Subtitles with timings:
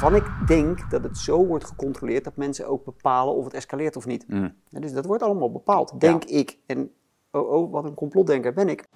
[0.00, 3.96] waarvan ik denk dat het zo wordt gecontroleerd dat mensen ook bepalen of het escaleert
[3.96, 4.28] of niet.
[4.28, 4.54] Mm.
[4.68, 6.58] Ja, dus dat wordt allemaal bepaald, denk ik.
[6.66, 6.90] En
[7.30, 8.88] oh, oh, wat een complotdenker ben ik.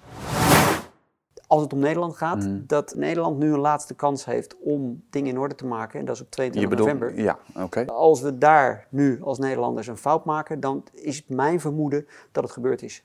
[1.47, 2.63] Als het om Nederland gaat, Mm.
[2.67, 5.99] dat Nederland nu een laatste kans heeft om dingen in orde te maken.
[5.99, 7.23] En dat is op Je 22 bedoelt, november.
[7.23, 7.85] ja, oké.
[7.85, 12.43] Als we daar nu als Nederlanders een fout maken, dan is het mijn vermoeden dat
[12.43, 13.03] het gebeurd is.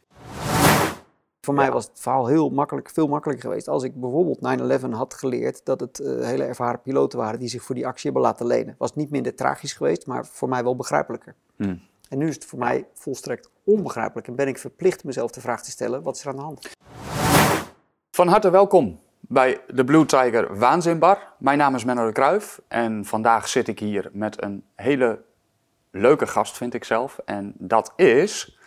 [1.44, 5.14] Voor mij was het verhaal heel makkelijk, veel makkelijker geweest als ik bijvoorbeeld 9-11 had
[5.14, 8.46] geleerd dat het eh, hele ervaren piloten waren die zich voor die actie hebben laten
[8.46, 8.74] lenen.
[8.78, 11.34] Was niet minder tragisch geweest, maar voor mij wel begrijpelijker.
[11.56, 11.82] Hmm.
[12.08, 15.62] En nu is het voor mij volstrekt onbegrijpelijk en ben ik verplicht mezelf de vraag
[15.62, 16.70] te stellen, wat is er aan de hand?
[18.10, 21.32] Van harte welkom bij de Blue Tiger Waanzinbar.
[21.38, 25.22] Mijn naam is Menno de Kruijf en vandaag zit ik hier met een hele
[25.90, 27.18] leuke gast, vind ik zelf.
[27.24, 28.58] En dat is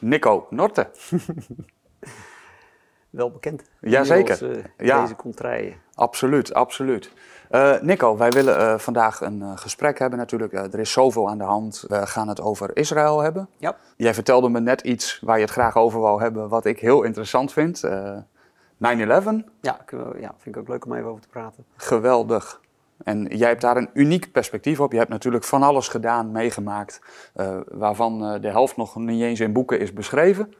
[0.00, 0.90] Nico Norte.
[3.10, 3.62] Wel bekend.
[3.80, 4.42] Jazeker.
[4.42, 5.00] Inmiddels, eh, Ja.
[5.02, 5.74] Deze contraien.
[5.94, 7.12] Absoluut, absoluut.
[7.50, 10.52] Eh, Nico, wij willen eh, vandaag een gesprek hebben natuurlijk.
[10.52, 11.84] Er is zoveel aan de hand.
[11.88, 13.48] We gaan het over Israël hebben.
[13.56, 13.76] Ja.
[13.96, 17.02] Jij vertelde me net iets waar je het graag over wou hebben, wat ik heel
[17.02, 17.84] interessant vind.
[17.84, 18.16] Eh,
[18.76, 21.64] 9-11, Ja, we- ja, vind ik ook leuk om even over te praten.
[21.76, 22.60] geweldig.
[23.04, 24.92] En jij hebt daar een uniek perspectief op.
[24.92, 27.00] Je hebt natuurlijk van alles gedaan, meegemaakt,
[27.68, 30.54] waarvan de helft nog niet eens in boeken is beschreven.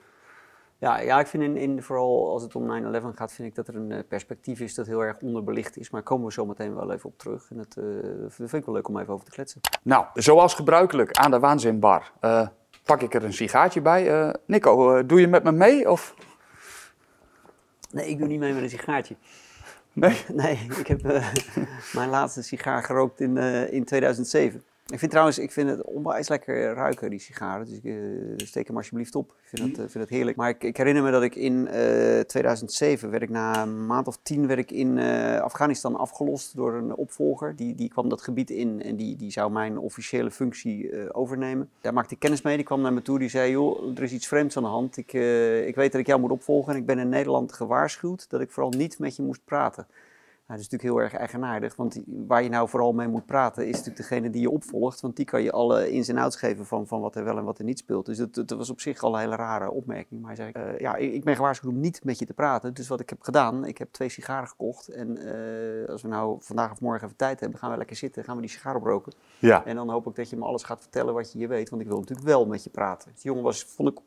[0.78, 3.69] Ja, ja ik vind in, in, vooral als het om 9-11 gaat, vind ik dat
[3.69, 5.91] er een eh, perspectief is dat heel erg onderbelicht is.
[5.91, 7.50] Maar daar komen we zo meteen wel even op terug.
[7.50, 7.84] En dat, eh,
[8.20, 9.61] dat vind ik wel leuk om even over te kletsen.
[9.83, 12.48] Nou, zoals gebruikelijk aan de Waanzinbar eh,
[12.84, 14.34] pak ik er een sigaartje bij.
[14.47, 15.91] Nico, doe je met me mee?
[15.91, 16.14] Of?
[17.91, 19.16] Nee, ik doe niet mee met een sigaartje.
[19.92, 20.25] Nee?
[20.33, 21.03] Nee, ik heb
[21.98, 23.36] mijn laatste sigaar gerookt in,
[23.70, 24.64] in 2007.
[24.87, 27.67] Ik vind trouwens, ik vind het onwijs lekker ruiken, die sigaren.
[27.67, 29.31] Dus eh, steek hem alsjeblieft op.
[29.31, 30.37] Ik vind, dat, eh, vind dat heerlijk.
[30.37, 34.07] Maar ik, ik herinner me dat ik in eh, 2007, werd ik na een maand
[34.07, 37.57] of tien, werd ik in eh, Afghanistan afgelost door een opvolger.
[37.57, 41.71] Die, die kwam dat gebied in en die, die zou mijn officiële functie eh, overnemen.
[41.81, 42.56] Daar maakte ik kennis mee.
[42.56, 43.19] Die kwam naar me toe.
[43.19, 44.97] Die zei, joh, er is iets vreemds aan de hand.
[44.97, 48.31] Ik, eh, ik weet dat ik jou moet opvolgen en ik ben in Nederland gewaarschuwd
[48.31, 49.87] dat ik vooral niet met je moest praten.
[50.47, 53.66] Nou, dat is natuurlijk heel erg eigenaardig, want waar je nou vooral mee moet praten
[53.66, 56.66] is natuurlijk degene die je opvolgt, want die kan je alle ins en outs geven
[56.66, 58.06] van, van wat er wel en wat er niet speelt.
[58.06, 60.21] Dus dat, dat was op zich al een hele rare opmerking.
[60.21, 62.88] Maar hij zei, eh, ja, ik, ben gewaarschuwd om niet met je te praten, dus
[62.88, 66.72] wat ik heb gedaan, ik heb twee sigaren gekocht en eh, als we nou vandaag
[66.72, 69.12] of morgen even tijd hebben, gaan we lekker zitten, gaan we die sigaar oproken.
[69.38, 69.65] Ja.
[69.65, 71.82] En dan hoop ik dat je me alles gaat vertellen wat je hier weet, want
[71.82, 73.11] ik wil natuurlijk wel met je praten.
[73.15, 73.99] Die jongen was, vond ik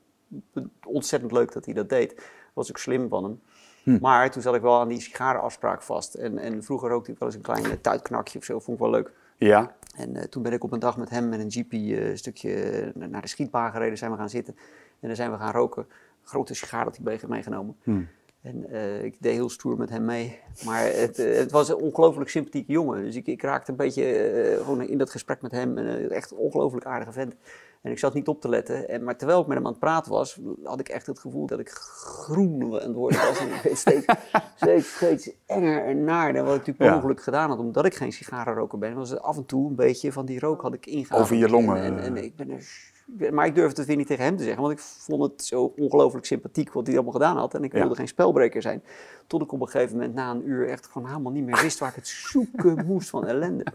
[0.86, 2.22] ontzettend leuk dat hij dat deed.
[2.54, 3.42] Was ook slim van hem.
[3.88, 3.98] Hm.
[4.02, 6.14] Maar toen zat ik wel aan die sigarenafspraak vast.
[6.14, 8.59] En, en vroeger rookte ik wel eens een klein eh, tuitknakje of zo.
[8.59, 9.12] Vond ik wel leuk.
[9.36, 9.75] Ja.
[9.96, 12.18] En eh, toen ben ik op een dag met hem met een jeepie eh, een
[12.18, 13.98] stukje naar de schietbaan gereden.
[13.98, 14.56] Zijn we gaan zitten.
[15.00, 15.88] En dan zijn we gaan roken.
[16.24, 17.75] Grote sigaar had hij mee- meegenomen.
[17.84, 18.02] Hm.
[18.42, 18.74] En
[19.06, 20.40] ik deed heel stoer met hem mee.
[20.66, 23.04] Maar het, het was een ongelooflijk sympathieke jongen.
[23.04, 25.78] Dus ik, ik raakte een beetje gewoon in dat gesprek met hem.
[25.78, 27.36] En, echt een ongelooflijk aardige vent.
[27.82, 28.90] En ik zat niet op te letten.
[28.90, 31.46] En, maar terwijl ik met hem aan het praten was, had ik echt het gevoel
[31.46, 33.40] dat ik groen aan het worden was.
[33.40, 34.06] En ik werd steeds,
[34.56, 36.44] steeds, steeds enger en naarder.
[36.44, 36.96] Wat ik natuurlijk Ja.
[36.96, 38.96] ongeluk gedaan had, omdat ik geen sigarenroker ben.
[38.96, 41.22] Was het af en toe een beetje van die rook had ik ingehaald.
[41.22, 42.24] Over je longen, En, en, en eh.
[42.24, 42.96] ik ben er...
[43.31, 45.73] Maar ik durfde het weer niet tegen hem te zeggen, want ik vond het zo
[45.78, 47.53] ongelooflijk sympathiek wat hij allemaal gedaan had.
[47.53, 47.79] En ik Ja.
[47.79, 48.84] wilde geen spelbreker zijn.
[49.28, 51.79] Tot ik op een gegeven moment na een uur echt gewoon helemaal niet meer wist
[51.79, 53.66] waar ik het zoeken moest van ellende.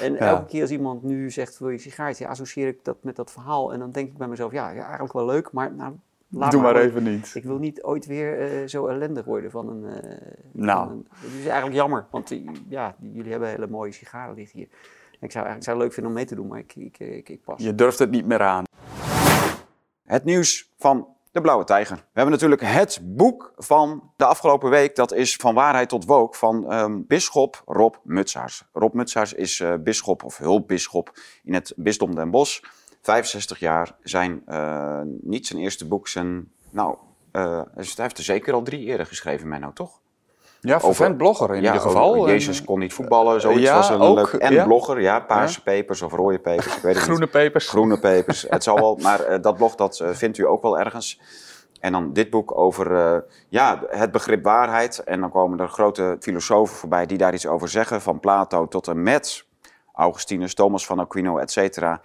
[0.00, 3.16] En elke keer als iemand nu zegt, wil je een sigaartje, associeer ik dat met
[3.16, 3.72] dat verhaal.
[3.72, 5.92] En dan denk ik bij mezelf, ja, ja eigenlijk wel leuk, maar nou,
[6.28, 7.30] laat Doe maar even niet.
[7.34, 9.84] Ik wil niet ooit weer eh, zo ellendig worden van een...
[9.84, 10.16] eh,
[10.52, 10.88] Nou.
[10.88, 14.58] van een- Het is eigenlijk jammer, want eh, ja, jullie hebben hele mooie sigaren liggen
[14.58, 14.68] hier.
[15.22, 17.44] Ik zou, ik zou het leuk vinden om mee te doen, maar ik, ik, ik,
[17.44, 17.62] pas.
[17.62, 18.64] Je durft het niet meer aan.
[20.04, 21.96] Het nieuws van de Blauwe Tijger.
[21.96, 24.96] We hebben natuurlijk het boek van de afgelopen week.
[24.96, 28.64] Dat is Van Waarheid tot Wook van ehm bisschop Rob Mutsaars.
[28.72, 31.12] Rob Mutsaars is eh bisschop of hulpbisschop
[31.44, 32.60] in het bisdom Den Bosch.
[33.02, 33.96] 65 jaar.
[34.02, 36.52] Zijn, eh, niet zijn eerste boek, zijn...
[36.70, 36.96] Nou,
[37.32, 40.00] eh, hij heeft er zeker al drie eerder geschreven, Menno, toch?
[40.64, 42.14] Ja, vervent blogger in ieder geval.
[42.14, 44.32] En, Jezus kon niet voetballen, zoiets ja, was een ook, leuk...
[44.32, 44.64] En ja.
[44.64, 47.02] blogger, ja, paarse pepers of rode pepers, ik weet het niet.
[47.02, 47.68] Groene pepers.
[47.68, 48.46] Groene pepers.
[48.48, 51.20] Het zal wel, maar eh, dat blog dat eh, vindt u ook wel ergens.
[51.80, 53.18] En dan dit boek over eh,
[53.48, 54.98] ja, het begrip waarheid.
[54.98, 58.00] En dan komen er grote filosofen voorbij die daar iets over zeggen.
[58.00, 59.44] Van Plato tot en met
[59.92, 62.00] Augustinus, Thomas van Aquino, et cetera.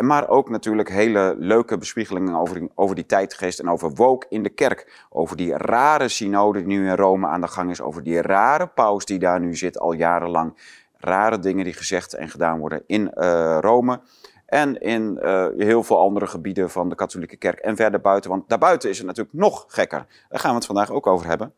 [0.00, 4.48] Maar ook natuurlijk hele leuke bespiegelingen over, over die tijdgeest en over woke in de
[4.48, 5.06] kerk.
[5.10, 7.80] Over die rare synode die nu in Rome aan de gang is.
[7.80, 10.56] Over die rare paus die daar nu zit al jarenlang.
[10.96, 14.00] Rare dingen die gezegd en gedaan worden in eh, Rome.
[14.46, 18.30] En in eh, heel veel andere gebieden van de katholieke kerk en verder buiten.
[18.30, 20.06] Want daarbuiten is het natuurlijk nog gekker.
[20.28, 21.54] Daar gaan we het vandaag ook over hebben.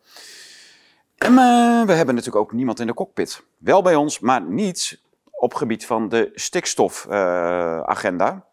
[1.17, 3.43] En eh, we hebben natuurlijk ook niemand in de cockpit.
[3.59, 5.00] Wel bij ons, maar niet
[5.43, 8.47] op gebied van de stikstofagenda.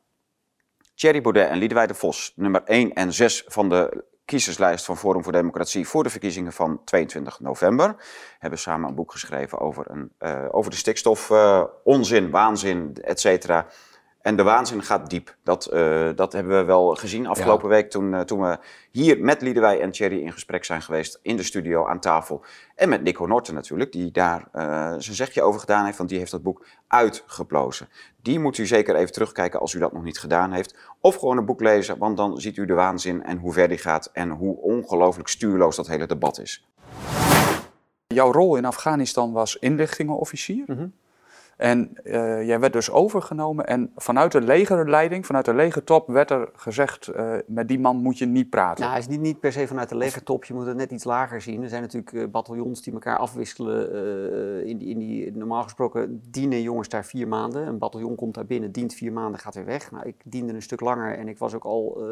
[0.95, 5.23] Thierry Baudet en Liedewij de Vos, nummer 1 en 6 van de kiezerslijst van Forum
[5.23, 7.95] voor Democratie voor de verkiezingen van 22 november.
[8.39, 13.19] Hebben samen een boek geschreven over, een, uh, over de stikstof, uh, onzin, waanzin, et
[13.19, 13.67] cetera.
[14.21, 15.35] En de waanzin gaat diep.
[15.43, 17.75] Dat, uh, dat hebben we wel gezien afgelopen ja.
[17.75, 18.57] week toen, uh, toen we
[18.91, 22.43] hier met Liedewij en Thierry in gesprek zijn geweest in de studio aan tafel.
[22.75, 24.61] En met Nico Norten natuurlijk, die daar uh,
[24.97, 27.89] zijn zegje over gedaan heeft, want die heeft dat boek uitgeplozen.
[28.21, 30.75] Die moet u zeker even terugkijken als u dat nog niet gedaan heeft.
[30.99, 33.77] Of gewoon een boek lezen, want dan ziet u de waanzin en hoe ver die
[33.77, 36.67] gaat en hoe ongelooflijk stuurloos dat hele debat is.
[38.07, 40.63] Jouw rol in Afghanistan was inlichtingenofficier.
[40.67, 40.93] Mm -hmm.
[41.59, 46.49] En uh, jij werd dus overgenomen en vanuit de legerleiding, vanuit de legertop, werd er
[46.53, 48.83] gezegd, uh, met die man moet je niet praten.
[48.83, 51.03] Nou, het is niet, niet per se vanuit de legertop, je moet het net iets
[51.03, 51.63] lager zien.
[51.63, 53.77] Er zijn natuurlijk uh, bataljons die elkaar afwisselen.
[54.65, 57.67] in, die, in die, normaal gesproken dienen jongens daar vier maanden.
[57.67, 59.91] Een bataljon komt daar binnen, dient vier maanden, gaat weer weg.
[59.91, 62.03] Nou, ik diende een stuk langer en ik was ook al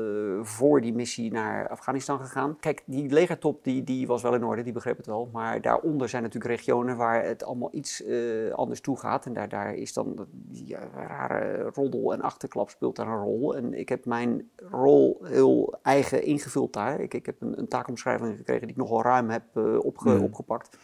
[0.41, 2.57] voor die missie naar Afghanistan gegaan.
[2.59, 5.29] Kijk, die legertop die, die was wel in orde, die begreep het wel.
[5.33, 8.03] Maar daaronder zijn natuurlijk regionen waar het allemaal iets
[8.51, 9.25] anders toe gaat.
[9.37, 13.55] Daar, daar is dan die rare roddel en achterklap speelt daar een rol.
[13.55, 16.99] En ik heb mijn rol heel eigen ingevuld daar.
[16.99, 20.23] Ik, ik heb een, een taakomschrijving gekregen die ik nogal ruim heb uh, opge, mm.
[20.23, 20.77] opgepakt.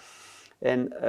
[0.64, 1.02] En uh,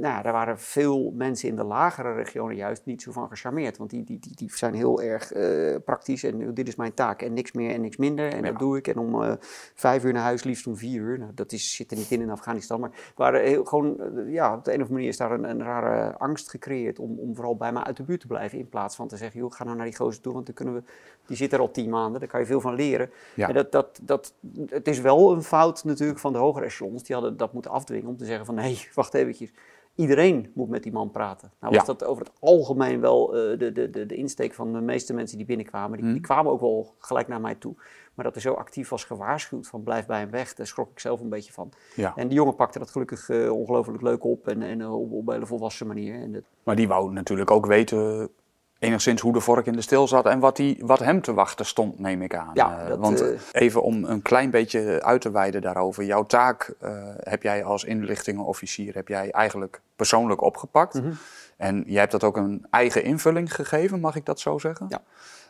[0.00, 3.76] nou, daar waren veel mensen in de lagere regionen juist niet zo van gecharmeerd.
[3.76, 7.22] Want die, die, die, die zijn heel erg uh, praktisch en dit is mijn taak
[7.22, 8.32] en niks meer en niks minder.
[8.32, 8.50] En ja.
[8.50, 8.88] dat doe ik.
[8.88, 9.38] En om
[9.74, 11.18] vijf uur naar huis, liefst om vier uur.
[11.18, 12.80] Nou, dat is, zit er niet in in Afghanistan.
[12.80, 13.96] Maar waren heel, gewoon,
[14.26, 17.18] ja, op de een of andere manier is daar een, een rare angst gecreëerd om,
[17.18, 18.58] om vooral bij mij uit de buurt te blijven.
[18.58, 20.74] In plaats van te zeggen, joh, ga nou naar die gozer toe, want dan kunnen
[20.74, 20.82] we,
[21.26, 23.10] die zit er al tien maanden, daar kan je veel van leren.
[23.34, 23.48] Ja.
[23.48, 24.34] En dat, dat, dat,
[24.66, 27.02] het is wel een fout natuurlijk van de hogere echelons.
[27.02, 29.52] Die hadden dat moeten afdwingen om te zeggen van, nee, hey, wacht eventjes.
[29.94, 31.52] Iedereen moet met die man praten.
[31.60, 31.92] Nou was ja.
[31.92, 35.36] dat over het algemeen wel uh, de, de, de, de insteek van de meeste mensen
[35.36, 35.98] die binnenkwamen.
[35.98, 36.12] Die, mm.
[36.12, 37.74] die, kwamen ook wel gelijk naar mij toe.
[38.14, 40.98] Maar dat er zo actief was gewaarschuwd van blijf bij hem weg, daar schrok ik
[40.98, 41.72] zelf een beetje van.
[41.94, 42.12] Ja.
[42.16, 45.26] En die jongen pakte dat gelukkig uh, ongelooflijk leuk op en, en uh, op, op
[45.26, 46.14] een hele volwassen manier.
[46.14, 46.42] En dat...
[46.62, 48.30] Maar die wou natuurlijk ook weten
[48.80, 51.66] enigszins hoe de vork in de stil zat en wat, die, wat hem te wachten
[51.66, 52.50] stond, neem ik aan.
[52.54, 56.04] Ja, dat, Want uh, even om een klein beetje uit te wijden daarover.
[56.04, 60.94] Jouw taak uh, heb jij als inlichtingenofficier heb jij eigenlijk persoonlijk opgepakt.
[60.94, 61.16] Mm -hmm.
[61.56, 64.86] En jij hebt dat ook een eigen invulling gegeven, mag ik dat zo zeggen?
[64.88, 65.02] Ja.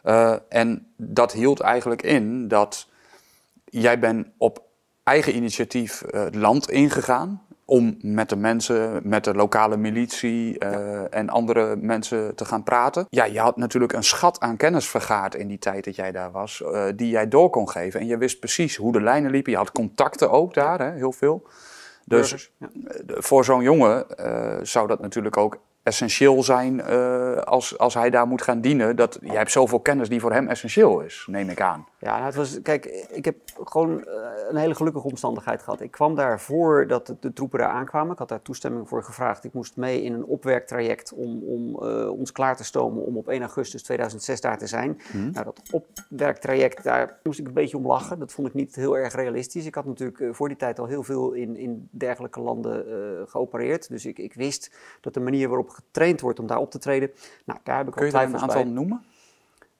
[0.04, 2.88] Uh, en dat hield eigenlijk in dat
[3.64, 4.62] jij bent op
[5.02, 11.06] eigen initiatief het land ingegaan om met de mensen, met de lokale militie uh, ja.
[11.10, 13.06] en andere mensen te gaan praten.
[13.08, 16.30] Ja, je had natuurlijk een schat aan kennis vergaard in die tijd dat jij daar
[16.30, 18.00] was, uh, die jij door kon geven.
[18.00, 19.52] En je wist precies hoe de lijnen liepen.
[19.52, 21.46] Je had contacten ook daar, hè, heel veel.
[22.04, 22.68] Dus ja.
[23.06, 28.26] voor zo'n jongen uh, zou dat natuurlijk ook essentieel zijn uh, als, als hij daar
[28.26, 28.96] moet gaan dienen.
[28.96, 31.86] Dat, jij hebt zoveel kennis die voor hem essentieel is, neem ik aan.
[31.98, 34.04] Ja, nou, het was, kijk, ik heb gewoon uh,
[34.48, 35.80] een hele gelukkige omstandigheid gehad.
[35.80, 38.12] Ik kwam daar voordat de, de, troepen daar aankwamen.
[38.12, 39.44] Ik had daar toestemming voor gevraagd.
[39.44, 43.28] Ik moest mee in een opwerktraject om, om uh, ons klaar te stomen om op
[43.28, 45.00] 1 augustus 2006 daar te zijn.
[45.10, 45.30] Hmm.
[45.30, 48.18] Nou, dat opwerktraject, daar moest ik een beetje om lachen.
[48.18, 49.66] Dat vond ik niet heel erg realistisch.
[49.66, 52.84] Ik had natuurlijk voor die tijd al heel veel in, in dergelijke landen
[53.28, 53.88] geopereerd.
[53.88, 57.10] Dus ik, ik wist dat de manier waarop getraind wordt om daar op te treden.
[57.44, 58.72] Nou, daar heb ik Kun je al een aantal bij.
[58.72, 59.04] noemen?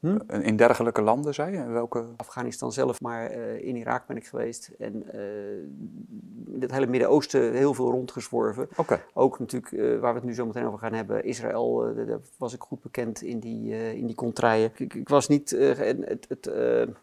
[0.01, 0.19] Hm?
[0.43, 1.67] In dergelijke landen, zei je?
[1.67, 2.05] Welke?
[2.17, 4.71] Afghanistan zelf, maar uh, in Irak ben ik geweest.
[4.79, 8.69] En uh, het hele Midden-Oosten heel veel rondgezworven.
[8.77, 9.03] Okay.
[9.15, 12.55] Ook natuurlijk, uh, waar we het nu zo meteen over gaan hebben, Israël, daar was
[12.55, 14.73] ik goed bekend in die, in die contraien.
[14.77, 16.51] Ik, ik, was niet, het, het,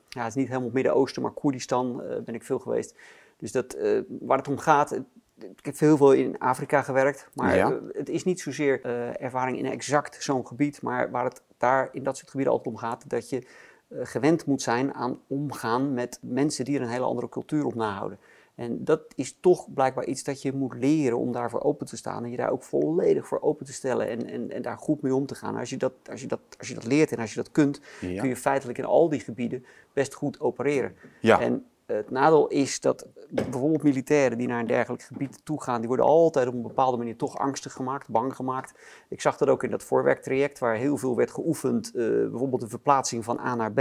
[0.10, 2.96] ja, het is niet helemaal Midden-Oosten, maar Koerdistan ben ik veel geweest.
[3.38, 3.77] Dus dat,
[4.20, 5.00] waar het om gaat,
[5.38, 7.79] ik heb heel veel in Afrika gewerkt, maar ja.
[7.91, 12.03] het is niet zozeer uh, ervaring in exact zo'n gebied, maar waar het daar in
[12.03, 13.48] dat soort gebieden altijd om gaat, dat je
[13.88, 17.75] uh, gewend moet zijn aan omgaan met mensen die er een hele andere cultuur op
[17.75, 18.20] nahouden.
[18.56, 22.24] En dat is toch blijkbaar iets dat je moet leren om daarvoor open te staan
[22.24, 25.15] en je daar ook volledig voor open te stellen en, en, en daar goed mee
[25.15, 25.56] om te gaan.
[25.56, 27.82] Als je, dat, als, je dat, als je dat leert en als je dat kunt,
[28.01, 28.20] ja.
[28.20, 30.96] kun je feitelijk in al die gebieden best goed opereren.
[31.22, 31.41] Ja.
[31.41, 35.88] En, het nadeel is dat bijvoorbeeld militairen die naar een dergelijk gebied toe gaan, die
[35.88, 38.74] worden altijd op een bepaalde manier toch angstig gemaakt, bang gemaakt.
[39.10, 42.67] Ik zag dat ook in dat voorwerktraject waar heel veel werd geoefend, uh, bijvoorbeeld de
[42.67, 43.79] verplaatsing van A naar B.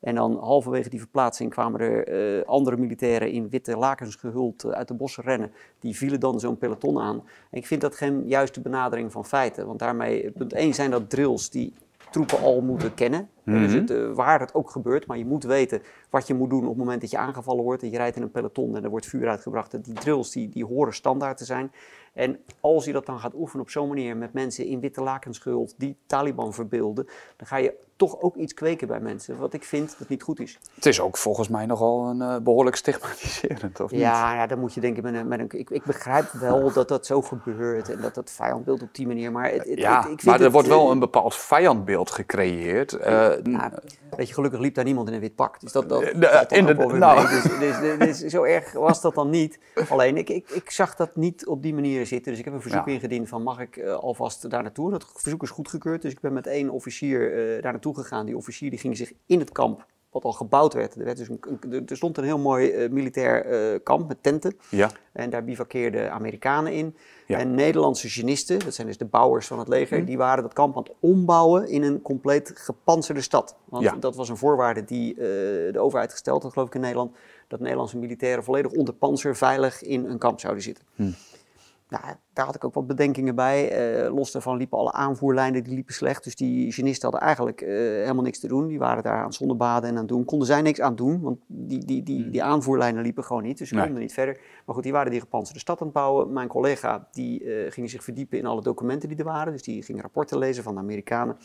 [0.00, 4.70] En dan halverwege die verplaatsing kwamen er uh, andere militairen in witte lakens gehuld uh,
[4.70, 5.52] uit de bossen rennen.
[5.78, 7.16] Die vielen dan zo'n peloton aan.
[7.50, 11.10] En ik vind dat geen juiste benadering van feiten, want daarmee, punt 1 zijn dat
[11.10, 11.74] drills die
[12.14, 13.28] troepen al moeten kennen.
[13.44, 16.62] Dus het, uh, waar het ook gebeurt, maar je moet weten wat je moet doen
[16.62, 17.82] op het moment dat je aangevallen wordt.
[17.82, 19.84] En je rijdt in een peloton en er wordt vuur uitgebracht.
[19.84, 21.72] Die drills die, die horen standaard te zijn.
[22.12, 25.74] En als je dat dan gaat oefenen op zo'n manier met mensen in witte lakenschuld
[25.78, 27.06] die Taliban verbeelden,
[27.36, 30.40] dan ga je toch ook iets kweken bij mensen, wat ik vind dat niet goed
[30.40, 30.58] is.
[30.74, 34.38] Het is ook volgens mij nogal een uh, behoorlijk stigmatiserend, of ja, niet?
[34.38, 35.28] Ja, dan moet je denken met een...
[35.28, 38.94] Met een ik, ik begrijp wel dat dat zo gebeurt en dat dat vijandbeeld op
[38.94, 39.50] die manier, maar...
[39.50, 42.92] Het, het, ja, ik, ik maar er het, wordt wel uh, een bepaald vijandbeeld gecreëerd.
[42.92, 43.00] Uh,
[43.42, 43.72] nou,
[44.16, 45.88] weet je, gelukkig liep daar niemand in een wit pak, dus dat...
[45.88, 46.02] dat
[46.52, 47.28] in de, nou.
[47.28, 49.58] dus, dus, dus, dus, zo erg was dat dan niet.
[49.88, 52.62] Alleen, ik, ik, ik zag dat niet op die manier zitten, dus ik heb een
[52.62, 52.92] verzoek Ja.
[52.92, 54.90] ingediend van mag ik alvast daar naartoe.
[54.90, 57.30] Dat verzoek is goedgekeurd, dus ik ben met één officier
[57.62, 58.26] daar naartoe gegaan.
[58.26, 60.94] Die officier die ging zich in het kamp, wat al gebouwd werd.
[60.94, 64.22] Er, werd dus een, een, er stond een heel mooi uh, militair uh, kamp met
[64.22, 64.56] tenten.
[64.70, 64.90] Ja.
[65.12, 66.96] En daar bivakkeerden Amerikanen in.
[67.26, 67.38] Ja.
[67.38, 70.04] En Nederlandse genisten, dat zijn dus de bouwers van het leger, mm.
[70.04, 73.56] die waren dat kamp aan het ombouwen in een compleet gepantserde stad.
[73.64, 73.96] Want Ja.
[73.96, 75.18] dat was een voorwaarde die uh,
[75.72, 77.16] de overheid gesteld had, geloof ik, in Nederland.
[77.48, 80.84] Dat Nederlandse militairen volledig onder panzer veilig in een kamp zouden zitten.
[80.94, 81.10] Hm.
[81.88, 84.04] Nou, daar had ik ook wat bedenkingen bij.
[84.04, 86.24] Uh, los daarvan liepen alle aanvoerlijnen die liepen slecht.
[86.24, 88.66] Dus die genisten hadden eigenlijk uh, helemaal niks te doen.
[88.66, 90.24] Die waren daar aan het zonnebaden en aan het doen.
[90.24, 93.58] Konden zij niks aan doen, want die, die, die, die aanvoerlijnen liepen gewoon niet.
[93.58, 93.84] Dus ze Nee.
[93.84, 94.40] konden niet verder.
[94.66, 96.32] Maar goed, die waren die gepantserde stad aan het bouwen.
[96.32, 99.52] Mijn collega die, uh, ging zich verdiepen in alle documenten die er waren.
[99.52, 101.36] Dus die ging rapporten lezen van de Amerikanen.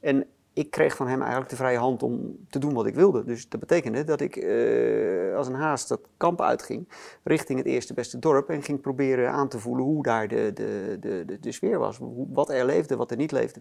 [0.00, 3.24] En ik kreeg van hem eigenlijk de vrije hand om te doen wat ik wilde.
[3.24, 6.88] Dus dat betekende dat ik uh, als een haast dat kamp uitging
[7.22, 10.96] richting het eerste beste dorp en ging proberen aan te voelen hoe daar de, de,
[11.00, 11.98] de, de, de sfeer was.
[12.32, 13.60] Wat er leefde, wat er niet leefde.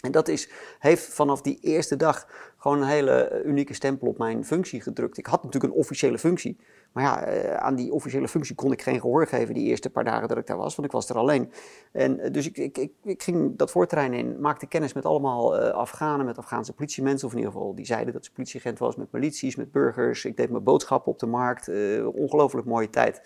[0.00, 2.26] En dat is, heeft vanaf die eerste dag
[2.66, 5.18] gewoon een hele unieke stempel op mijn functie gedrukt.
[5.18, 6.56] Ik had natuurlijk een officiële functie.
[6.92, 10.04] Maar ja, uh, aan die officiële functie kon ik geen gehoor geven die eerste paar
[10.04, 11.52] dagen dat ik daar was, want ik was er alleen.
[11.92, 15.68] En uh, dus ik, ik, ik, ging dat voorterrein in, maakte kennis met allemaal uh,
[15.68, 19.12] Afghanen, met Afghaanse politiemensen, of in ieder geval die zeiden dat ze politieagent was, met
[19.12, 20.24] milities, met burgers.
[20.24, 21.68] Ik deed mijn boodschappen op de markt.
[21.68, 23.22] eh, ongelooflijk mooie tijd.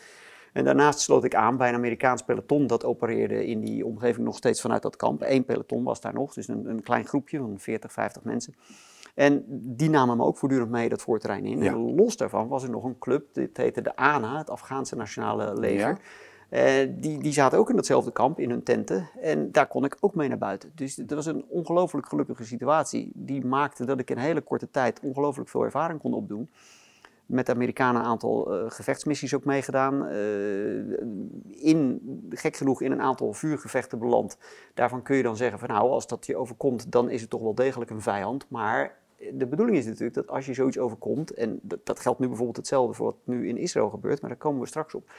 [0.52, 4.36] En daarnaast sloot ik aan bij een Amerikaans peloton dat opereerde in die omgeving nog
[4.36, 5.22] steeds vanuit dat kamp.
[5.22, 8.54] Eén peloton was daar nog, dus een, een klein groepje van 40, 50 mensen.
[9.14, 11.62] En die namen me ook voortdurend mee dat voorterrein in.
[11.62, 11.72] Ja.
[11.72, 15.58] En los daarvan was er nog een club, dit heette de ANA, het Afghaanse Nationale
[15.58, 15.88] Leger.
[15.88, 15.98] Ja.
[16.50, 19.08] Uh, die, die zaten ook in datzelfde kamp, in hun tenten.
[19.20, 20.72] En daar kon ik ook mee naar buiten.
[20.74, 23.10] Dus dat was een ongelooflijk gelukkige situatie.
[23.14, 26.50] Die maakte dat ik in een hele korte tijd ongelooflijk veel ervaring kon opdoen
[27.30, 30.06] met de Amerikanen een aantal uh, gevechtsmissies ook meegedaan.
[30.12, 30.96] Uh,
[31.50, 32.00] in,
[32.30, 34.38] gek genoeg in een aantal vuurgevechten beland.
[34.74, 37.42] Daarvan kun je dan zeggen van nou, als dat je overkomt, dan is het toch
[37.42, 38.46] wel degelijk een vijand.
[38.48, 38.98] Maar
[39.34, 42.56] de bedoeling is natuurlijk dat als je zoiets overkomt, en dat, dat geldt nu bijvoorbeeld
[42.56, 45.10] hetzelfde voor wat nu in Israël gebeurt, maar daar komen we straks op.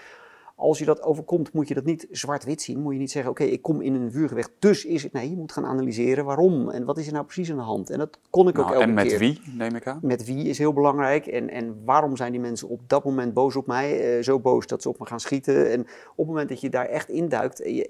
[0.56, 2.80] Als je dat overkomt, moet je dat niet zwart-wit zien.
[2.80, 5.14] Moet je niet zeggen, oké, okay, ik kom in een vuurgevecht, dus is het...
[5.14, 7.90] Nee, je moet gaan analyseren waarom en wat is er nou precies aan de hand.
[7.90, 9.20] En dat kon ik nou, ook elke En met keer.
[9.20, 10.00] wie, neem ik aan?
[10.02, 11.28] Met wie is heel belangrijk.
[11.28, 14.18] En, en waarom zijn die mensen op dat moment boos op mij?
[14.18, 15.72] Uh, zo boos dat ze op me gaan schieten.
[15.72, 17.90] En op het moment dat je daar echt induikt en je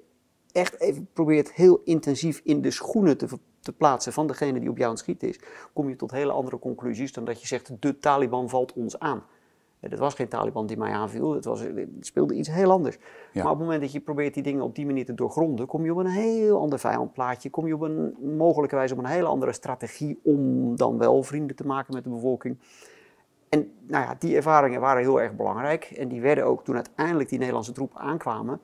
[0.51, 3.27] echt even probeert heel intensief in de schoenen te,
[3.61, 5.39] te plaatsen van degene die op jou aan het schieten is,
[5.73, 9.23] kom je tot hele andere conclusies dan dat je zegt, de Taliban valt ons aan.
[9.79, 12.97] Het was geen Taliban die mij aanviel, het, was, het speelde iets heel anders.
[13.31, 13.43] Ja.
[13.43, 15.85] Maar op het moment dat je probeert die dingen op die manier te doorgronden, kom
[15.85, 19.53] je op een heel ander vijandplaatje, kom je op een mogelijkerwijs op een hele andere
[19.53, 22.57] strategie om dan wel vrienden te maken met de bevolking.
[23.49, 27.29] En nou ja, die ervaringen waren heel erg belangrijk en die werden ook toen uiteindelijk
[27.29, 28.59] die Nederlandse troepen aankwamen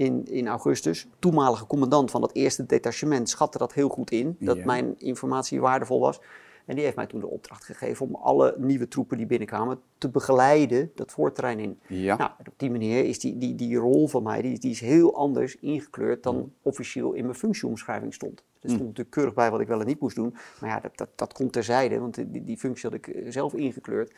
[0.00, 1.06] in, in augustus.
[1.18, 4.64] Toenmalige commandant van dat eerste detachement schatte dat heel goed in, dat Ja.
[4.64, 6.20] mijn informatie waardevol was.
[6.66, 10.08] En die heeft mij toen de opdracht gegeven om alle nieuwe troepen die binnenkwamen te
[10.08, 11.78] begeleiden dat voorterrein in.
[11.86, 12.16] Ja.
[12.16, 15.14] Nou, op die manier is die, die, die rol van mij die, die is heel
[15.14, 18.42] anders ingekleurd dan officieel in mijn functieomschrijving stond.
[18.60, 20.34] Er stond natuurlijk keurig bij wat ik wel en niet moest doen.
[20.60, 23.54] Maar ja, dat, dat, dat komt terzijde, want die, die functie had ik eh, zelf
[23.54, 24.14] ingekleurd.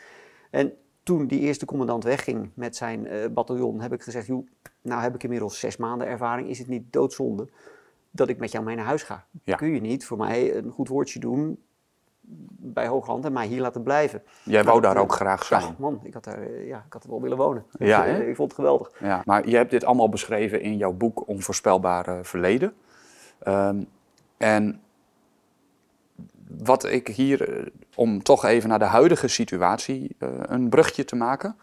[0.51, 0.73] En
[1.03, 4.47] toen die eerste commandant wegging met zijn uh, bataljon, heb ik gezegd, joh,
[4.83, 7.49] nou heb ik inmiddels zes maanden ervaring, is het niet doodzonde
[8.11, 9.25] dat ik met jou mee naar huis ga?
[9.45, 9.57] Ja.
[9.57, 11.59] Kun je niet voor mij een goed woordje doen
[12.57, 14.23] bij Hooghand en mij hier laten blijven?
[14.45, 15.63] Jij Maar wou dat, daar eh, ook graag zijn.
[15.63, 17.65] Ach man, ik had, daar, eh, ja, ik had er wel willen wonen.
[17.79, 18.91] Ja, eh, ik vond het geweldig.
[19.01, 22.75] Ja, maar je hebt dit allemaal beschreven in jouw boek Onvoorspelbare Verleden.
[23.49, 23.87] Um,
[24.37, 24.81] en
[26.59, 31.57] wat ik hier, om toch even naar de huidige situatie uh, een brugje te maken.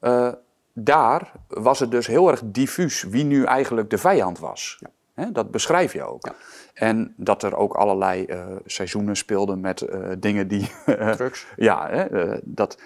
[0.00, 0.28] Uh,
[0.72, 4.82] daar was het dus heel erg diffuus wie nu eigenlijk de vijand was.
[5.14, 5.30] Ja.
[5.32, 6.26] Dat beschrijf je ook.
[6.26, 6.34] Ja.
[6.74, 8.26] En dat er ook allerlei
[8.66, 9.86] seizoenen speelden met
[10.18, 10.70] dingen die...
[11.16, 11.46] Drugs.
[11.56, 12.08] ja,
[12.42, 12.78] dat...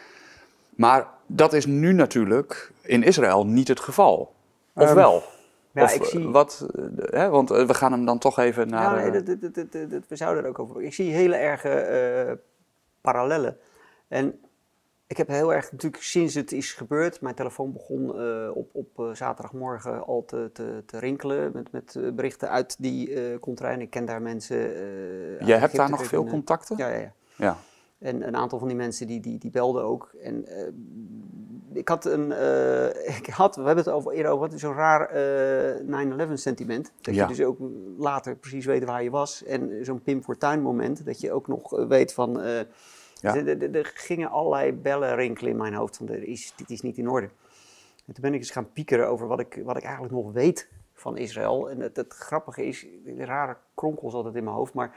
[0.77, 4.35] Maar dat is nu natuurlijk in Israël niet het geval.
[4.75, 5.23] Of um, wel?
[5.77, 6.85] Ja, of ik zie- wat, eh,
[7.21, 8.83] hè, want eh, we gaan hem dan toch even naar...
[8.83, 10.83] ja, nee, eh, dat, dat, dat, dat- dat- we zouden er ook over.
[10.83, 12.33] Ik zie hele erge eh,
[13.07, 13.59] parallellen.
[14.09, 14.41] En
[15.07, 18.99] ik heb heel erg natuurlijk sinds het is gebeurd, mijn telefoon begon eh, op, op
[18.99, 23.81] eh, zaterdagmorgen al te, te, te rinkelen met, met eh, berichten uit die eh contrain.
[23.81, 24.57] Ik ken daar mensen.
[24.57, 26.77] uit Jij hebt daar nog veel contacten?
[26.77, 27.13] Ja, ja, ja.
[27.37, 27.57] Ja.
[27.99, 30.15] En een aantal van die mensen die, die, die belden ook.
[30.23, 30.47] En
[31.73, 32.31] ik had een,
[33.19, 36.93] ik had, we hebben het over, eerder over, zo'n raar eh 9-11 sentiment.
[37.01, 37.23] Dat Ja.
[37.23, 37.59] je dus ook
[37.99, 39.45] later precies weet waar je was.
[39.45, 42.41] En zo'n Pim Fortuyn moment, dat je ook nog weet van...
[43.21, 43.35] Ja.
[43.37, 46.71] er- er- er- Er gingen allerlei bellen rinkelen in mijn hoofd van er is, dit
[46.71, 47.27] is niet in orde.
[48.07, 50.69] En toen ben ik eens gaan piekeren over wat ik, wat ik eigenlijk nog weet
[50.93, 51.71] van Israël.
[51.71, 54.97] En het, het grappige is, de rare kronkels altijd in mijn hoofd, maar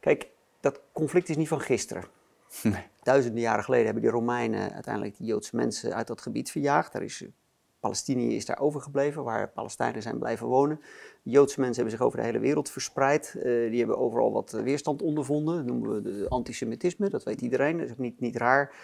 [0.00, 0.28] kijk,
[0.60, 2.04] dat conflict is niet van gisteren.
[2.62, 2.86] Nee.
[3.02, 6.92] Duizenden jaren geleden hebben die Romeinen uiteindelijk die Joodse mensen uit dat gebied verjaagd.
[6.92, 7.24] Daar is,
[7.80, 10.80] Palestinië is daar overgebleven, waar Palestijnen zijn blijven wonen.
[11.22, 13.34] Joodse mensen hebben zich over de hele wereld verspreid.
[13.36, 15.56] Eh, die hebben overal wat eh, weerstand ondervonden.
[15.56, 17.76] Dat noemen we de antisemitisme, dat weet iedereen.
[17.76, 18.74] Dat is ook niet, niet raar.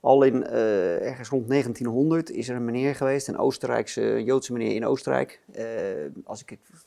[0.00, 4.74] Al in eh, ergens rond 1900 is er een meneer geweest, een Oostenrijkse Joodse meneer
[4.74, 5.40] in Oostenrijk.
[6.24, 6.85] Als ik het,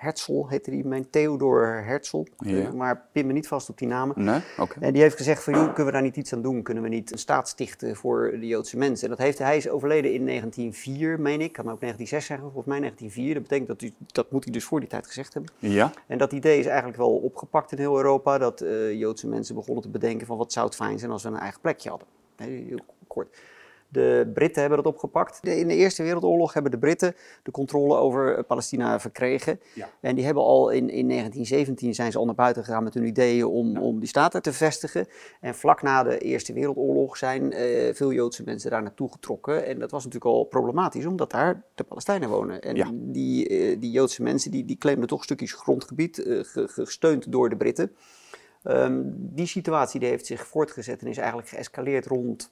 [0.00, 2.24] Herzl heette die, mijn Theodor Herzl.
[2.38, 2.72] Ja.
[2.72, 4.24] Maar pin me niet vast op die namen.
[4.24, 4.40] Nee?
[4.80, 6.62] En die heeft gezegd van, joh, kunnen we daar niet iets aan doen?
[6.62, 9.04] Kunnen we niet een staat stichten voor de Joodse mensen?
[9.04, 11.52] En dat heeft, hij is overleden in 1904, meen ik.
[11.52, 13.34] Kan ook 1906 zeggen, volgens mij 1904.
[13.34, 15.52] Dat betekent dat, u, dat moet hij dus voor die tijd gezegd hebben.
[15.58, 15.92] Ja?
[16.06, 18.38] En dat idee is eigenlijk wel opgepakt in heel Europa.
[18.38, 21.28] Dat eh, Joodse mensen begonnen te bedenken van, wat zou het fijn zijn als we
[21.28, 22.08] een eigen plekje hadden?
[22.36, 23.38] Heel kort.
[23.92, 25.46] De Britten hebben dat opgepakt.
[25.46, 29.60] In de Eerste Wereldoorlog hebben de Britten de controle over eh, Palestina verkregen.
[29.74, 29.88] Ja.
[30.00, 33.06] En die hebben al in, in 1917 zijn ze al naar buiten gegaan met hun
[33.06, 35.06] ideeën om, om die staat te vestigen.
[35.40, 39.66] En vlak na de Eerste Wereldoorlog zijn eh, veel Joodse mensen daar naartoe getrokken.
[39.66, 42.60] En dat was natuurlijk al problematisch, omdat daar de Palestijnen wonen.
[42.62, 42.90] En Ja.
[42.92, 47.56] die, eh, die Joodse mensen die, die claimden toch stukjes grondgebied, ge- gesteund door de
[47.56, 47.92] Britten.
[48.62, 52.50] Ehm, die situatie die heeft zich voortgezet en is eigenlijk geëscaleerd rond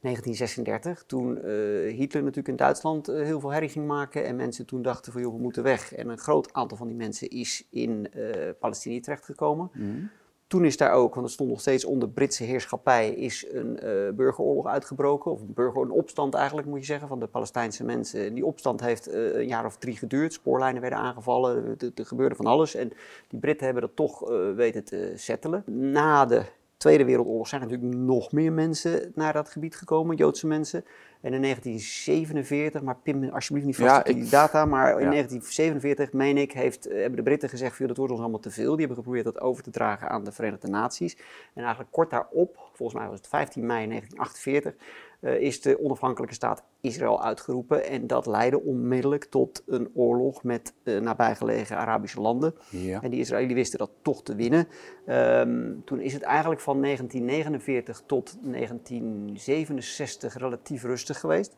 [0.00, 1.04] 1936.
[1.06, 1.52] Toen eh,
[1.96, 5.20] Hitler natuurlijk in Duitsland eh, heel veel herrie ging maken en mensen toen dachten van
[5.20, 5.94] joh, we moeten weg.
[5.94, 9.70] En een groot aantal van die mensen is in eh Palestina terechtgekomen.
[9.74, 10.04] Mhm.
[10.46, 13.78] Toen is daar ook, want het stond nog steeds onder Britse heerschappij, is een
[14.16, 15.30] burgeroorlog uitgebroken.
[15.30, 18.26] Of een burger, een opstand eigenlijk moet je zeggen, van de Palestijnse mensen.
[18.26, 20.32] En die opstand heeft een jaar of drie geduurd.
[20.32, 22.74] Spoorlijnen werden aangevallen, er, gebeurde van alles.
[22.74, 22.92] En
[23.28, 25.62] die Britten hebben dat toch weten te settelen.
[25.66, 26.44] Na de
[26.78, 30.84] Tweede Wereldoorlog zijn natuurlijk nog meer mensen naar dat gebied gekomen, Joodse mensen.
[31.20, 34.92] En in 1947, maar pin me alsjeblieft niet vast Ja, op die ik- data, maar
[34.92, 35.08] in ja.
[35.10, 38.40] 1947, meen ik, heeft, eh, hebben de Britten gezegd, van, "Joh, dat wordt ons allemaal
[38.40, 38.70] te veel.
[38.70, 41.14] Die hebben geprobeerd dat over te dragen aan de Verenigde Naties.
[41.54, 44.80] En eigenlijk kort daarop, volgens mij was het 15 mei 1948, eh,
[45.20, 47.84] is de onafhankelijke staat Israël uitgeroepen.
[47.84, 52.54] En dat leidde onmiddellijk tot een oorlog met eh, nabijgelegen Arabische landen.
[52.70, 53.02] Ja.
[53.02, 54.68] En die Israëli's wisten dat toch te winnen.
[55.06, 61.56] Ehm, toen is het eigenlijk van 1949 tot 1967 relatief rustig geweest.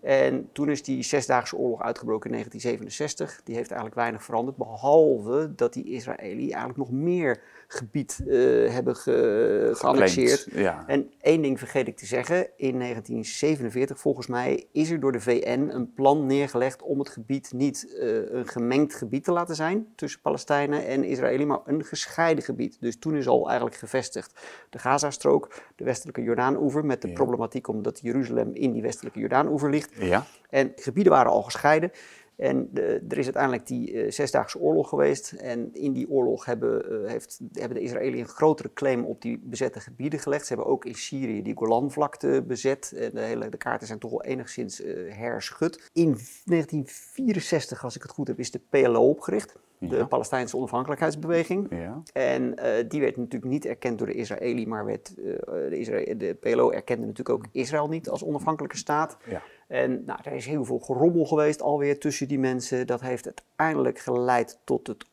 [0.00, 3.40] En toen is die Zesdaagse Oorlog uitgebroken in 1967.
[3.44, 8.36] Die heeft eigenlijk weinig veranderd, behalve dat die Israëli eigenlijk nog meer gebied eh,
[8.72, 10.46] hebben ge- geannexeerd.
[10.52, 10.84] Ja.
[10.86, 12.48] En één ding vergeet ik te zeggen.
[12.56, 17.52] In 1947, volgens mij, is er door de VN een plan neergelegd om het gebied
[17.52, 22.44] niet eh, een gemengd gebied te laten zijn tussen Palestijnen en Israëli, maar een gescheiden
[22.44, 22.76] gebied.
[22.80, 27.14] Dus toen is al eigenlijk gevestigd de Gazastrook, de westelijke Jordaan-oever, met de Ja.
[27.14, 29.90] problematiek omdat Jeruzalem in die westelijke Jordaan-oever ligt.
[29.98, 30.24] ja.
[30.50, 31.90] En de gebieden waren al gescheiden.
[32.38, 35.32] En de- er is uiteindelijk die eh, Zesdaagse Oorlog geweest.
[35.32, 39.38] En in die oorlog hebben, eh, heeft, hebben de Israëliën een grotere claim op die
[39.44, 40.46] bezette gebieden gelegd.
[40.46, 42.92] Ze hebben ook in Syrië die Golanvlakte bezet.
[42.96, 45.90] En de, hele, de kaarten zijn toch wel enigszins eh, herschud.
[45.92, 49.54] In 1964, als ik het goed heb, is de PLO opgericht.
[49.80, 50.04] De Ja.
[50.06, 51.66] Palestijnse onafhankelijkheidsbeweging.
[51.70, 52.02] Ja.
[52.12, 56.34] En eh, die werd natuurlijk niet erkend door de Israëli, maar werd, eh, de, de
[56.40, 59.16] PLO erkende natuurlijk ook Israël niet als onafhankelijke staat.
[59.28, 59.42] Ja.
[59.68, 62.86] En nou, er is heel veel gerommel geweest alweer tussen die mensen.
[62.86, 65.04] Dat heeft uiteindelijk geleid tot het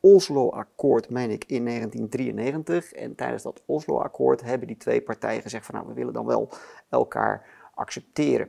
[0.00, 2.92] Oslo-akkoord, meen ik, in 1993.
[2.92, 6.48] En tijdens dat Oslo-akkoord hebben die twee partijen gezegd van nou, we willen dan wel
[6.88, 8.48] elkaar accepteren.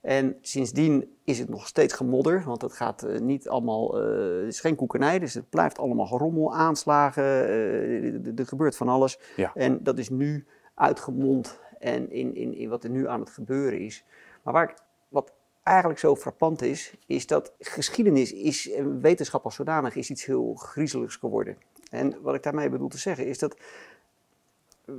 [0.00, 4.46] En sindsdien is het nog steeds gemodder, want het gaat eh, niet allemaal, eh, het
[4.52, 9.18] is geen koekenij, dus het blijft allemaal gerommel, aanslagen, eh, er- er gebeurt van alles.
[9.36, 9.50] Ja.
[9.54, 13.78] En dat is nu uitgemond en in, in, in wat er nu aan het gebeuren
[13.80, 14.04] is.
[14.46, 14.76] Maar waar ik,
[15.08, 15.32] wat
[15.62, 20.54] eigenlijk zo frappant is, is dat geschiedenis is, en wetenschap als zodanig, is iets heel
[20.54, 21.56] griezeligs geworden.
[21.90, 23.56] En wat ik daarmee bedoel te zeggen is dat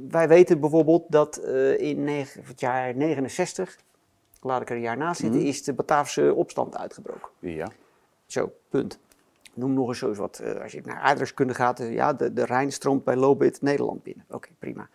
[0.09, 3.77] wij weten bijvoorbeeld dat eh, in het jaar 69,
[4.41, 5.49] laat ik er een jaar naast zitten, Mhm.
[5.49, 7.29] is de Bataafse opstand uitgebroken.
[7.39, 7.67] Ja.
[8.25, 8.99] Zo, punt.
[9.53, 10.39] Noem nog eens zo eens wat.
[10.39, 14.03] eh, als je naar aardrijkskunde gaat, eh, ja, de, de Rijn stroomt bij Lobit Nederland
[14.03, 14.25] binnen.
[14.29, 14.89] Oké, prima.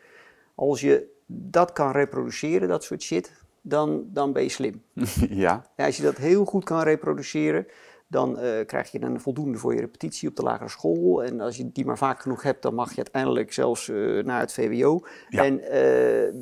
[0.54, 3.32] Als je dat kan reproduceren, dat soort shit,
[3.62, 4.82] dan, dan ben je slim.
[5.44, 5.64] ja.
[5.76, 7.66] Ja, als je dat heel goed kan reproduceren,
[8.12, 11.24] dan eh, krijg je een voldoende voor je repetitie op de lagere school.
[11.24, 14.40] En als je die maar vaak genoeg hebt, dan mag je uiteindelijk zelfs eh, naar
[14.40, 15.00] het VWO.
[15.28, 15.44] Ja.
[15.44, 16.32] En eh,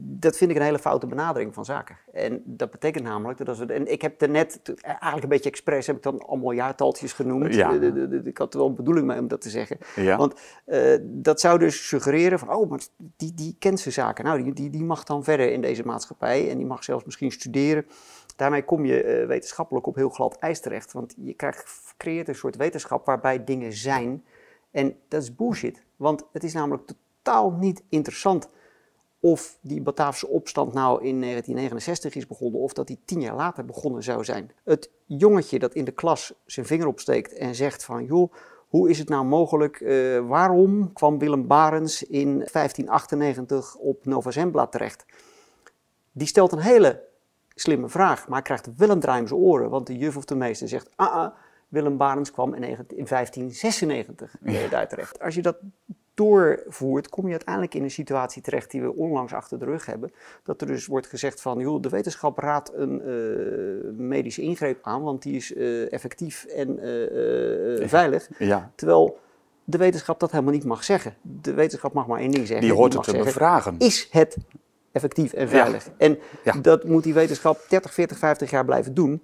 [0.00, 1.96] dat vind ik een hele foute benadering van zaken.
[2.12, 3.72] En dat betekent namelijk dat als we.
[3.72, 7.54] En ik heb er net, eigenlijk een beetje expres, heb ik dan allemaal jaartaltjes genoemd.
[7.54, 7.70] Ja.
[8.24, 9.78] Ik had er wel een bedoeling mee om dat te zeggen.
[9.96, 10.16] Ja.
[10.16, 10.34] Want
[11.02, 14.24] dat zou dus suggereren van, oh, maar die, die kent zijn zaken.
[14.24, 17.32] Nou, die, die, die mag dan verder in deze maatschappij en die mag zelfs misschien
[17.32, 17.86] studeren.
[18.40, 20.92] Daarmee kom je eh, wetenschappelijk op heel glad ijs terecht.
[20.92, 24.24] Want je krijgt, creëert een soort wetenschap waarbij dingen zijn.
[24.70, 25.82] En dat is bullshit.
[25.96, 28.48] Want het is namelijk totaal niet interessant
[29.20, 33.64] of die Bataafse opstand nou in 1969 is begonnen of dat die tien jaar later
[33.64, 34.50] begonnen zou zijn.
[34.64, 38.32] Het jongetje dat in de klas zijn vinger opsteekt en zegt van joh,
[38.68, 44.66] hoe is het nou mogelijk, eh, waarom kwam Willem Barens in 1598 op Nova Zembla
[44.66, 45.06] terecht?
[46.12, 47.08] Die stelt een hele
[47.60, 50.34] slimme vraag, maar krijgt wel een draai om zijn oren, want de juf of de
[50.34, 51.34] meester zegt, ah, ah
[51.68, 55.20] Willem Barens kwam in 19 in 1596 eh, daar terecht.
[55.20, 55.56] Als je dat
[56.20, 60.12] doorvoert, kom je uiteindelijk in een situatie terecht die we onlangs achter de rug hebben.
[60.44, 65.02] Dat er dus wordt gezegd van, joh, de wetenschap raadt een eh, medische ingreep aan,
[65.02, 68.28] want die is eh, effectief en eh, veilig.
[68.38, 68.70] ja.
[68.74, 69.18] Terwijl
[69.64, 71.14] de wetenschap dat helemaal niet mag zeggen.
[71.22, 72.66] De wetenschap mag maar één ding zeggen.
[72.66, 73.74] Die hoort het te bevragen.
[73.78, 74.36] Is het
[74.92, 75.88] effectief en veilig?
[75.96, 76.52] En Ja.
[76.62, 79.22] dat moet die wetenschap 30, 40, 50 jaar blijven doen.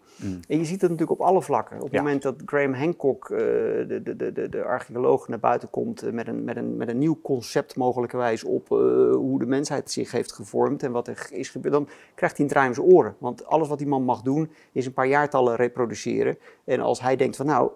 [0.49, 1.77] En je ziet het natuurlijk op alle vlakken.
[1.77, 2.03] Op het Ja.
[2.03, 6.13] moment dat Graham Hancock, eh, de, de, de, de, de archeoloog, naar buiten komt eh,
[6.13, 8.79] met, een, met, een, met een nieuw concept mogelijkerwijs op eh,
[9.15, 12.53] hoe de mensheid zich heeft gevormd en wat er is gebeurd, dan krijgt hij een
[12.53, 13.15] draai om zijn oren.
[13.19, 16.39] Want alles wat die man mag doen, is een paar jaartallen reproduceren.
[16.65, 17.71] En als hij denkt van nou,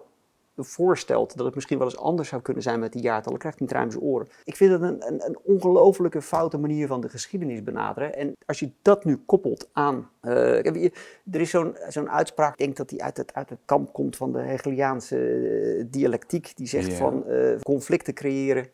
[0.57, 3.67] voorstelt dat het misschien wel eens anders zou kunnen zijn met die jaartallen, krijgt hij
[3.67, 4.27] in zijn oren.
[4.43, 8.15] Ik vind het een, een, een ongelofelijke foute manier van de geschiedenis benaderen.
[8.15, 10.09] En als je dat nu koppelt aan.
[10.21, 10.91] je-
[11.31, 14.15] er is zo'n zo'n uitspraak, ik denk dat die uit het, uit het kamp komt
[14.15, 18.67] van de Hegeliaanse eh, dialectiek, die zegt van eh, conflicten creëren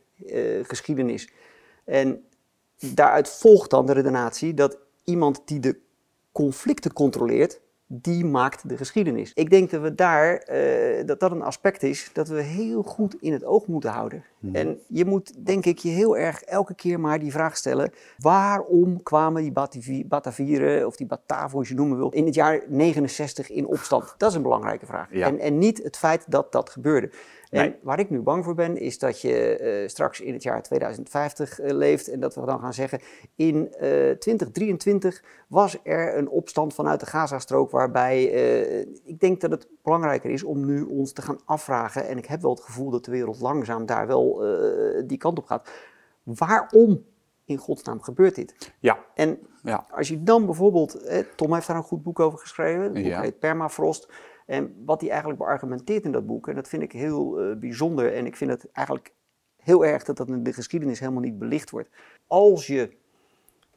[0.63, 1.30] geschiedenis.
[1.86, 2.24] En
[2.94, 5.80] daaruit volgt dan de redenatie dat iemand die de
[6.32, 9.32] conflicten controleert, die maakt de geschiedenis.
[9.34, 13.15] Ik denk dat we daar, eh, dat dat een aspect is dat we heel goed
[13.19, 14.23] in het oog moeten houden.
[14.54, 19.04] En je moet, denk ik, je heel erg elke keer maar die vraag stellen, waarom
[19.04, 23.50] kwamen die Batavi- Batavieren, of die Bataven, hoe je noemen wil, in het jaar 69
[23.50, 24.15] in opstand?
[24.17, 25.08] Dat is een belangrijke vraag.
[25.12, 25.28] Ja.
[25.28, 27.12] En, en niet het feit dat dat gebeurde.
[27.49, 27.75] En Nee.
[27.81, 31.60] waar ik nu bang voor ben, is dat je eh, straks in het jaar 2050
[31.60, 32.99] eh, leeft en dat we dan gaan zeggen,
[33.36, 39.51] in eh 2023 was er een opstand vanuit de Gazastrook waarbij eh, ik denk dat
[39.51, 42.89] het belangrijker is om nu ons te gaan afvragen, en ik heb wel het gevoel
[42.89, 45.69] dat de wereld langzaam daar wel eh, die kant op gaat,
[46.23, 47.03] waarom
[47.45, 48.73] in godsnaam gebeurt dit?
[48.79, 48.97] Ja.
[49.13, 49.86] En Ja.
[49.91, 53.03] als je dan bijvoorbeeld, eh, Tom heeft daar een goed boek over geschreven, het boek
[53.03, 53.21] Ja.
[53.21, 54.10] heet Permafrost.
[54.47, 58.13] En wat hij eigenlijk beargumenteert in dat boek, en dat vind ik heel eh, bijzonder
[58.13, 59.13] en ik vind het eigenlijk
[59.55, 61.89] heel erg dat dat in de geschiedenis helemaal niet belicht wordt.
[62.27, 62.91] Als je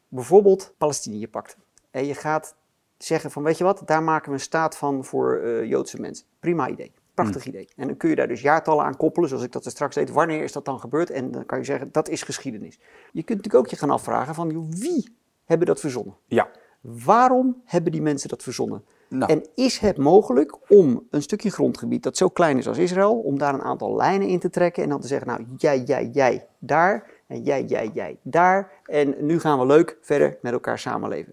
[0.09, 1.56] bijvoorbeeld Palestinië pakt
[1.90, 2.56] en je gaat
[2.98, 6.26] zeggen van weet je wat, daar maken we een staat van voor eh, Joodse mensen.
[6.40, 6.92] Prima idee.
[7.14, 7.68] Prachtig idee.
[7.76, 10.11] En dan kun je daar dus jaartallen aan koppelen, zoals ik dat er straks deed.
[10.11, 11.11] Wanneer is dat dan gebeurd?
[11.11, 12.78] En dan kan je zeggen, dat is geschiedenis.
[13.12, 16.16] Je kunt natuurlijk ook je gaan afvragen van, wie hebben dat verzonnen?
[16.26, 16.50] Ja.
[16.80, 18.85] Waarom hebben die mensen dat verzonnen?
[19.11, 19.33] Nou.
[19.33, 23.38] En is het mogelijk om een stukje grondgebied dat zo klein is als Israël, om
[23.38, 26.46] daar een aantal lijnen in te trekken en dan te zeggen, nou jij, jij, jij
[26.59, 31.33] daar en jij, jij, jij daar en nu gaan we leuk verder met elkaar samenleven.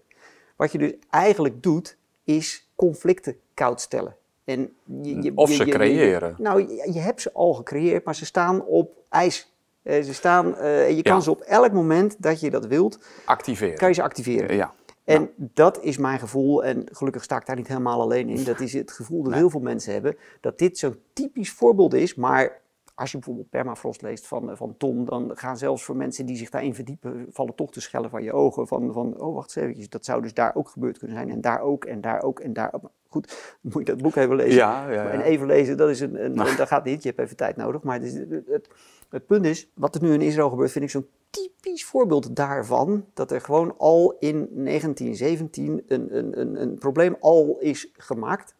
[0.56, 4.16] Wat je dus eigenlijk doet, is conflicten koud stellen.
[4.44, 6.34] En je, je- Of je- ze creëren.
[6.38, 9.52] nou, je, hebt ze al gecreëerd, maar ze staan op ijs.
[9.82, 11.20] Eh, ze staan, en je kan Ja.
[11.20, 13.76] ze op elk moment dat je dat wilt, Activeren.
[13.78, 14.56] kan je ze activeren.
[14.56, 14.72] Ja.
[15.08, 18.44] En dat is mijn gevoel, en gelukkig sta ik daar niet helemaal alleen in.
[18.44, 22.14] Dat is het gevoel dat heel veel mensen hebben, dat dit zo'n typisch voorbeeld is.
[22.14, 22.60] Maar
[22.98, 26.36] als je bijvoorbeeld Permafrost leest van, eh, van Tom, dan gaan zelfs voor mensen die
[26.36, 28.66] zich daarin verdiepen, vallen toch de schellen van je ogen.
[28.66, 31.30] Van, van oh wacht eens eventjes, dat zou dus daar ook gebeurd kunnen zijn.
[31.30, 32.90] En daar ook, en daar ook, en daar ook.
[33.08, 33.28] Goed,
[33.62, 34.54] dan moet je dat boek even lezen.
[34.54, 35.10] Ja, ja, ja.
[35.10, 37.02] En even lezen, dat, is een, een, dat gaat niet.
[37.02, 37.82] Je hebt even tijd nodig.
[37.82, 38.68] Maar het, is, het, het,
[39.08, 43.04] het punt is, wat er nu in Israël gebeurt, vind ik zo'n typisch voorbeeld daarvan.
[43.14, 48.54] Dat er gewoon al in 1917 een, een, een, een probleem al is gemaakt.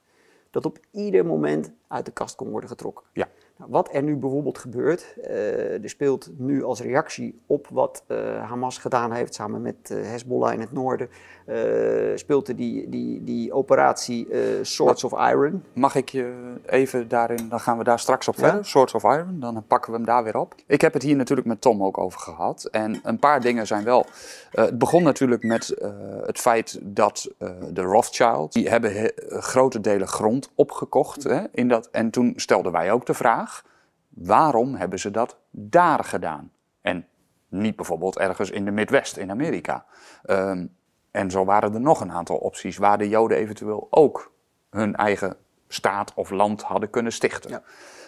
[0.51, 3.05] Dat op ieder moment uit de kast kon worden getrokken.
[3.13, 3.29] Ja.
[3.67, 8.19] Wat er nu bijvoorbeeld gebeurt, uh, er speelt nu als reactie op wat uh,
[8.49, 11.09] Hamas gedaan heeft samen met uh, Hezbollah in het noorden,
[12.15, 14.29] speelt er die, die, die operatie
[14.63, 15.65] Swords of Iron.
[15.73, 19.41] Mag ik je even daarin, dan gaan we daar straks op verder, Swords of Iron,
[19.41, 20.55] dan pakken we hem daar weer op.
[20.67, 23.85] Ik heb het hier natuurlijk met Tom ook over gehad en een paar dingen zijn
[23.85, 24.07] wel,
[24.51, 25.75] het begon natuurlijk met
[26.27, 27.29] het feit dat
[27.71, 32.93] de Rothschilds, die hebben grote delen grond opgekocht hè, in dat, en toen stelden wij
[32.93, 33.63] ook de vraag,
[34.19, 36.53] Waarom hebben ze dat daar gedaan?
[36.81, 37.07] En
[37.49, 39.85] niet bijvoorbeeld ergens in de Midwest in Amerika.
[40.23, 40.67] Ehm,
[41.19, 44.33] en zo waren er nog een aantal opties waar de Joden eventueel ook
[44.71, 45.37] hun eigen
[45.69, 47.51] staat of land hadden kunnen stichten.
[47.51, 47.63] Ja.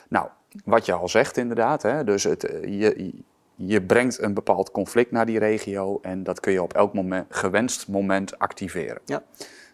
[0.09, 0.29] Nou,
[0.65, 3.15] wat je al zegt inderdaad, hè, dus het, eh, je,
[3.55, 7.27] je brengt een bepaald conflict naar die regio en dat kun je op elk moment,
[7.29, 9.01] gewenst moment activeren.
[9.05, 9.23] Ja.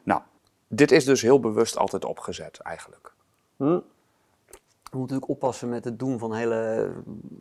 [0.02, 0.20] Nou,
[0.68, 3.12] dit is dus heel bewust altijd opgezet eigenlijk.
[3.56, 3.78] Hm
[4.90, 6.90] we moeten natuurlijk oppassen met het doen van hele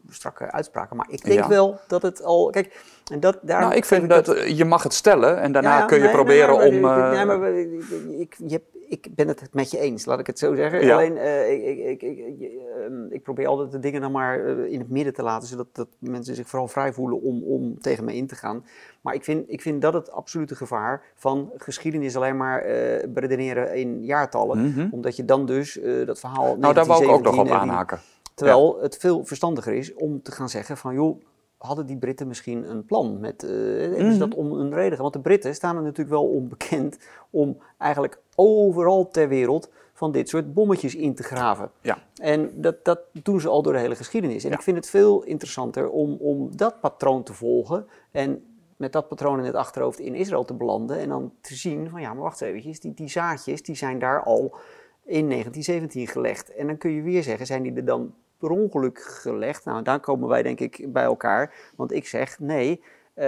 [0.10, 0.96] strakke uitspraken.
[0.96, 2.50] Maar ik denk wel dat het al.
[2.50, 2.82] Kijk,
[3.12, 3.62] en dat, daar.
[3.62, 6.74] Nou, ik vind dat, je mag het stellen en daarna kun je proberen om.
[7.12, 7.54] Nee, maar
[8.20, 10.92] ik, je, ik ben het met je eens, laat ik het zo zeggen.
[10.92, 14.80] Alleen, uh, ik, ik, ik, ehm, ik, probeer altijd de dingen dan maar uh, in
[14.80, 18.16] het midden te laten, zodat dat mensen zich vooral vrij voelen om, om tegen me
[18.16, 18.66] in te gaan.
[19.02, 23.76] Maar ik vind, ik vind dat het absolute gevaar van geschiedenis alleen maar uh, beredeneren
[23.76, 24.58] in jaartallen.
[24.58, 26.58] Mm Omdat je dan dus dat verhaal.
[26.58, 28.00] Nou, daar wou ik ook nog op aanhaken.
[28.34, 31.22] Terwijl het veel verstandiger is om te gaan zeggen van joh
[31.66, 33.20] hadden die Britten misschien een plan?
[33.20, 34.98] Met, uh, Is dat om een reden?
[34.98, 36.98] Want de Britten staan er natuurlijk wel onbekend
[37.30, 41.72] om eigenlijk overal ter wereld van dit soort bommetjes in te graven.
[41.82, 41.98] Ja.
[42.16, 44.44] En dat, dat doen ze al door de hele geschiedenis.
[44.44, 48.44] En ik vind het veel interessanter om, om dat patroon te volgen en
[48.78, 52.02] met dat patroon in het achterhoofd in Israël te belanden en dan te zien van
[52.02, 54.56] ja, maar wacht even, die, die zaadjes die zijn daar al
[55.04, 56.54] in 1917 gelegd.
[56.54, 59.66] En dan kun je weer zeggen, zijn die er dan per ongeluk gelegd?
[59.66, 61.54] Nou, daar komen wij denk ik bij elkaar.
[61.76, 62.84] Want ik zeg nee.
[63.16, 63.24] Uh,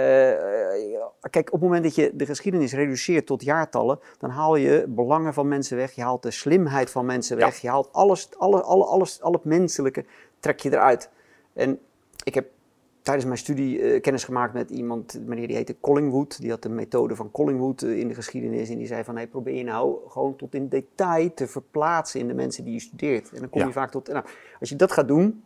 [1.30, 5.34] kijk, op het moment dat je de geschiedenis reduceert tot jaartallen, dan haal je belangen
[5.34, 8.84] van mensen weg, je haalt de slimheid van mensen weg, je haalt alles, alle, alle,
[8.84, 10.04] alles, al het menselijke
[10.40, 11.10] trek je eruit.
[11.52, 11.80] En
[12.24, 12.50] ik heb
[13.08, 16.40] tijdens mijn studie uh, kennis gemaakt met iemand, meneer die heette Collingwood.
[16.40, 18.68] Die had de methode van Collingwood uh, in de geschiedenis.
[18.70, 22.28] En die zei van, hey, probeer je nou gewoon tot in detail te verplaatsen in
[22.28, 23.30] de mensen die je studeert.
[23.32, 24.24] En dan kom je vaak tot, nou,
[24.60, 25.42] als je dat gaat doen,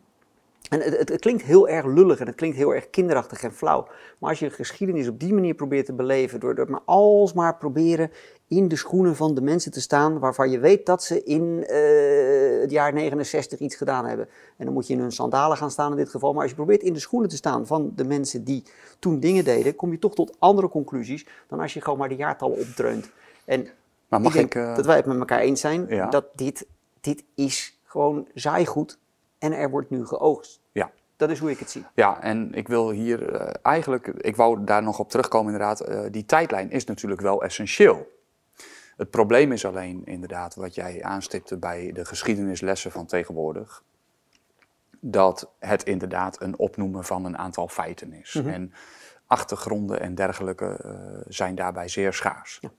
[0.69, 3.53] en het, het, het, klinkt heel erg lullig en het klinkt heel erg kinderachtig en
[3.53, 3.87] flauw.
[4.19, 8.11] Maar als je geschiedenis op die manier probeert te beleven, door, door maar alsmaar proberen
[8.55, 12.61] in de schoenen van de mensen te staan waarvan je weet dat ze in uh,
[12.61, 14.27] het jaar 69 iets gedaan hebben.
[14.57, 16.33] En dan moet je in hun sandalen gaan staan in dit geval.
[16.33, 18.63] Maar als je probeert in de schoenen te staan van de mensen die
[18.99, 22.15] toen dingen deden, kom je toch tot andere conclusies dan als je gewoon maar de
[22.15, 23.09] jaartallen opdreunt.
[23.45, 23.67] En
[24.07, 24.75] maar mag ik, uh...
[24.75, 26.09] dat wij het met elkaar eens zijn ja.
[26.09, 26.65] dat dit,
[27.01, 28.97] dit is gewoon zaaigoed
[29.39, 30.59] en er wordt nu geoogst.
[30.71, 30.91] Ja.
[31.15, 31.85] Dat is hoe ik het zie.
[31.93, 35.99] Ja, en ik wil hier uh, eigenlijk, ik wou daar nog op terugkomen inderdaad, uh,
[36.11, 38.07] die tijdlijn is natuurlijk wel essentieel.
[39.03, 43.83] Het probleem is alleen inderdaad wat jij aanstipte bij de geschiedenislessen van tegenwoordig.
[44.99, 48.33] Dat het inderdaad een opnoemen van een aantal feiten is.
[48.33, 48.51] Mm -hmm.
[48.51, 48.73] En
[49.27, 52.57] achtergronden en dergelijke uh, zijn daarbij zeer schaars.
[52.61, 52.69] Ja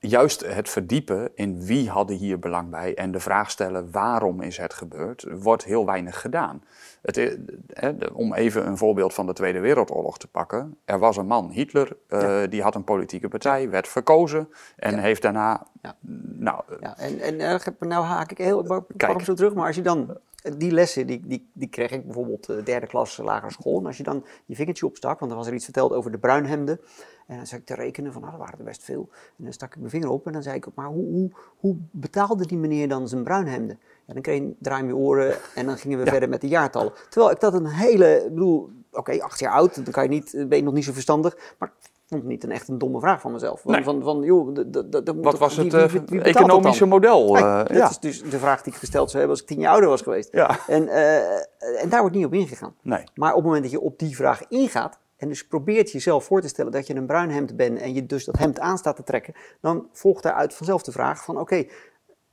[0.00, 4.56] juist het verdiepen in wie hadden hier belang bij en de vraag stellen waarom is
[4.56, 6.62] het gebeurd, wordt heel weinig gedaan.
[7.02, 7.38] Het,
[8.12, 10.76] om even een voorbeeld van de Tweede Wereldoorlog te pakken.
[10.84, 15.00] Er was een man, Hitler, uh, die had een politieke partij, werd verkozen en ja.
[15.00, 15.66] heeft daarna...
[15.82, 15.96] Ja.
[16.36, 19.82] Nou, ja, en, en uh, nou haak ik heel pak zo terug, maar als je
[19.82, 20.18] dan
[20.56, 23.78] die lessen, die, die, die kreeg ik bijvoorbeeld uh, derde klas lagere school.
[23.78, 26.18] En als je dan je vingertje opstak, want er was er iets verteld over de
[26.18, 26.80] bruinhemden.
[27.26, 29.08] En dan zat ik te rekenen van, nou, dat waren er best veel.
[29.10, 31.76] En dan stak ik mijn vinger op en dan zei ik, maar hoe, hoe, hoe
[31.90, 33.78] betaalde die meneer dan zijn bruinhemden?
[34.06, 36.92] En dan kreeg je draai je oren en dan gingen we verder met de jaartallen.
[37.08, 40.44] Terwijl ik dat een hele, ik bedoel, oké, acht jaar oud, dan kan je niet,
[40.48, 41.54] ben je nog niet zo verstandig.
[41.58, 41.72] Maar
[42.10, 43.60] vond het niet een echt een domme vraag van mezelf.
[43.60, 43.82] Van, nee.
[43.82, 44.56] van, van, joh,
[45.22, 45.74] Wat was het
[46.22, 47.36] economische model?
[47.36, 47.88] Uh, dat ja.
[47.88, 50.02] is dus de vraag die ik gesteld zou hebben als ik tien jaar ouder was
[50.02, 50.28] geweest.
[50.32, 50.58] Ja.
[50.66, 52.74] En, uh, en daar wordt niet op ingegaan.
[52.82, 53.04] Nee.
[53.14, 56.40] Maar op het moment dat je op die vraag ingaat, en dus probeert jezelf voor
[56.40, 58.96] te stellen dat je een bruin hemd bent en je dus dat hemd aan staat
[58.96, 61.70] te trekken, dan volgt daaruit vanzelf de vraag van oké, okay,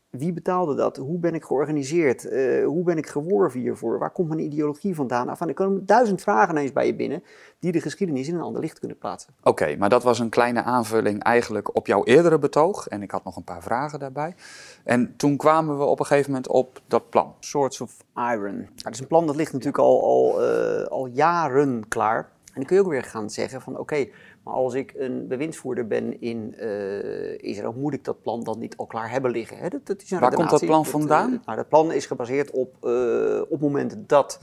[0.09, 0.97] wie betaalde dat?
[0.97, 2.25] Hoe ben ik georganiseerd?
[2.25, 3.99] Uh, hoe ben ik geworven hiervoor?
[3.99, 5.29] Waar komt mijn ideologie vandaan?
[5.29, 7.23] Enfin, er komen duizend vragen ineens bij je binnen
[7.59, 9.33] die de geschiedenis in een ander licht kunnen plaatsen.
[9.43, 12.87] Oké, maar dat was een kleine aanvulling eigenlijk op jouw eerdere betoog.
[12.87, 14.35] En ik had nog een paar vragen daarbij.
[14.83, 17.35] En toen kwamen we op een gegeven moment op dat plan.
[17.39, 18.57] Swords of Iron.
[18.57, 22.17] Nou, dat is een plan dat ligt natuurlijk al, al, uh, al jaren klaar.
[22.45, 24.11] En dan kun je ook weer gaan zeggen van oké, okay,
[24.47, 28.77] Maar als ik een bewindsvoerder ben in uh, Israël, moet ik dat plan dan niet
[28.77, 29.57] al klaar hebben liggen.
[29.57, 29.69] Hè?
[29.69, 31.33] Dat, dat is een Waar komt dat plan Dat, vandaan?
[31.33, 34.39] uh, nou, dat plan is gebaseerd op, uh, op momenten dat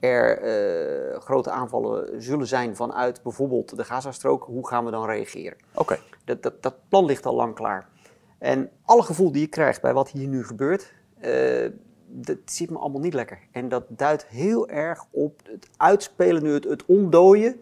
[0.00, 0.40] er
[1.20, 4.44] grote aanvallen zullen zijn vanuit bijvoorbeeld de Gazastrook.
[4.44, 5.56] Hoe gaan we dan reageren?
[5.74, 5.98] Oké.
[6.24, 7.88] Dat, dat, dat plan ligt al lang klaar.
[8.38, 10.92] En alle gevoel die je krijgt bij wat hier nu gebeurt,
[12.06, 13.38] dat ziet me allemaal niet lekker.
[13.50, 17.60] En dat duidt heel erg op het uitspelen nu, het, het ontdooien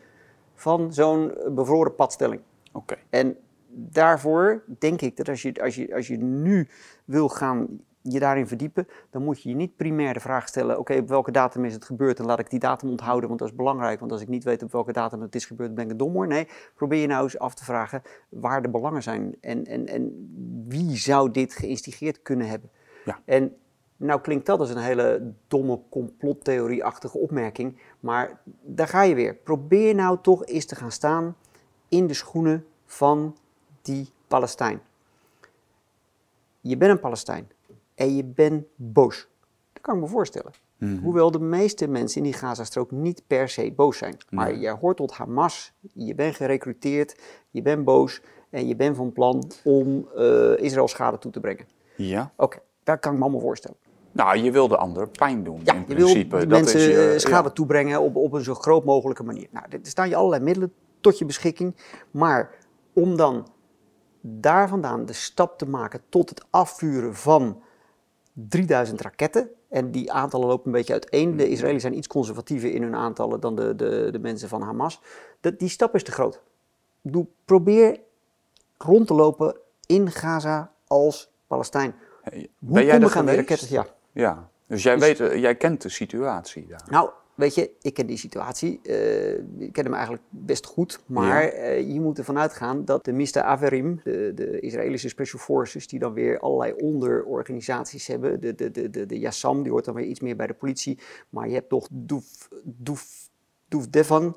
[0.61, 2.41] van zo'n bevroren padstelling.
[2.73, 2.97] Oké.
[3.11, 3.37] En
[3.69, 6.69] daarvoor denk ik dat als je, als, je, als je nu
[7.05, 10.95] wil gaan je daarin verdiepen, dan moet je je niet primair de vraag stellen: oké,
[10.97, 13.57] op welke datum is het gebeurd en laat ik die datum onthouden, want dat is
[13.57, 14.01] belangrijk.
[14.01, 16.27] Want als ik niet weet op welke datum het is gebeurd, ben ik een dommer.
[16.27, 20.33] Nee, probeer je nou eens af te vragen waar de belangen zijn en, en, en
[20.69, 22.71] wie zou dit geïnstigeerd kunnen hebben.
[23.05, 23.21] Ja.
[23.25, 23.57] En
[24.01, 29.35] nou klinkt dat als een hele domme complottheorie-achtige opmerking, maar daar ga je weer.
[29.35, 31.37] Probeer nou toch eens te gaan staan
[31.89, 33.37] in de schoenen van
[33.83, 34.81] die Palestijn.
[36.61, 37.49] Je bent een Palestijn
[37.95, 39.29] en je bent boos.
[39.73, 40.53] Dat kan ik me voorstellen.
[40.77, 40.99] Mhm.
[40.99, 44.17] Hoewel de meeste mensen in die Gazastrook niet per se boos zijn.
[44.31, 44.61] Maar Nee.
[44.61, 49.51] je hoort tot Hamas, je bent gerecruiteerd, je bent boos en je bent van plan
[49.65, 51.67] om eh, Israël schade toe te brengen.
[51.97, 52.33] Ja.
[52.37, 53.77] Oké, dat kan ik me allemaal voorstellen.
[54.13, 56.37] Nou, je wil de ander pijn doen Ja, in je wil principe.
[56.39, 57.55] die dat mensen is je, eh, schade ja.
[57.55, 59.47] toebrengen op, op een zo groot mogelijke manier.
[59.51, 61.77] Nou, er staan je allerlei middelen tot je beschikking.
[62.11, 62.55] Maar
[62.93, 63.49] om dan
[64.21, 67.63] daar vandaan de stap te maken tot het afvuren van
[68.33, 69.51] 3000 raketten.
[69.69, 71.37] En die aantallen lopen een beetje uiteen.
[71.37, 75.01] De Israëli's zijn iets conservatiever in hun aantallen dan de, de, de mensen van Hamas.
[75.41, 76.43] Dat, die stap is te groot.
[77.45, 78.01] Probeer
[78.79, 81.95] rond te lopen in Gaza als Palestijn.
[82.23, 83.51] Hoe Ben jij kom ik aan die geweest?
[83.51, 83.69] raketten?
[83.71, 83.87] Ja.
[84.21, 84.51] Ja.
[84.67, 86.83] Dus jij, Dus- weet, eh, jij kent de situatie daar.
[86.91, 88.81] Nou, weet je, ik ken die situatie.
[88.83, 91.01] eh, ik ken hem eigenlijk best goed.
[91.07, 91.51] Maar Ja.
[91.51, 95.99] eh, je moet ervan uitgaan dat de Mista Averim, de, de Israëlische Special Forces, die
[95.99, 98.41] dan weer allerlei onderorganisaties hebben.
[98.41, 100.99] De, de, de, de, de Yassam, die hoort dan weer iets meer bij de politie.
[101.31, 103.29] Maar je hebt toch Doef, Doef,
[103.69, 104.37] Doef Devan.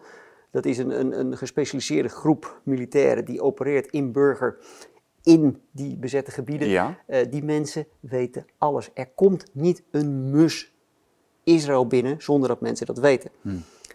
[0.52, 4.58] Dat is een, een, een gespecialiseerde groep militairen die opereert in burger
[5.24, 6.68] in die bezette gebieden.
[6.68, 6.98] Ja.
[7.06, 8.90] Eh, die mensen weten alles.
[8.94, 10.74] Er komt niet een mus
[11.44, 13.32] Israël binnen zonder dat mensen dat weten.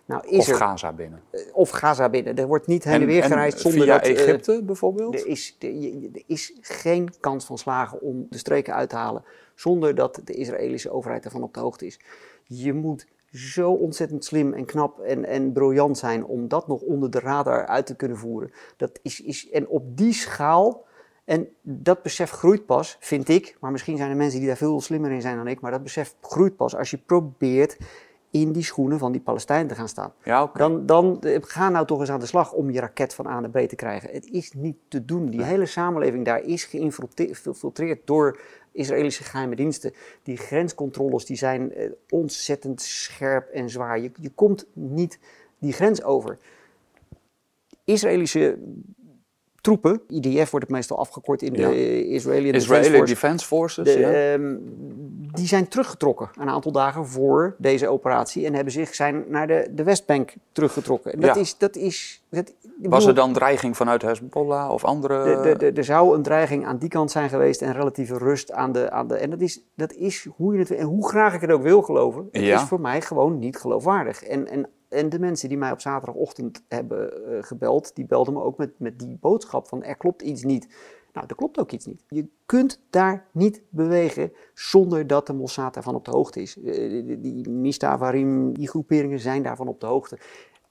[0.05, 0.39] Nou, is.
[0.39, 1.21] Of er, Gaza binnen.
[1.31, 2.37] eh, of Gaza binnen.
[2.37, 4.07] Er wordt niet heen en, weer gereisd zonder via dat...
[4.07, 5.15] eh, Egypte bijvoorbeeld?
[5.15, 5.69] er, is, er,
[6.13, 10.33] er is geen kans van slagen om de streken uit te halen zonder dat de
[10.33, 12.01] Israëlische overheid ervan op de hoogte is.
[12.45, 17.11] Je moet zo ontzettend slim en knap en, en briljant zijn om dat nog onder
[17.11, 18.53] de radar uit te kunnen voeren.
[18.77, 20.85] Dat is, is, en op die schaal,
[21.29, 24.81] en dat besef groeit pas, vind ik, maar misschien zijn er mensen die daar veel
[24.81, 27.77] slimmer in zijn dan ik, maar dat besef groeit pas als je probeert
[28.31, 30.13] in die schoenen van die Palestijnen te gaan staan.
[30.23, 30.51] Ja.
[30.55, 33.41] Dan, dan eh, ga nou toch eens aan de slag om je raket van A
[33.41, 34.11] naar B te krijgen.
[34.11, 35.27] Het is niet te doen.
[35.27, 38.41] Die hele samenleving daar is geïnfiltreerd door
[38.73, 39.93] Israëlische geheime diensten.
[40.23, 44.01] Die grenscontroles die zijn eh, ontzettend scherp en zwaar.
[44.01, 45.19] Je, je komt niet
[45.59, 46.39] die grens over.
[47.85, 48.59] Israëlische
[49.69, 51.69] troepen, IDF wordt het meestal afgekort in Ja.
[51.69, 53.13] de Israëli Defense Israëli Force.
[53.15, 54.11] Defense Forces, De, ja.
[54.13, 54.57] ehm,
[55.33, 59.69] die zijn teruggetrokken een aantal dagen voor deze operatie en hebben zich zijn naar de,
[59.71, 61.13] de Westbank teruggetrokken.
[61.13, 61.41] En dat Ja.
[61.41, 65.57] is, dat is, dat, Was bedoel, er dan dreiging vanuit Hezbollah of andere...
[65.57, 68.91] de- er zou een dreiging aan die kant zijn geweest en relatieve rust aan de.
[68.91, 70.71] Aan de en dat is, dat is hoe je het.
[70.71, 72.55] En hoe graag ik het ook wil geloven, het Ja.
[72.57, 74.23] is voor mij gewoon niet geloofwaardig.
[74.23, 78.43] En, en, en de mensen die mij op zaterdagochtend hebben eh, gebeld, die belden me
[78.43, 80.69] ook met, met die boodschap van er klopt iets niet.
[81.13, 82.05] Nou, er klopt ook iets niet.
[82.09, 86.63] Je kunt daar niet bewegen zonder dat de Mossad daarvan op de hoogte is.
[86.63, 90.19] Eh, die, Mistavarim, die groeperingen zijn daarvan op de hoogte.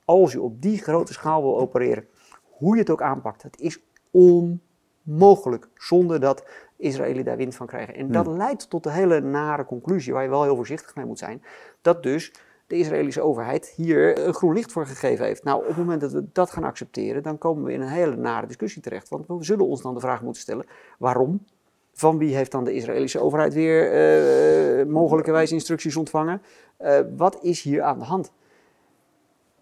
[0.05, 2.07] Als je op die grote schaal wil opereren,
[2.49, 3.79] hoe je het ook aanpakt, het is
[4.11, 6.45] onmogelijk zonder dat
[6.77, 7.95] Israëli daar wind van krijgen.
[7.95, 11.19] En dat leidt tot de hele nare conclusie, waar je wel heel voorzichtig mee moet
[11.19, 11.43] zijn,
[11.81, 12.33] dat dus
[12.67, 15.43] de Israëlische overheid hier een groen licht voor gegeven heeft.
[15.43, 18.15] Nou, op het moment dat we dat gaan accepteren, dan komen we in een hele
[18.15, 19.09] nare discussie terecht.
[19.09, 20.65] Want we zullen ons dan de vraag moeten stellen,
[20.99, 21.45] waarom?
[21.93, 26.41] Van wie heeft dan de Israëlische overheid weer eh mogelijkerwijs instructies ontvangen?
[26.77, 28.31] Eh, wat is hier aan de hand?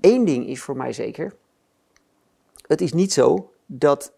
[0.02, 1.34] Eén ding is voor mij zeker.
[2.68, 4.14] Het is niet zo dat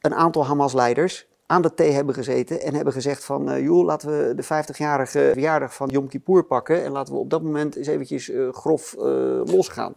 [0.00, 3.50] een aantal Hamas-leiders aan de thee hebben gezeten en hebben gezegd van...
[3.50, 6.84] eh, joh, laten we de 50-jarige verjaardag van Yom Kippur pakken...
[6.84, 9.04] en laten we op dat moment eens eventjes eh, grof eh,
[9.44, 9.94] losgaan.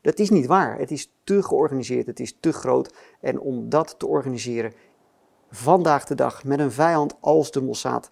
[0.00, 0.78] Dat is niet waar.
[0.78, 2.94] Het is te georganiseerd, het is te groot.
[3.20, 4.72] En om dat te organiseren
[5.50, 8.08] vandaag de dag met een vijand als de Mossad...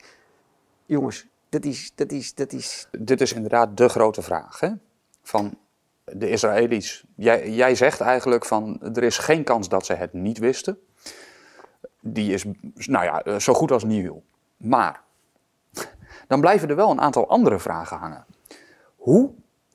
[0.86, 1.92] jongens, dat is...
[1.94, 4.60] Dat is, dat is Dit is inderdaad de grote vraag.
[4.60, 4.70] Hè?
[5.22, 5.58] Van
[6.04, 7.04] de Israëli's.
[7.16, 10.78] Jij, jij zegt eigenlijk van er is geen kans dat ze het niet wisten.
[12.06, 12.44] Die is
[12.86, 14.22] nou ja, eh, zo goed als nieuw.
[14.56, 15.00] Maar
[16.28, 18.24] dan blijven er wel een aantal andere vragen hangen.
[18.96, 19.30] Hoe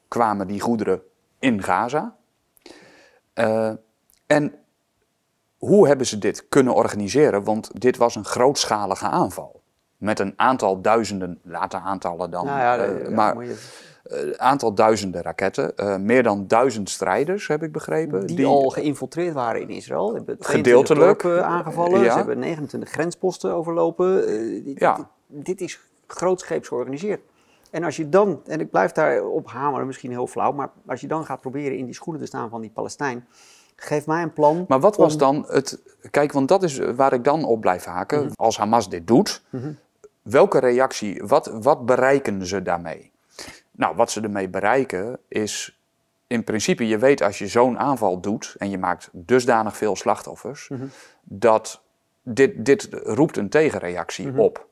[0.07, 1.01] kwamen die goederen
[1.39, 2.15] in Gaza?
[3.35, 3.71] Uh,
[4.25, 4.53] en
[5.57, 7.43] hoe hebben ze dit kunnen organiseren?
[7.43, 9.61] Want dit was een grootschalige aanval.
[9.97, 13.35] Met een aantal duizenden, later aantallen dan, nou ja, uh, maar
[14.37, 15.71] aantal duizenden raketten.
[15.75, 18.27] Uh, meer dan duizend strijders, heb ik begrepen.
[18.27, 20.13] Die, die al geïnfiltreerd waren in Israël.
[20.13, 22.01] Hebben gedeeltelijk aangevallen.
[22.01, 22.11] Ja.
[22.11, 24.25] Ze hebben 29 grensposten overlopen.
[24.63, 24.95] Dit, ja.
[24.95, 27.21] dit, dit is grootscheeps georganiseerd.
[27.71, 31.01] En als je dan, en ik blijf daar op hameren, misschien heel flauw, maar als
[31.01, 33.25] je dan gaat proberen in die schoenen te staan van die Palestijn,
[33.75, 34.65] geef mij een plan.
[34.67, 35.81] Maar wat was dan het.
[36.11, 38.23] Kijk, want dat is waar ik dan op blijf haken.
[38.23, 38.31] Mhm.
[38.35, 39.71] Als Hamas dit doet, mhm.
[40.21, 43.08] welke reactie, wat, wat bereiken ze daarmee?
[43.79, 45.79] Nou, wat ze ermee bereiken is.
[46.27, 50.69] In principe, je weet als je zo'n aanval doet en je maakt dusdanig veel slachtoffers,
[50.69, 50.85] mhm.
[51.23, 51.83] dat
[52.23, 54.67] dit, dit roept een tegenreactie op.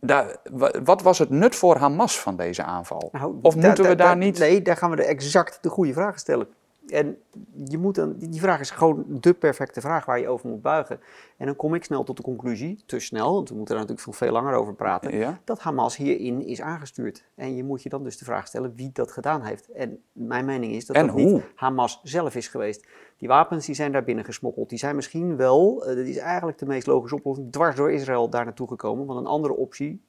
[0.00, 0.36] Daar,
[0.82, 3.08] wat was het nut voor Hamas van deze aanval?
[3.12, 4.38] Nou, of moeten we daar niet.
[4.38, 6.48] Nee, daar gaan we de exact de goede vragen stellen.
[6.90, 7.18] En
[7.64, 11.00] je moet dan, die vraag is gewoon de perfecte vraag waar je over moet buigen.
[11.36, 14.16] En dan kom ik snel tot de conclusie, te snel, want we moeten daar natuurlijk
[14.16, 17.24] veel langer over praten, dat Hamas hierin is aangestuurd.
[17.34, 19.68] En je moet je dan dus de vraag stellen wie dat gedaan heeft.
[19.68, 22.86] En mijn mening is dat dat niet Hamas zelf is geweest.
[23.16, 24.68] Die wapens die zijn daar binnen gesmokkeld.
[24.68, 28.30] Die zijn misschien wel, uh, dat is eigenlijk de meest logische oplossing, dwars door Israël
[28.30, 29.06] daar naartoe gekomen.
[29.06, 30.00] Want een andere optie,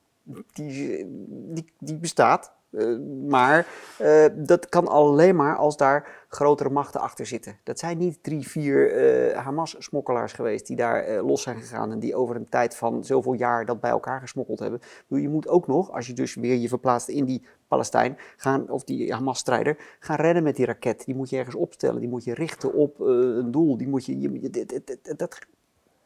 [0.54, 2.58] die, die, die bestaat.
[2.72, 2.98] Uh,
[3.30, 3.68] maar
[4.02, 7.58] uh, dat kan alleen maar als daar grotere machten achter zitten.
[7.64, 8.94] Dat zijn niet drie, vier
[9.30, 13.34] uh, Hamas-smokkelaars geweest die daar los zijn gegaan en die over een tijd van zoveel
[13.34, 14.80] jaar dat bij elkaar gesmokkeld hebben.
[15.08, 18.84] Je moet ook nog, als je dus weer je verplaatst in die Palestijn, gaan, of
[18.84, 21.06] die Hamas-strijder, gaan redden met die raket.
[21.06, 23.78] Die moet je ergens opstellen, die moet je richten op een doel.
[23.78, 25.40] Die moet je, je dit, dit, dit, dat,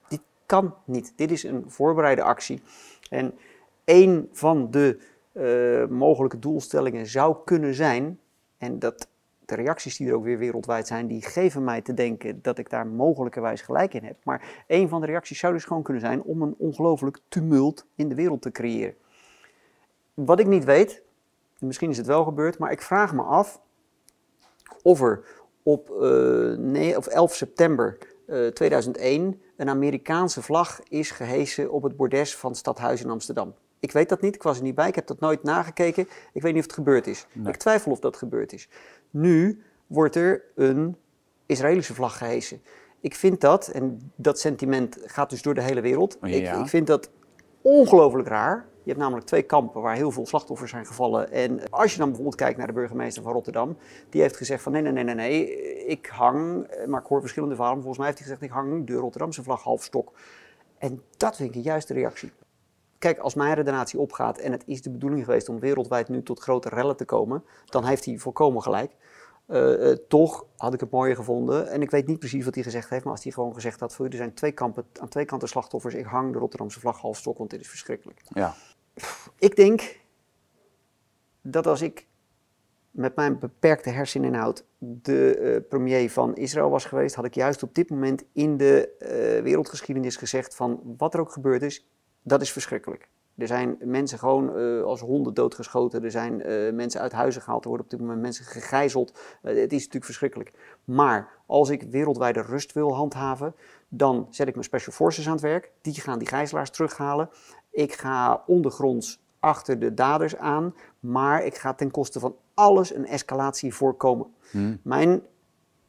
[0.08, 1.14] dit kan niet.
[1.16, 2.62] Dit is een voorbereide actie.
[3.10, 3.34] En
[3.86, 5.00] een van de
[5.34, 8.20] uh, mogelijke doelstellingen zou kunnen zijn,
[8.58, 9.08] en dat
[9.46, 12.70] de reacties die er ook weer wereldwijd zijn, die geven mij te denken dat ik
[12.70, 14.16] daar mogelijkerwijs gelijk in heb.
[14.24, 18.10] Maar een van de reacties zou dus gewoon kunnen zijn om een ongelooflijk tumult in
[18.10, 18.96] de wereld te creëren.
[20.14, 21.02] Wat ik niet weet,
[21.60, 23.62] misschien is het wel gebeurd, maar ik vraag me af
[24.82, 25.26] of er
[25.64, 31.96] op uh, nee, of 11 september uh, 2001 een Amerikaanse vlag is gehesen op het
[31.96, 33.54] bordes van Stadhuis in Amsterdam.
[33.84, 36.08] Ik weet dat niet, ik was er niet bij, ik heb dat nooit nagekeken.
[36.34, 37.26] Ik weet niet of het gebeurd is.
[37.46, 38.70] Ik twijfel of dat gebeurd is.
[39.10, 40.96] Nu wordt er een
[41.46, 42.62] Israëlische vlag gehesen.
[43.00, 46.18] Ik vind dat, en dat sentiment gaat dus door de hele wereld.
[46.22, 47.10] Ik, ik vind dat
[47.62, 48.66] ongelooflijk raar.
[48.84, 51.32] Je hebt namelijk twee kampen waar heel veel slachtoffers zijn gevallen.
[51.32, 53.78] En als je dan bijvoorbeeld kijkt naar de burgemeester van Rotterdam,
[54.10, 57.56] die heeft gezegd van nee, nee, nee, nee, nee, ik hang, maar ik hoor verschillende
[57.56, 60.12] verhalen, volgens mij heeft hij gezegd ik hang de Rotterdamse vlag half stok.
[60.78, 62.32] En dat vind ik een juiste reactie.
[63.04, 66.40] Kijk, als mijn redenatie opgaat en het is de bedoeling geweest om wereldwijd nu tot
[66.40, 68.96] grote rellen te komen, dan heeft hij volkomen gelijk.
[69.48, 71.70] Uh, uh, toch had ik het mooier gevonden.
[71.70, 73.98] En ik weet niet precies wat hij gezegd heeft, maar als hij gewoon gezegd had:
[73.98, 77.38] er zijn twee kampen, aan twee kanten slachtoffers, ik hang de Rotterdamse vlag half stok,
[77.38, 78.22] want dit is verschrikkelijk.
[78.24, 78.54] Ja.
[79.38, 80.00] Ik denk
[81.42, 82.08] dat als ik
[82.92, 87.76] met mijn beperkte herseninhoud de uh, premier van Israël was geweest, had ik juist op
[87.76, 91.88] dit moment in de wereldgeschiedenis gezegd: van wat er ook gebeurd is,
[92.24, 93.08] dat is verschrikkelijk.
[93.38, 96.04] Er zijn mensen gewoon uh, als honden doodgeschoten.
[96.04, 97.64] Er zijn uh, mensen uit huizen gehaald.
[97.64, 99.12] Er worden op dit moment mensen gegijzeld.
[99.12, 100.52] Uh, het is natuurlijk verschrikkelijk.
[100.84, 103.56] Maar als ik wereldwijde rust wil handhaven,
[103.88, 105.72] dan zet ik mijn special forces aan het werk.
[105.82, 107.30] Die gaan die gijzelaars terughalen.
[107.72, 110.76] Ik ga ondergronds achter de daders aan.
[111.00, 114.28] Maar ik ga ten koste van alles een escalatie voorkomen.
[114.52, 114.80] Hmm.
[114.84, 115.22] Mijn,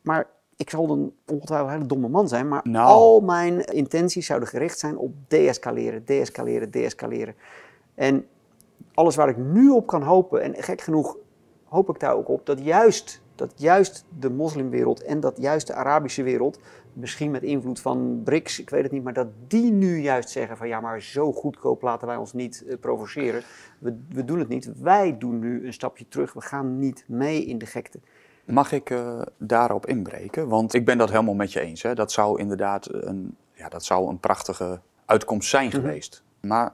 [0.00, 0.30] maar
[0.64, 2.86] ik zal dan ongetwijfeld een hele domme man zijn, maar nou.
[2.86, 7.34] al mijn intenties zouden gericht zijn op deescaleren, deescaleren, deescaleren.
[7.94, 8.26] En
[8.94, 11.16] alles waar ik nu op kan hopen, en gek genoeg
[11.64, 15.74] hoop ik daar ook op, dat juist, dat juist de moslimwereld en dat juist de
[15.74, 16.58] Arabische wereld,
[16.92, 20.56] misschien met invloed van BRICS, ik weet het niet, maar dat die nu juist zeggen
[20.56, 23.42] van ja, maar zo goedkoop laten wij ons niet uh, provoceren.
[23.78, 24.72] We, we doen het niet.
[24.80, 26.32] Wij doen nu een stapje terug.
[26.32, 28.00] We gaan niet mee in de gekte.
[28.44, 30.48] Mag ik uh, daarop inbreken?
[30.48, 31.82] Want ik ben dat helemaal met je eens.
[31.82, 31.94] Hè.
[31.94, 35.76] Dat zou inderdaad een, ja, dat zou een prachtige uitkomst zijn mhm.
[35.76, 36.22] geweest.
[36.40, 36.72] Maar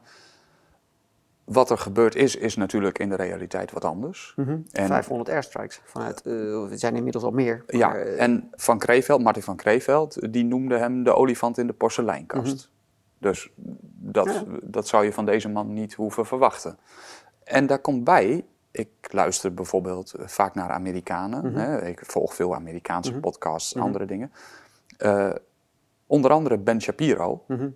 [1.44, 4.32] wat er gebeurd is, is natuurlijk in de realiteit wat anders.
[4.36, 4.64] Mm -hmm.
[4.72, 7.64] en, 500 airstrikes vanuit, uh, zijn inmiddels al meer.
[7.66, 11.66] Maar, ja, uh, en Van Kreeveld, Martin van Kreeveld, die noemde hem de olifant in
[11.66, 12.70] de porseleinkast.
[12.70, 12.78] Mm
[13.18, 13.50] Dus
[14.02, 14.44] dat, ja.
[14.62, 16.78] dat zou je van deze man niet hoeven verwachten.
[17.44, 21.44] En daar komt bij ik luister bijvoorbeeld eh, vaak naar Amerikanen.
[21.46, 21.58] Mhm.
[21.58, 21.86] hè.
[21.86, 23.20] Ik volg veel Amerikaanse Mhm.
[23.20, 23.84] podcasts, Mhm.
[23.84, 24.32] andere dingen.
[24.98, 25.30] Eh,
[26.06, 27.68] onder andere Ben Shapiro Mhm.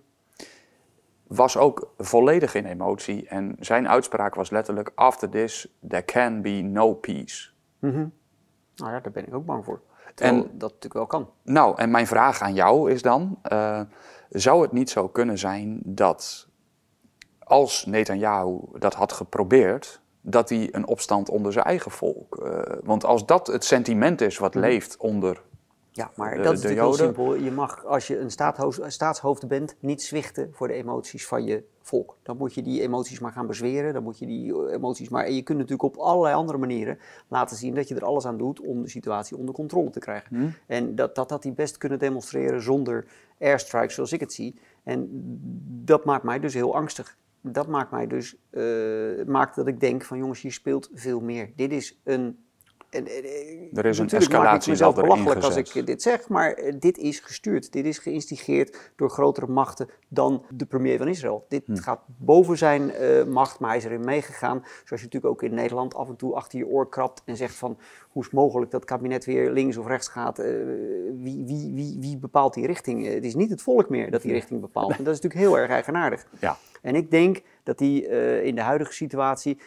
[1.27, 3.27] was ook volledig in emotie.
[3.27, 7.49] En zijn uitspraak was letterlijk: After this, there can be no peace.
[7.79, 9.81] Nou ja, daar ben ik ook bang voor.
[10.15, 11.29] Terwijl En- dat natuurlijk wel kan.
[11.41, 13.81] Nou, en mijn vraag aan jou is dan: eh,
[14.29, 16.47] zou het niet zo kunnen zijn dat
[17.39, 22.37] als Netanyahu dat had geprobeerd, dat hij een opstand onder zijn eigen volk.
[22.37, 24.63] eh, want als dat het sentiment is wat Mhm.
[24.63, 25.41] leeft onder.
[25.91, 27.25] Ja, maar De- dat is de natuurlijk heel Joden.
[27.25, 27.43] simpel.
[27.45, 31.63] Je mag, als je een staathoofd, staatshoofd bent, niet zwichten voor de emoties van je
[31.81, 32.15] volk.
[32.23, 33.93] Dan moet je die emoties maar gaan bezweren.
[33.93, 35.25] Dan moet je die eh, emoties maar...
[35.25, 38.37] En je kunt natuurlijk op allerlei andere manieren laten zien dat je er alles aan
[38.37, 40.35] doet om de situatie onder controle te krijgen.
[40.37, 40.47] Hm?
[40.67, 43.05] En dat, dat had hij best kunnen demonstreren zonder
[43.39, 44.55] airstrikes zoals ik het zie.
[44.83, 45.07] En
[45.85, 47.17] dat maakt mij dus heel angstig.
[47.51, 51.51] Dat maakt mij dus, eh, maakt dat ik denk van jongens, hier speelt veel meer.
[51.55, 52.44] Dit is een...
[52.89, 56.01] en- en- en- Er is een natuurlijk maak ik mezelf belachelijk als ik eh, dit
[56.01, 57.71] zeg, maar eh, dit is gestuurd.
[57.71, 61.45] Dit is geïnstigeerd door grotere machten dan de premier van Israël.
[61.49, 61.75] Dit Hm.
[61.75, 64.59] gaat boven zijn eh, macht, maar hij is erin meegegaan.
[64.83, 67.55] Zoals je natuurlijk ook in Nederland af en toe achter je oor krabt en zegt
[67.55, 67.77] van
[68.09, 70.39] hoe is het mogelijk dat het kabinet weer links of rechts gaat?
[70.39, 70.45] Eh,
[71.15, 73.07] wie, wie, wie, wie bepaalt die richting?
[73.07, 74.97] Eh, het is niet het volk meer dat die richting bepaalt.
[74.97, 76.25] En dat is natuurlijk heel erg eigenaardig.
[76.39, 76.57] Ja.
[76.81, 79.59] En ik denk dat die eh, in de huidige situatie,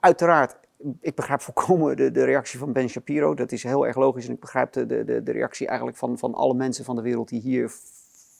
[0.00, 0.56] uiteraard,
[1.00, 3.34] ik begrijp volkomen de, de reactie van Ben Shapiro.
[3.34, 4.26] Dat is heel erg logisch.
[4.26, 7.28] En ik begrijp de, de, de, reactie eigenlijk van, van alle mensen van de wereld
[7.28, 7.72] die hier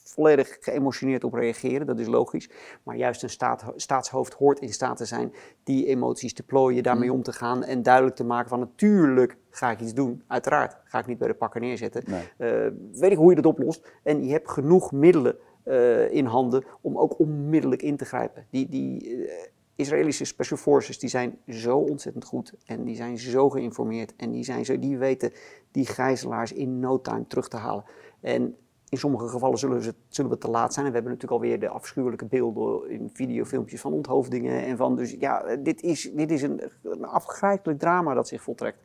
[0.04, 1.86] volledig geëmotioneerd op reageren.
[1.86, 2.50] Dat is logisch.
[2.82, 5.32] Maar juist een staat, staatshoofd hoort in staat te zijn
[5.64, 9.70] die emoties te plooien, daarmee om te gaan en duidelijk te maken van natuurlijk ga
[9.70, 10.22] ik iets doen.
[10.26, 12.02] Uiteraard ga ik niet bij de pakken neerzetten.
[12.06, 12.22] Nee.
[12.36, 13.92] Eh, weet ik hoe je dat oplost.
[14.02, 18.46] En je hebt genoeg middelen eh, in handen om ook onmiddellijk in te grijpen.
[18.50, 19.46] Die, die eh,
[19.76, 24.44] Israëlische Special Forces die zijn zo ontzettend goed en die zijn zo geïnformeerd en die,
[24.44, 25.32] zijn zo, die weten
[25.70, 27.84] die gijzelaars in no time terug te halen.
[28.20, 28.56] En
[28.88, 30.86] in sommige gevallen zullen, ze, zullen we te laat zijn.
[30.86, 34.64] En we hebben natuurlijk alweer de afschuwelijke beelden in videofilmpjes van onthoofdingen.
[34.64, 38.78] En van, dus ja, dit is, dit is een, een afgrijpelijk drama dat zich voltrekt.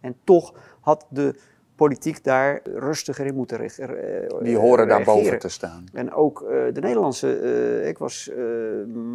[0.00, 1.40] En toch had de
[1.82, 5.84] politiek daar rustiger in moeten re- eh, Die horen daar boven te staan.
[5.92, 8.30] En ook eh, de Nederlandse, eh, ik was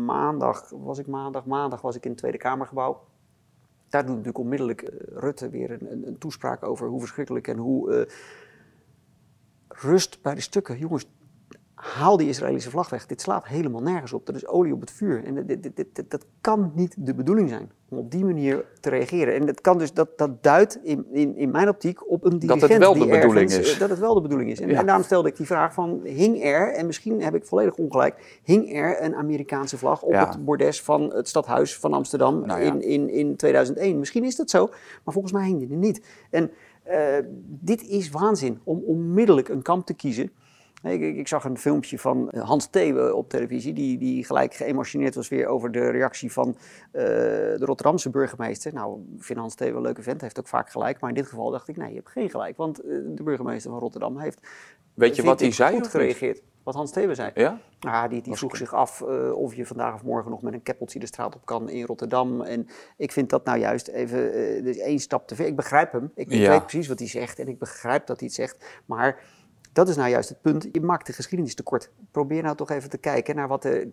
[0.06, 3.04] maandag, was ik maandag, maandag was ik in het Tweede Kamergebouw.
[3.90, 8.08] Daar doet natuurlijk onmiddellijk Rutte weer een, een, een toespraak over hoe verschrikkelijk en hoe
[9.68, 10.78] rust bij de stukken.
[10.78, 11.10] Jongens,
[11.78, 13.06] haal die Israëlische vlag weg.
[13.06, 14.26] Dit slaat helemaal nergens op.
[14.26, 15.24] Dat is olie op het vuur.
[15.24, 18.66] En dit, dit, dit, dit- dat kan niet de bedoeling zijn om op die manier
[18.80, 19.34] te reageren.
[19.36, 22.62] En dat, kan dus, dat, dat duidt in, in, in mijn optiek op een dirigent
[22.72, 23.74] het wel de die bedoeling ergens, is.
[23.74, 24.60] eh, Dat het wel de bedoeling is.
[24.62, 24.80] En, Ja.
[24.80, 28.40] en daarom stelde ik die vraag van, hing er, en misschien heb ik volledig ongelijk,
[28.44, 30.28] hing er een Amerikaanse vlag op Ja.
[30.30, 32.72] het bordes van het stadhuis van Amsterdam Nou ja.
[32.74, 34.00] in, in, in 2001?
[34.00, 34.68] Misschien is dat zo,
[35.04, 36.06] maar volgens mij hing die er niet.
[36.30, 36.52] En
[36.84, 37.00] eh,
[37.44, 40.32] dit is waanzin om onmiddellijk een kamp te kiezen.
[40.84, 44.54] Ik, ik, ik zag een filmpje van eh, Hans Thewe op televisie, die, die gelijk
[44.54, 46.48] geëmotioneerd was weer over de reactie van
[46.92, 48.74] eh, de Rotterdamse burgemeester.
[48.74, 51.00] Nou, ik vind Hans Thewe een leuke vent, heeft ook vaak gelijk.
[51.00, 52.58] Maar in dit geval dacht ik, nee, je hebt geen gelijk.
[52.58, 54.40] Want eh, de burgemeester van Rotterdam heeft
[54.94, 55.76] Weet je wat hij zei?
[55.76, 56.42] goed gereageerd.
[56.64, 57.32] Wat Hans Thewe zei.
[57.34, 57.60] Ja?
[57.80, 59.02] Ah, die die vroeg ik- zich af
[59.34, 62.42] of je vandaag of morgen nog met een keppeltje de straat op kan in Rotterdam.
[62.42, 62.68] En
[62.98, 64.32] ik vind dat nou juist even
[64.64, 65.46] dus één stap te ver.
[65.46, 66.12] Ik begrijp hem.
[66.16, 68.82] Ik, ik weet precies wat hij zegt en ik begrijp dat hij het zegt.
[68.86, 69.20] Maar
[69.78, 70.68] dat is nou juist het punt.
[70.72, 71.92] Je maakt de geschiedenis tekort.
[72.12, 73.88] Probeer nou toch even te kijken naar wat er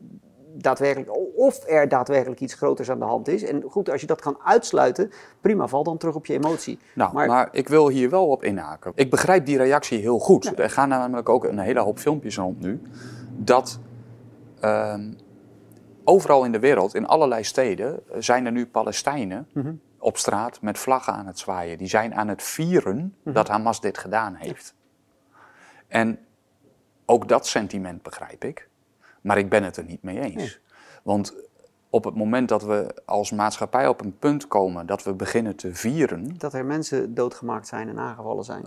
[0.57, 3.43] daadwerkelijk, of er daadwerkelijk iets groters aan de hand is.
[3.45, 5.11] En goed, als je dat kan uitsluiten,
[5.41, 6.78] prima, val dan terug op je emotie.
[6.95, 8.93] Nou, Maar- maar, ik wil hier wel op inhaken.
[8.95, 10.59] Ik begrijp die reactie heel goed.
[10.59, 12.80] Er gaan namelijk ook een hele hoop filmpjes rond nu.
[13.37, 13.78] Dat
[14.61, 15.12] ehm,
[16.05, 19.72] overal in de wereld, in allerlei steden, eh, zijn er nu Palestijnen Mhm.
[19.99, 21.78] op straat met vlaggen aan het zwaaien.
[21.78, 23.35] Die zijn aan het vieren Mhm.
[23.35, 24.74] dat Hamas dit gedaan heeft.
[25.89, 26.18] En
[27.05, 28.68] ook dat sentiment begrijp ik.
[29.20, 30.61] Maar ik ben het er niet mee eens.
[31.03, 31.35] Want
[31.91, 35.74] op het moment dat we als maatschappij op een punt komen dat we beginnen te
[35.74, 38.64] vieren, Dat er mensen doodgemaakt zijn en aangevallen zijn.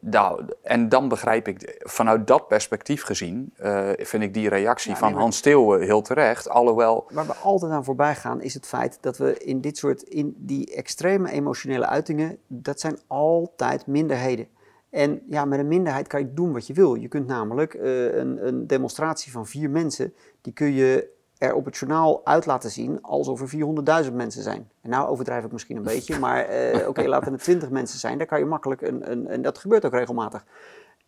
[0.00, 4.96] Nou, en dan begrijp ik, vanuit dat perspectief gezien, eh, vind ik die reactie Ja,
[4.96, 6.48] van nee, maar- Hans Steeuwen heel terecht.
[6.48, 10.02] Alhoewel, Waar we altijd aan voorbij gaan, is het feit dat we in dit soort,
[10.02, 14.46] in die extreme emotionele uitingen, dat zijn altijd minderheden.
[14.90, 16.94] En ja, met een minderheid kan je doen wat je wil.
[16.94, 21.64] Je kunt namelijk eh, een, een demonstratie van vier mensen, die kun je er op
[21.64, 24.70] het journaal uit laten zien alsof er 400.000 mensen zijn.
[24.80, 28.18] En nou overdrijf ik misschien een beetje, maar eh, oké, laten het 20 mensen zijn.
[28.18, 30.44] Daar kan je makkelijk, een, een, en dat gebeurt ook regelmatig.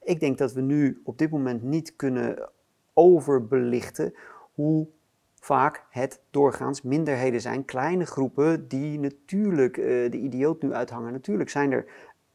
[0.02, 2.50] Ik denk dat we nu op dit moment niet kunnen
[2.92, 4.14] overbelichten
[4.54, 4.88] hoe
[5.34, 7.64] vaak het doorgaans minderheden zijn.
[7.64, 11.12] Kleine groepen die natuurlijk uh, de idioot nu uithangen.
[11.12, 11.84] Natuurlijk zijn er,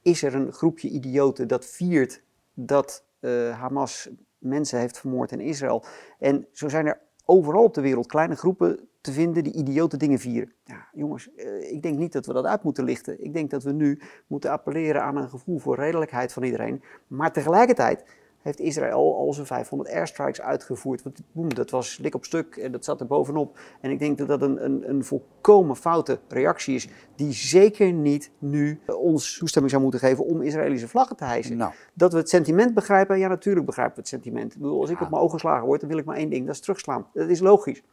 [0.08, 5.84] is er een groepje idioten dat viert dat uh, Hamas mensen heeft vermoord in Israël.
[6.20, 10.20] En zo zijn er overal op de wereld kleine groepen te vinden die idiote dingen
[10.20, 10.54] vieren.
[10.64, 13.24] Ja, jongens, uh, ik denk niet dat we dat uit moeten lichten.
[13.24, 16.84] Ik denk dat we nu moeten appelleren aan een gevoel voor redelijkheid van iedereen.
[17.08, 18.04] Maar tegelijkertijd
[18.48, 21.04] heeft Israël al zijn 500 airstrikes uitgevoerd.
[21.04, 23.60] Want boem, dat was lik op stuk en dat zat er bovenop.
[23.82, 28.32] En ik denk dat dat een, een, een volkomen foute reactie is, die zeker niet
[28.38, 31.58] nu ons toestemming zou moeten geven om Israëlische vlaggen te hijsen.
[31.58, 31.74] Nou.
[31.94, 34.54] Dat we het sentiment begrijpen, ja natuurlijk begrijpen we het sentiment.
[34.54, 36.46] Ik bedoel, als ik op mijn ogen geslagen word, dan wil ik maar één ding,
[36.46, 37.08] dat is terugslaan.
[37.14, 37.84] Dat is logisch.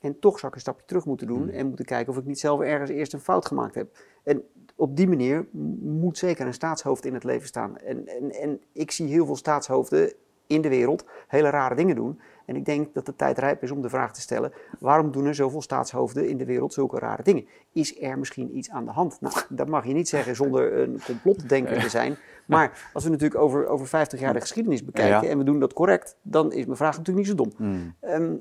[0.00, 2.38] En toch zou ik een stapje terug moeten doen en moeten kijken of ik niet
[2.38, 3.96] zelf ergens eerst een fout gemaakt heb.
[4.22, 4.42] En
[4.78, 5.46] op die manier
[5.80, 7.78] moet zeker een staatshoofd in het leven staan.
[7.78, 10.12] En, en, en ik zie heel veel staatshoofden
[10.46, 12.20] in de wereld hele rare dingen doen.
[12.46, 15.24] En ik denk dat de tijd rijp is om de vraag te stellen: waarom doen
[15.26, 17.46] er zoveel staatshoofden in de wereld zulke rare dingen?
[17.72, 19.20] Is er misschien iets aan de hand?
[19.20, 22.16] Nou, dat mag je niet zeggen zonder een complotdenker te zijn.
[22.46, 25.32] Maar als we natuurlijk over, over 50 jaar de geschiedenis bekijken Ja.
[25.32, 27.52] en we doen dat correct, dan is mijn vraag natuurlijk niet zo dom.
[27.56, 27.94] Hmm.
[28.00, 28.34] Ehm,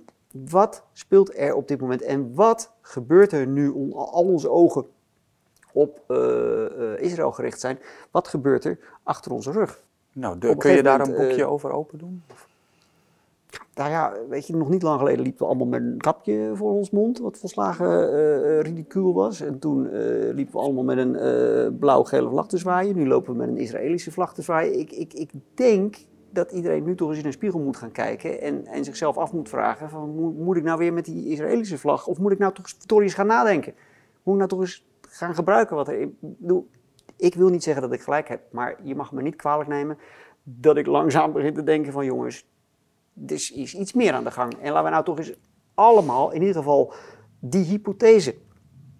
[0.49, 4.85] wat speelt er op dit moment en wat gebeurt er nu om al onze ogen
[5.72, 7.80] op eh, eh, Israël gericht zijn?
[8.11, 9.84] Wat gebeurt er achter onze rug?
[10.13, 12.24] Nou, de- kun je daar een boekje eh, over open doen?
[13.76, 16.72] Nou ja, weet je, nog niet lang geleden liepen we allemaal met een kapje voor
[16.72, 19.41] ons mond, wat volslagen eh, ridicuul was.
[19.41, 19.82] En toen
[20.34, 22.95] liepen we allemaal met een blauw-gele vlag te zwaaien.
[22.95, 24.80] Nu lopen we met een Israëlische vlag te zwaaien.
[24.80, 25.95] Ik, ik, ik denk
[26.30, 29.34] dat iedereen nu toch eens in een spiegel moet gaan kijken en, en zichzelf af
[29.34, 32.38] moet vragen van, moet, moet ik nou weer met die Israëlische vlag of moet ik
[32.38, 32.53] nou
[32.86, 33.74] toch eens gaan nadenken?
[34.24, 34.86] Moet ik nou toch eens
[35.18, 35.89] gaan gebruiken wat.
[35.89, 36.09] Ik,
[37.18, 39.97] ik wil niet zeggen dat ik gelijk heb, maar je mag me niet kwalijk nemen
[40.43, 42.45] dat ik langzaam begin te denken van jongens,
[43.28, 44.53] er is iets meer aan de gang.
[44.53, 45.34] En laten we nou toch eens
[45.74, 46.93] allemaal, in ieder geval,
[47.39, 48.36] die hypothese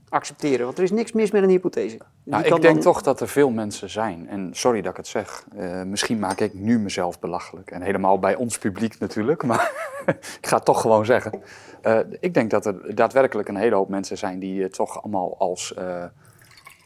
[0.09, 0.65] accepteren.
[0.65, 1.97] Want er is niks mis met een hypothese.
[2.30, 4.28] Nou, ik denk dan- toch dat er veel mensen zijn.
[4.30, 5.45] En sorry dat ik het zeg.
[5.55, 7.71] eh, misschien maak ik nu mezelf belachelijk.
[7.71, 9.43] En helemaal bij ons publiek natuurlijk.
[9.43, 9.71] Maar
[10.41, 11.41] ik ga het toch gewoon zeggen.
[11.82, 15.36] Eh, ik denk dat er daadwerkelijk een hele hoop mensen zijn die het toch allemaal
[15.38, 16.03] als, eh,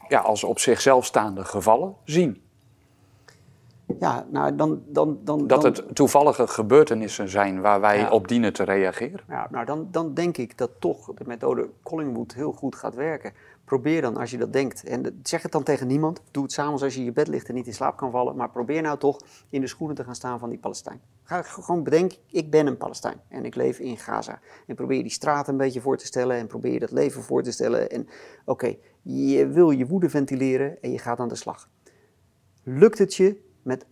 [0.07, 2.41] ja, als op zichzelf staande gevallen zien.
[3.99, 4.81] Ja, nou dan...
[4.87, 8.09] dan, dan Dat het toevallige gebeurtenissen zijn waar wij Ja.
[8.09, 9.19] op dienen te reageren.
[9.29, 13.33] Ja, nou dan, dan denk ik dat toch de methode Collingwood heel goed gaat werken.
[13.71, 16.21] Probeer dan, als je dat denkt, en zeg het dan tegen niemand.
[16.31, 18.35] Doe het s'avonds als je in je bed ligt en niet in slaap kan vallen.
[18.35, 19.19] Maar probeer nou toch
[19.49, 21.01] in de schoenen te gaan staan van die Palestijn.
[21.23, 24.39] Ga gewoon bedenken, ik ben een Palestijn en ik leef in Gaza.
[24.67, 27.51] En probeer die straat een beetje voor te stellen en probeer dat leven voor te
[27.51, 27.89] stellen.
[27.89, 28.07] En
[28.45, 31.69] oké, je wil je woede ventileren en je gaat aan de slag.
[32.63, 33.85] Lukt het je met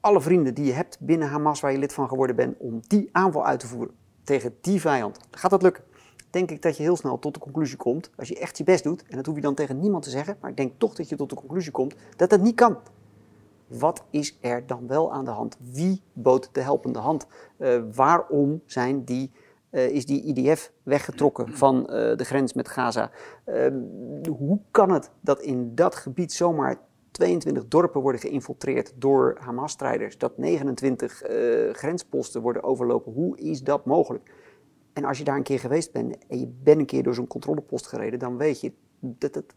[0.00, 3.08] alle vrienden die je hebt binnen Hamas, waar je lid van geworden bent, om die
[3.12, 3.94] aanval uit te voeren
[4.24, 5.18] tegen die vijand.
[5.30, 5.84] Gaat dat lukken?
[6.30, 8.84] Denk ik dat je heel snel tot de conclusie komt, als je echt je best
[8.84, 11.08] doet, en dat hoef je dan tegen niemand te zeggen, maar ik denk toch dat
[11.08, 12.78] je tot de conclusie komt dat dat niet kan.
[13.66, 15.56] Wat is er dan wel aan de hand?
[15.72, 17.26] Wie bood de helpende hand?
[17.56, 19.30] Eh, waarom zijn die,
[19.70, 23.10] eh, is die IDF weggetrokken van eh, de grens met Gaza?
[23.44, 23.72] Eh,
[24.38, 30.18] hoe kan het dat in dat gebied zomaar 22 dorpen worden geïnfiltreerd door Hamas-strijders?
[30.18, 33.12] Dat 29 eh, grensposten worden overlopen?
[33.12, 34.30] Hoe is dat mogelijk?
[34.98, 37.26] En als je daar een keer geweest bent en je bent een keer door zo'n
[37.26, 39.54] controlepost gereden, dan weet je dat het,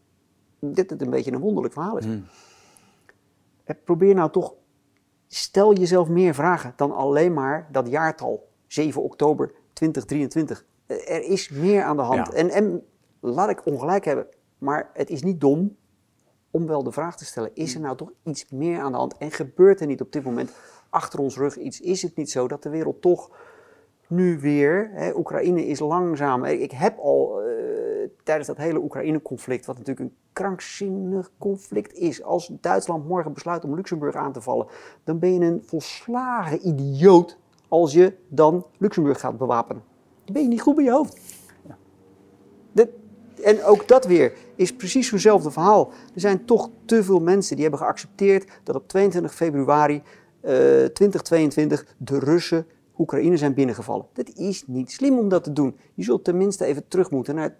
[0.58, 2.06] dat het een beetje een wonderlijk verhaal is.
[3.64, 4.54] Eh, Probeer nou toch,
[5.28, 10.64] stel jezelf meer vragen dan alleen maar dat jaartal, 7 oktober 2023.
[10.86, 12.26] Eh, Er is meer aan de hand.
[12.26, 12.32] Ja.
[12.32, 12.86] En, en
[13.20, 14.26] laat ik ongelijk hebben,
[14.58, 15.76] maar het is niet dom
[16.50, 19.16] om wel de vraag te stellen: is er nou toch iets meer aan de hand?
[19.16, 20.52] En gebeurt er niet op dit moment
[20.90, 21.80] achter ons rug iets?
[21.80, 23.30] Is het niet zo dat de wereld toch
[24.12, 26.44] nu weer, hè, Oekraïne is langzaam.
[26.44, 27.46] Ik heb al eh,
[28.22, 33.74] tijdens dat hele Oekraïne-conflict, wat natuurlijk een krankzinnig conflict is, als Duitsland morgen besluit om
[33.74, 34.66] Luxemburg aan te vallen,
[35.04, 37.38] dan ben je een volslagen idioot
[37.68, 39.82] als je dan Luxemburg gaat bewapenen.
[40.24, 41.40] Dan ben je niet goed bij je hoofd.
[43.42, 45.92] En ook dat weer is precies zo'nzelfde verhaal.
[46.14, 50.02] Er zijn toch te veel mensen die hebben geaccepteerd dat op 22 februari
[50.40, 50.52] eh,
[50.84, 52.66] 2022 de Russen
[53.02, 54.06] Oekraïne zijn binnengevallen.
[54.12, 55.76] Dat is niet slim om dat te doen.
[55.94, 57.56] Je zult tenminste even terug moeten naar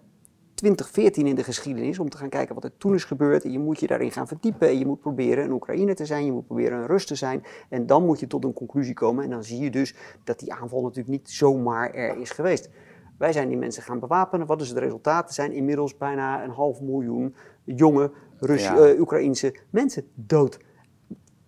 [0.53, 3.43] 2014 in de geschiedenis om te gaan kijken wat er toen is gebeurd.
[3.43, 6.25] En je moet je daarin gaan verdiepen en je moet proberen een Oekraïne te zijn,
[6.25, 7.43] je moet proberen een Rus te zijn.
[7.69, 10.53] En dan moet je tot een conclusie komen en dan zie je dus dat die
[10.53, 12.69] aanval natuurlijk niet zomaar er is geweest.
[13.17, 14.47] Wij zijn die mensen gaan bewapenen.
[14.47, 15.27] Wat is het resultaat?
[15.27, 18.77] Er zijn inmiddels bijna een half miljoen jonge Rus- Ja.
[18.77, 20.57] eh, Oekraïnse mensen dood.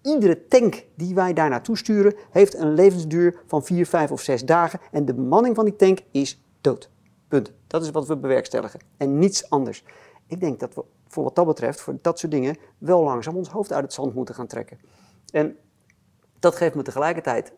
[0.06, 4.46] Iedere tank die wij daar naartoe sturen heeft een levensduur van 4, 5 of 6
[4.46, 4.80] dagen.
[4.92, 6.90] En de bemanning van die tank is dood.
[7.28, 7.54] Punt.
[7.68, 8.80] Dat is wat we bewerkstelligen.
[8.98, 9.84] En niets anders.
[10.28, 13.50] Ik denk dat we voor wat dat betreft, voor dat soort dingen, wel langzaam ons
[13.50, 14.80] hoofd uit het zand moeten gaan trekken.
[15.32, 15.58] En
[16.40, 17.54] dat geeft me tegelijkertijd,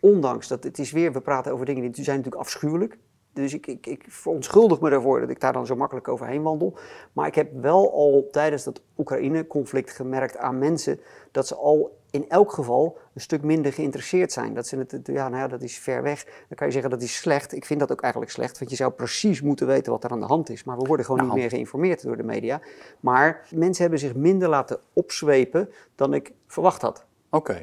[0.00, 2.98] ondanks dat het is weer, we praten over dingen die zijn natuurlijk afschuwelijk.
[3.32, 6.78] Dus ik, ik, ik verontschuldig me ervoor dat ik daar dan zo makkelijk overheen wandel.
[7.12, 12.28] Maar ik heb wel al tijdens dat Oekraïne-conflict gemerkt aan mensen dat ze al in
[12.28, 14.54] elk geval een stuk minder geïnteresseerd zijn.
[14.54, 16.24] Dat, ze het, ja, nou ja, dat is ver weg.
[16.24, 17.52] Dan kan je zeggen dat is slecht.
[17.52, 20.20] Ik vind dat ook eigenlijk slecht, want je zou precies moeten weten wat er aan
[20.20, 20.64] de hand is.
[20.64, 21.40] Maar we worden gewoon niet nou.
[21.40, 22.60] meer geïnformeerd door de media.
[23.00, 27.04] Maar mensen hebben zich minder laten opzwepen dan ik verwacht had.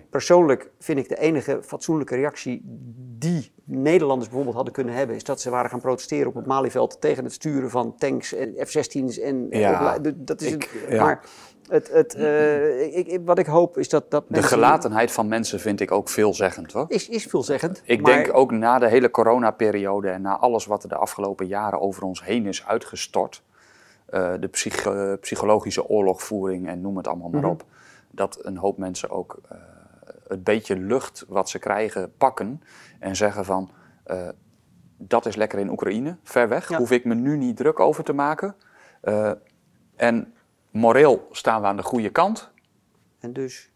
[0.09, 2.61] Persoonlijk vind ik de enige fatsoenlijke reactie
[3.17, 7.01] die Nederlanders bijvoorbeeld hadden kunnen hebben, is dat ze waren gaan protesteren op het Malieveld
[7.01, 11.25] tegen het sturen van tanks en F-16's en ja, dat is ik, het, maar
[11.67, 15.79] het, het, uh, ik, wat ik hoop is dat, dat De gelatenheid van mensen vind
[15.79, 16.85] ik ook veelzeggend, hoor.
[16.87, 17.81] Is, is veelzeggend.
[17.85, 21.81] Ik denk ook na de hele coronaperiode en na alles wat er de afgelopen jaren
[21.81, 23.43] over ons heen is uitgestort,
[24.09, 27.49] uh, de psych psychologische oorlogvoering en noem het allemaal maar mhm.
[27.49, 27.63] op,
[28.19, 29.57] dat een hoop mensen ook uh,
[30.27, 32.61] het beetje lucht wat ze krijgen pakken
[32.99, 33.69] en zeggen van,
[34.97, 38.13] dat is lekker in Oekraïne, ver weg, hoef ik me nu niet druk over te
[38.13, 38.55] maken.
[39.95, 40.33] en
[40.71, 42.51] moreel staan we aan de goede kant.
[43.19, 43.71] En dus.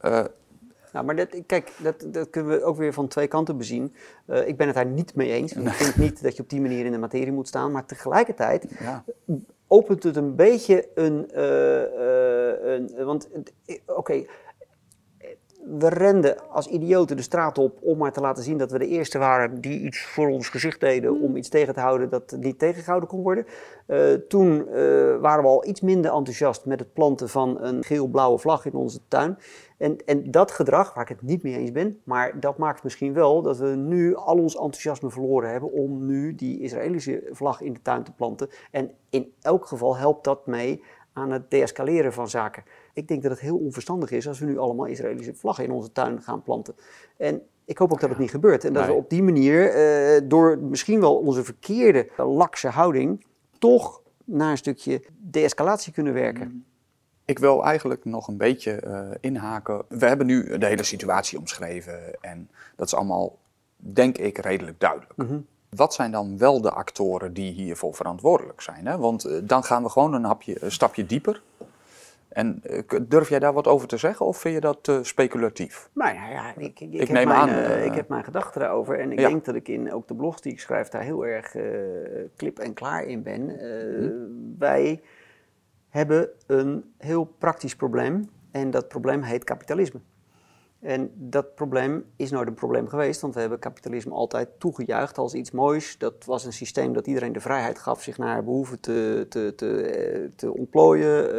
[0.93, 3.95] Nou, maar dat, kijk, dat, dat kunnen we ook weer van twee kanten bezien.
[4.25, 5.53] Uh, ik ben het daar niet mee eens.
[5.53, 7.71] Ik vind niet dat je op die manier in de materie moet staan.
[7.71, 9.03] Maar tegelijkertijd ja.
[9.73, 11.29] Opent het een beetje een.
[11.35, 13.29] Uh, een want,
[13.85, 14.25] oké,
[15.65, 18.87] we renden als idioten de straat op om maar te laten zien dat we de
[18.87, 21.35] eerste waren die iets voor ons gezicht deden om hmm.
[21.35, 23.45] iets tegen te houden dat niet tegengehouden kon worden.
[23.87, 24.73] Uh, toen uh,
[25.19, 28.99] waren we al iets minder enthousiast met het planten van een geel-blauwe vlag in onze
[29.07, 29.37] tuin.
[29.83, 33.13] En, en dat gedrag, waar ik het niet mee eens ben, maar dat maakt misschien
[33.13, 37.73] wel dat we nu al ons enthousiasme verloren hebben om nu die Israëlische vlag in
[37.73, 38.49] de tuin te planten.
[38.71, 42.63] En in elk geval helpt dat mee aan het deescaleren van zaken.
[42.93, 45.91] Ik denk dat het heel onverstandig is als we nu allemaal Israëlische vlaggen in onze
[45.91, 46.75] tuin gaan planten.
[47.17, 48.65] En ik hoop ook dat het niet gebeurt.
[48.65, 53.25] En dat we op die manier, eh, door misschien wel onze verkeerde, lakse houding,
[53.57, 56.65] toch naar een stukje de-escalatie kunnen werken.
[57.25, 59.81] Ik wil eigenlijk nog een beetje uh, inhaken.
[59.87, 63.37] We hebben nu de hele situatie omschreven en dat is allemaal,
[63.75, 65.13] denk ik, redelijk duidelijk.
[65.15, 65.39] Mhm.
[65.69, 68.87] Wat zijn dan wel de actoren die hiervoor verantwoordelijk zijn?
[68.87, 68.97] Hè?
[68.97, 71.41] Want uh, dan gaan we gewoon een, hapje, een stapje dieper.
[72.27, 75.89] En eh, durf jij daar wat over te zeggen of vind je dat speculatief?
[75.93, 77.81] Nou ja, ja ik, ik, ik, heb neem mijn, aan.
[77.81, 80.51] Ik heb mijn gedachten daarover en ik denk dat ik in ook de blogs die
[80.51, 81.55] ik schrijf daar heel erg
[82.35, 83.49] klip en klaar in ben.
[83.49, 84.59] Hm.
[84.59, 85.01] Wij
[85.93, 89.99] hebben een heel praktisch probleem en dat probleem heet kapitalisme.
[90.79, 95.33] En dat probleem is nooit een probleem geweest, want we hebben kapitalisme altijd toegejuicht als
[95.33, 95.97] iets moois.
[95.97, 99.81] Dat was een systeem dat iedereen de vrijheid gaf zich naar behoeven te, te, te,
[99.81, 101.25] eh, te ontplooien.
[101.25, 101.31] Uh,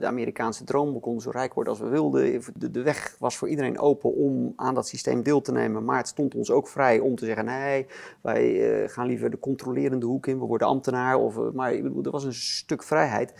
[0.00, 2.42] de Amerikaanse droom, we konden zo rijk worden als we wilden.
[2.54, 6.08] De, weg was voor iedereen open om aan dat systeem deel te nemen, maar het
[6.08, 7.86] stond ons ook vrij om te zeggen: nee,
[8.20, 11.16] wij uh, gaan liever de controlerende hoek in, we worden ambtenaar.
[11.16, 13.32] Of, maar er was een stuk vrijheid.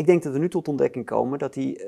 [0.00, 1.84] Ik denk dat we nu tot ontdekking komen dat die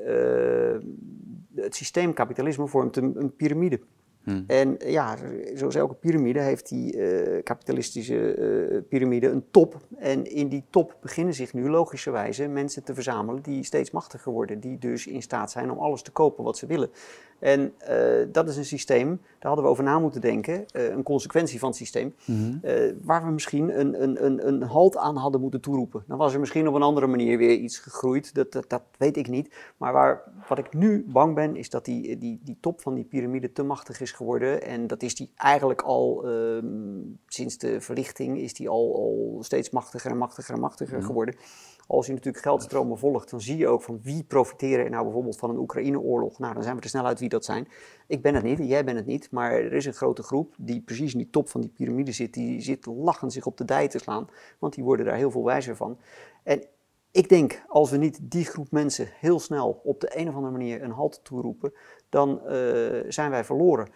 [1.55, 3.81] het systeem kapitalisme vormt een, een piramide.
[4.23, 4.45] Hmm.
[4.47, 5.17] En ja,
[5.55, 9.81] zoals elke piramide heeft die uh, kapitalistische uh, piramide een top.
[9.99, 14.61] En in die top beginnen zich nu logischerwijze mensen te verzamelen die steeds machtiger worden.
[14.61, 16.91] Die dus in staat zijn om alles te kopen wat ze willen.
[17.43, 21.59] En uh, dat is een systeem, daar hadden we over na moeten denken, een consequentie
[21.59, 22.61] van het systeem, hmm.
[23.03, 26.05] waar we misschien een, een, een, een halt aan hadden moeten toeroepen.
[26.07, 29.17] Dan was er misschien op een andere manier weer iets gegroeid, dat, dat, dat weet
[29.17, 29.55] ik niet.
[29.77, 33.05] Maar waar, wat ik nu bang ben, is dat die, die, die top van die
[33.05, 34.63] piramide te machtig is geworden.
[34.63, 36.67] En dat is die eigenlijk al ehm,
[37.27, 41.07] sinds de verlichting is die al, al steeds machtiger en machtiger en machtiger mhm.
[41.07, 41.35] geworden.
[41.87, 45.39] Als je natuurlijk geldstromen volgt, dan zie je ook van wie profiteren er nou bijvoorbeeld
[45.39, 46.39] van een Oekraïne-oorlog.
[46.39, 47.69] Nou, dan zijn we er snel uit wie dat zijn.
[48.07, 50.81] Ik ben het niet, jij bent het niet, maar er is een grote groep die
[50.81, 52.35] precies in die top van die piramide zit.
[52.35, 54.29] Die zit lachend zich op de dij te slaan,
[54.59, 55.99] want die worden daar heel veel wijzer van.
[56.43, 56.65] En
[57.11, 60.53] ik denk, als we niet die groep mensen heel snel op de een of andere
[60.53, 61.73] manier een halt toeroepen,
[62.09, 62.51] dan uh,
[63.09, 63.89] zijn wij verloren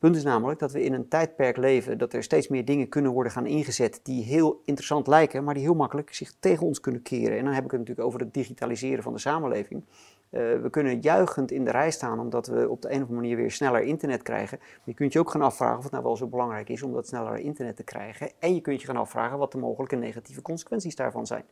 [0.00, 3.12] punt is namelijk dat we in een tijdperk leven dat er steeds meer dingen kunnen
[3.12, 7.02] worden gaan ingezet die heel interessant lijken, maar die heel makkelijk zich tegen ons kunnen
[7.02, 7.38] keren.
[7.38, 9.84] En dan heb ik het natuurlijk over het digitaliseren van de samenleving.
[10.30, 13.20] Uh, we kunnen juichend in de rij staan omdat we op de een of andere
[13.20, 14.58] manier weer sneller internet krijgen.
[14.60, 16.92] Maar je kunt je ook gaan afvragen of het nou wel zo belangrijk is om
[16.92, 18.30] dat sneller internet te krijgen.
[18.38, 21.44] En je kunt je gaan afvragen wat de mogelijke negatieve consequenties daarvan zijn.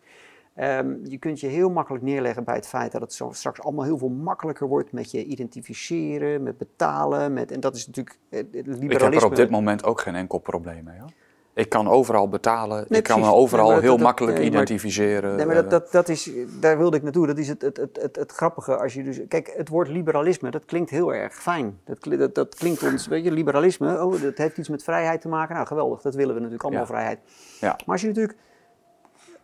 [0.61, 3.85] Um, je kunt je heel makkelijk neerleggen bij het feit dat het zo straks allemaal
[3.85, 7.33] heel veel makkelijker wordt met je identificeren, met betalen.
[7.33, 8.85] Met, en dat is natuurlijk het liberalisme.
[8.95, 10.99] Ik heb er op dit moment ook geen enkel probleem mee.
[10.99, 11.11] Hoor.
[11.55, 15.37] Ik kan overal betalen, Nee, ik kan me overal Nee, heel dat- makkelijk nee, identificeren.
[15.37, 16.31] Nee, maar dat, Eh, dat, dat is,
[16.61, 17.27] daar wilde ik naartoe.
[17.27, 18.77] Dat is het, het, het, het, het grappige.
[18.77, 21.79] Als je dus, kijk, het woord liberalisme, dat klinkt heel erg fijn.
[21.85, 25.29] Dat, dat, dat klinkt ons, weet je, liberalisme, oh, dat heeft iets met vrijheid te
[25.29, 25.55] maken.
[25.55, 26.89] Nou, geweldig, dat willen we natuurlijk allemaal, Ja.
[26.89, 27.19] vrijheid.
[27.61, 27.69] Ja.
[27.69, 28.39] Maar als je natuurlijk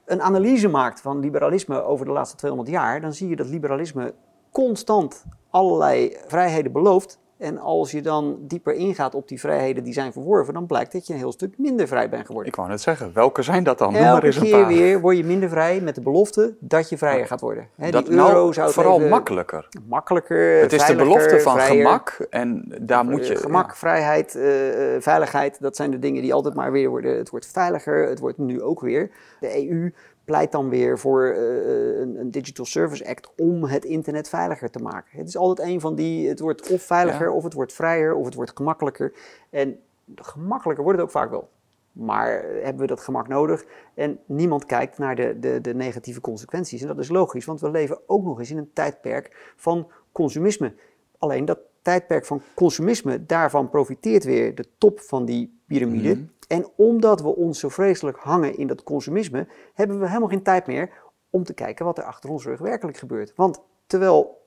[0.07, 4.15] een analyse maakt van liberalisme over de laatste 200 jaar, dan zie je dat liberalisme
[4.51, 7.19] constant allerlei vrijheden belooft.
[7.37, 11.07] En als je dan dieper ingaat op die vrijheden die zijn verworven, dan blijkt dat
[11.07, 12.49] je een heel stuk minder vrij bent geworden.
[12.51, 13.93] ik wou net zeggen, welke zijn dat dan?
[13.93, 14.67] Noem maar Elke eens een keer paar.
[14.67, 17.69] weer word je minder vrij met de belofte dat je vrijer gaat worden.
[17.91, 19.69] Dat die euro nou zou vooral even makkelijker.
[19.89, 21.77] makkelijker, Het is de belofte van vrijer.
[21.77, 23.35] gemak en daar moet je...
[23.35, 27.17] Eh, Gemak, vrijheid, eh, eh, veiligheid, dat zijn de dingen die altijd maar weer worden.
[27.17, 29.11] Het wordt veiliger, het wordt nu ook weer.
[29.41, 29.93] De EU
[30.25, 34.79] pleit dan weer voor eh, een, een Digital Service Act om het internet veiliger te
[34.79, 35.19] maken.
[35.19, 37.33] Het is altijd een van die, het wordt of veiliger, Ja.
[37.33, 39.13] of het wordt vrijer, of het wordt gemakkelijker.
[39.51, 39.79] En
[40.15, 41.49] gemakkelijker wordt het ook vaak wel.
[41.93, 43.65] Maar eh, hebben we dat gemak nodig?
[43.95, 46.81] En niemand kijkt naar de, de, de negatieve consequenties.
[46.83, 50.73] En dat is logisch, want we leven ook nog eens in een tijdperk van consumisme.
[51.19, 56.15] Alleen dat tijdperk van consumisme, daarvan profiteert weer de top van die piramide.
[56.15, 56.25] Mhm.
[56.49, 60.67] En omdat we ons zo vreselijk hangen in dat consumisme, hebben we helemaal geen tijd
[60.67, 60.91] meer
[61.31, 63.33] om te kijken wat er achter ons rug werkelijk gebeurt.
[63.37, 64.43] Want terwijl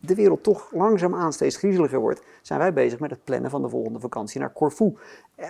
[0.00, 3.68] de wereld toch langzaamaan steeds griezeliger wordt, zijn wij bezig met het plannen van de
[3.68, 4.94] volgende vakantie naar Corfu.
[5.34, 5.48] Eh,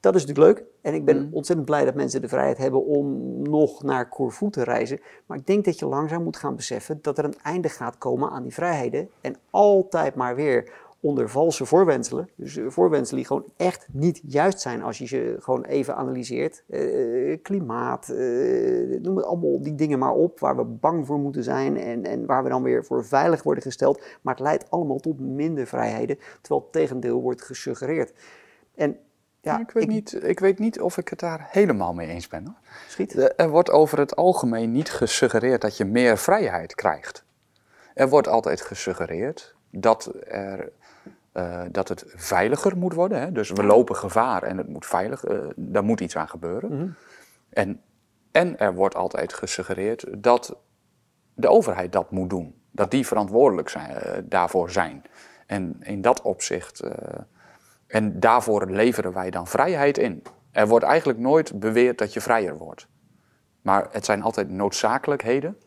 [0.00, 1.28] Dat is natuurlijk leuk en ik ben Mm.
[1.32, 5.00] ontzettend blij dat mensen de vrijheid hebben om nog naar Corfu te reizen.
[5.26, 8.30] Maar ik denk dat je langzaam moet gaan beseffen dat er een einde gaat komen
[8.30, 9.08] aan die vrijheden.
[9.20, 10.72] En altijd maar weer
[11.04, 15.36] onder valse voorwenselen, dus eh, voorwenselen die gewoon echt niet juist zijn als je ze
[15.38, 16.64] gewoon even analyseert.
[16.68, 21.42] Eh, klimaat, eh, noem het allemaal die dingen maar op waar we bang voor moeten
[21.42, 24.02] zijn en, en waar we dan weer voor veilig worden gesteld.
[24.20, 28.12] Maar het leidt allemaal tot minder vrijheden, terwijl het tegendeel wordt gesuggereerd.
[28.74, 28.96] En
[29.40, 32.44] ja, ik, weet niet, ik weet niet of ik het daar helemaal mee eens ben.
[32.44, 32.56] Hoor.
[32.88, 33.32] Schiet.
[33.36, 37.24] Er wordt over het algemeen niet gesuggereerd dat je meer vrijheid krijgt.
[37.94, 40.72] Er wordt altijd gesuggereerd dat, er,
[41.34, 43.20] eh, dat het veiliger moet worden.
[43.20, 43.32] Hè?
[43.32, 46.76] Dus we lopen gevaar en het moet veilig, eh, daar moet iets aan gebeuren.
[46.76, 46.88] Mhm.
[47.50, 47.80] en,
[48.32, 50.56] en er wordt altijd gesuggereerd dat
[51.34, 52.62] de overheid dat moet doen.
[52.70, 55.02] Dat die verantwoordelijk zijn, eh, daarvoor zijn.
[55.46, 56.82] En in dat opzicht,
[57.86, 60.22] en daarvoor leveren wij dan vrijheid in.
[60.50, 62.88] Er wordt eigenlijk nooit beweerd dat je vrijer wordt.
[63.62, 65.58] Maar het zijn altijd noodzakelijkheden.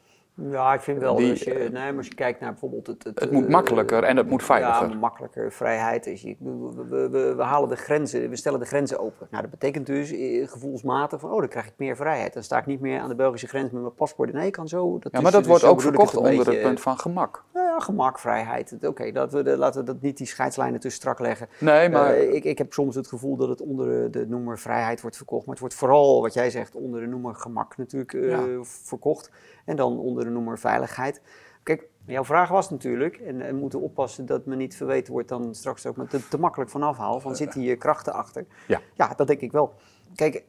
[0.41, 2.87] Ja, ik vind wel Die, als je, eh, nee, maar als je kijkt naar bijvoorbeeld
[2.87, 3.03] het...
[3.03, 4.89] Het moet eh, makkelijker en het moet veiliger.
[4.89, 6.21] Ja, makkelijker, vrijheid.
[6.21, 9.27] Je, we, we, we, we halen de grenzen, we stellen de grenzen open.
[9.31, 12.33] Nou, dat betekent dus eh, gevoelsmatig van, oh, dan krijg ik meer vrijheid.
[12.33, 14.33] Dan sta ik niet meer aan de Belgische grens met mijn paspoort.
[14.33, 14.99] Nee, ik kan zo.
[14.99, 17.43] Dat Ja, is- maar dat dus wordt ook verkocht onder beetje, het punt van gemak.
[17.53, 18.69] Nou ja, gemak, vrijheid.
[18.69, 21.47] Het- Oké, dat we de- laten we dat niet die scheidslijnen te strak leggen.
[21.59, 25.17] Nee, maar ik, ik heb soms het gevoel dat het onder de, noemer vrijheid wordt
[25.17, 25.41] verkocht.
[25.45, 28.43] Maar het wordt vooral, wat jij zegt, onder de noemer gemak natuurlijk Ja.
[28.63, 29.31] verkocht.
[29.67, 31.21] En dan onder de noemer veiligheid.
[31.63, 35.55] Kijk, jouw vraag was natuurlijk, en we moeten oppassen dat me niet verweten wordt dan
[35.55, 37.19] straks ook met te, te makkelijk van afhaal.
[37.19, 38.45] Van zitten hier krachten achter?
[38.67, 38.81] Ja.
[38.93, 39.73] Ja, dat denk ik wel.
[40.15, 40.41] Kijk, eh,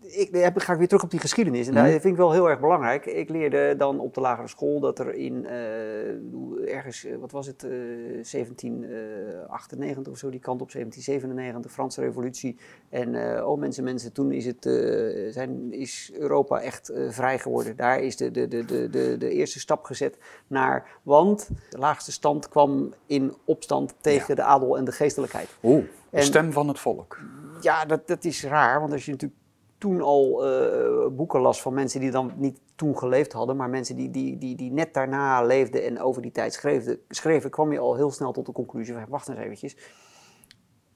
[0.00, 1.66] ik heb, ga ik weer terug op die geschiedenis.
[1.66, 1.82] En Mhm.
[1.82, 3.06] dat vind ik wel heel erg belangrijk.
[3.06, 7.46] Ik leerde dan op de lagere school dat er in eh, ergens, eh, wat was
[7.46, 7.70] het, eh
[8.22, 12.56] 1798 of zo, die kant op 1797, Franse revolutie.
[12.88, 17.38] En eh, oh mensen, mensen, toen is, het, eh, zijn, is Europa echt eh, vrij
[17.38, 17.76] geworden.
[17.76, 22.12] Daar is de, de, de, de, de, de eerste stap gezet naar, want de laagste
[22.12, 25.48] stand kwam in opstand tegen de adel en de geestelijkheid.
[25.62, 27.18] oeh, de En- stem van het volk.
[27.62, 29.40] Ja, dat, dat is raar, want als je natuurlijk
[29.78, 33.96] toen al eh, boeken las van mensen die dan niet toen geleefd hadden, maar mensen
[33.96, 37.78] die, die, die, die net daarna leefden en over die tijd schreven, schreven, kwam je
[37.78, 39.76] al heel snel tot de conclusie van, wacht eens eventjes,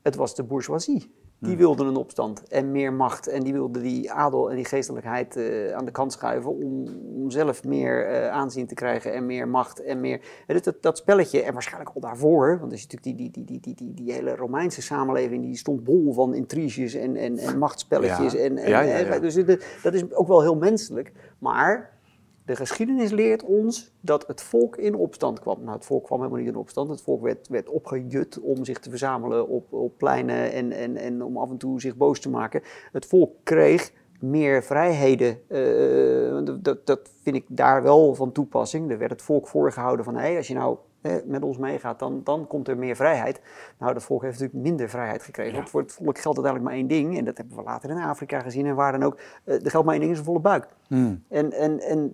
[0.02, 1.14] het was de bourgeoisie.
[1.38, 3.26] Die wilden een opstand en meer macht.
[3.26, 6.86] En die wilden die adel en die geestelijkheid eh, aan de kant schuiven om,
[7.26, 10.20] om zelf meer eh, aanzien te krijgen en meer macht en meer...
[10.46, 13.60] Dus dat, dat spelletje, en waarschijnlijk al daarvoor, want je natuurlijk die, die, die, die,
[13.60, 18.32] die, die, die hele Romeinse samenleving, die stond bol van intriges en, en, en machtspelletjes.
[18.32, 18.38] Ja.
[18.38, 19.18] En, en, Ja, ja, ja.
[19.18, 21.12] Dus de- dat is ook wel heel menselijk.
[21.38, 21.98] Maar
[22.44, 25.58] de geschiedenis leert ons dat het volk in opstand kwam.
[25.60, 26.90] Nou, het volk kwam helemaal niet in opstand.
[26.90, 31.22] Het volk werd, werd opgejut om zich te verzamelen op, op pleinen en, en, en
[31.22, 32.62] om af en toe zich boos te maken.
[32.92, 35.38] Het volk kreeg meer vrijheden.
[35.48, 38.90] eh, dat, dat vind ik daar wel van toepassing.
[38.90, 42.20] Er werd het volk voorgehouden van, hé, als je nou hè, met ons meegaat, dan,
[42.24, 43.40] dan komt er meer vrijheid.
[43.78, 45.54] Nou, dat volk heeft natuurlijk minder vrijheid gekregen.
[45.54, 47.18] Want voor het volk geldt uiteindelijk maar één ding.
[47.18, 49.18] En dat hebben we later in Afrika gezien en waar dan ook.
[49.44, 50.68] Uh, er geldt maar één ding, is een volle buik.
[50.88, 51.24] Hmm.
[51.28, 52.12] En, en, en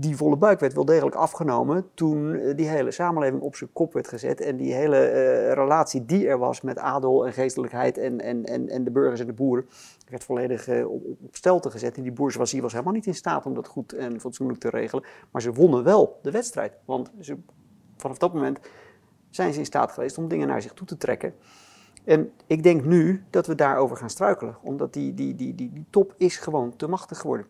[0.00, 3.92] die volle buik werd wel degelijk afgenomen toen eh, die hele samenleving op zijn kop
[3.92, 4.40] werd gezet.
[4.40, 8.68] En die hele uh, relatie die er was met adel en geestelijkheid en, en, en,
[8.68, 9.66] en de burgers en de boeren,
[10.10, 11.96] werd volledig uh, op, op stelte gezet.
[11.96, 15.04] En die bourgeoisie was helemaal niet in staat om dat goed en fatsoenlijk te regelen.
[15.30, 16.72] Maar ze wonnen wel de wedstrijd.
[16.84, 17.36] Want ze,
[17.96, 18.58] vanaf dat moment
[19.30, 21.34] zijn ze in staat geweest om dingen naar zich toe te trekken.
[22.04, 24.56] En ik denk nu dat we daarover gaan struikelen.
[24.62, 27.46] Omdat die, die, die, die, die top is gewoon te machtig geworden.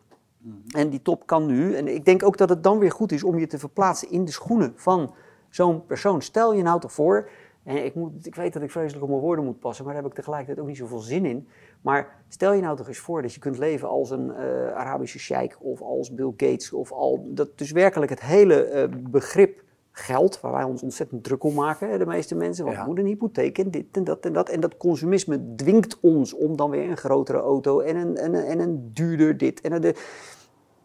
[0.69, 3.25] En die top kan nu, en ik denk ook dat het dan weer goed is
[3.25, 5.15] om je te verplaatsen in de schoenen van
[5.49, 6.23] zo'n persoon.
[6.23, 7.29] Stel je nou toch voor,
[7.65, 10.03] en ik, moet, ik weet dat ik vreselijk op mijn woorden moet passen, maar daar
[10.03, 11.49] heb ik tegelijkertijd ook niet zoveel zin in.
[11.81, 14.37] Maar stel je nou toch eens voor dat je kunt leven als een uh,
[14.73, 16.73] Arabische sheik of als Bill Gates.
[16.73, 21.45] Of al, dat dus werkelijk het hele uh, begrip geld, waar wij ons ontzettend druk
[21.45, 22.65] om maken, de meeste mensen.
[22.65, 22.83] Want ja.
[22.83, 24.49] we moeten een hypotheek en dit en dat en dat.
[24.49, 28.45] En dat consumisme dwingt ons om dan weer een grotere auto en een, en een,
[28.45, 29.81] en een duurder dit en een...
[29.81, 29.95] De,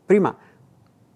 [0.06, 0.36] prima.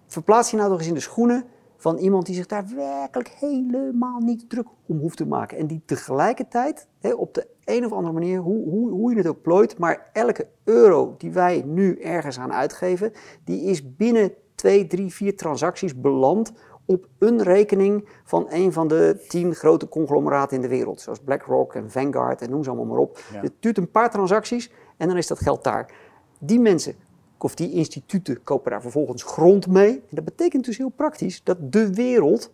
[0.06, 1.44] Verplaats je nou toch eens in de schoenen
[1.84, 5.58] van iemand die zich daar werkelijk helemaal niet druk om hoeft te maken.
[5.58, 9.26] En die tegelijkertijd hè, op de een of andere manier, hoe, hoe, hoe je het
[9.26, 13.12] ook plooit, maar elke euro die wij nu ergens aan uitgeven,
[13.44, 16.52] die is binnen twee, drie, vier transacties beland
[16.86, 21.00] op een rekening van een van de tien grote conglomeraten in de wereld.
[21.00, 23.18] Zoals BlackRock en Vanguard en noem ze allemaal maar op.
[23.32, 23.40] Ja.
[23.40, 25.94] Het duurt een paar transacties en dan is dat geld daar.
[26.38, 26.94] Die mensen
[27.44, 29.90] of die instituten kopen daar vervolgens grond mee.
[29.90, 32.52] En dat betekent dus heel praktisch dat de wereld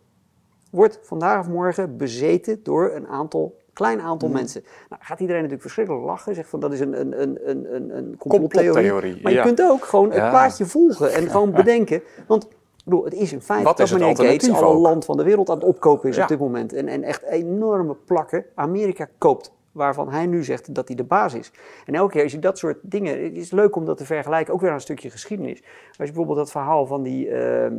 [0.71, 4.35] wordt vandaag of morgen bezeten door een aantal, klein aantal Mm.
[4.35, 4.63] mensen.
[4.89, 8.17] Nou, gaat iedereen natuurlijk verschrikkelijk lachen, zegt van dat is een, een, een, een, een,
[8.19, 8.73] complottheorie.
[8.73, 12.03] Complottheorie, Maar je kunt ook gewoon het plaatje volgen en gewoon bedenken.
[12.27, 12.49] Want
[12.85, 15.57] bedoel, het is een feit Wat dat meneer Gates alle land van de wereld aan
[15.57, 16.23] het opkopen is Ja.
[16.23, 16.73] op dit moment.
[16.73, 19.53] En, en echt enorme plakken Amerika koopt.
[19.73, 21.53] Waarvan hij nu zegt dat hij de baas is.
[21.87, 23.25] En elke keer als je dat soort dingen.
[23.25, 25.63] Het is leuk om dat te vergelijken, ook weer aan een stukje geschiedenis.
[25.87, 27.29] Als je bijvoorbeeld dat verhaal van die.
[27.31, 27.75] ehm,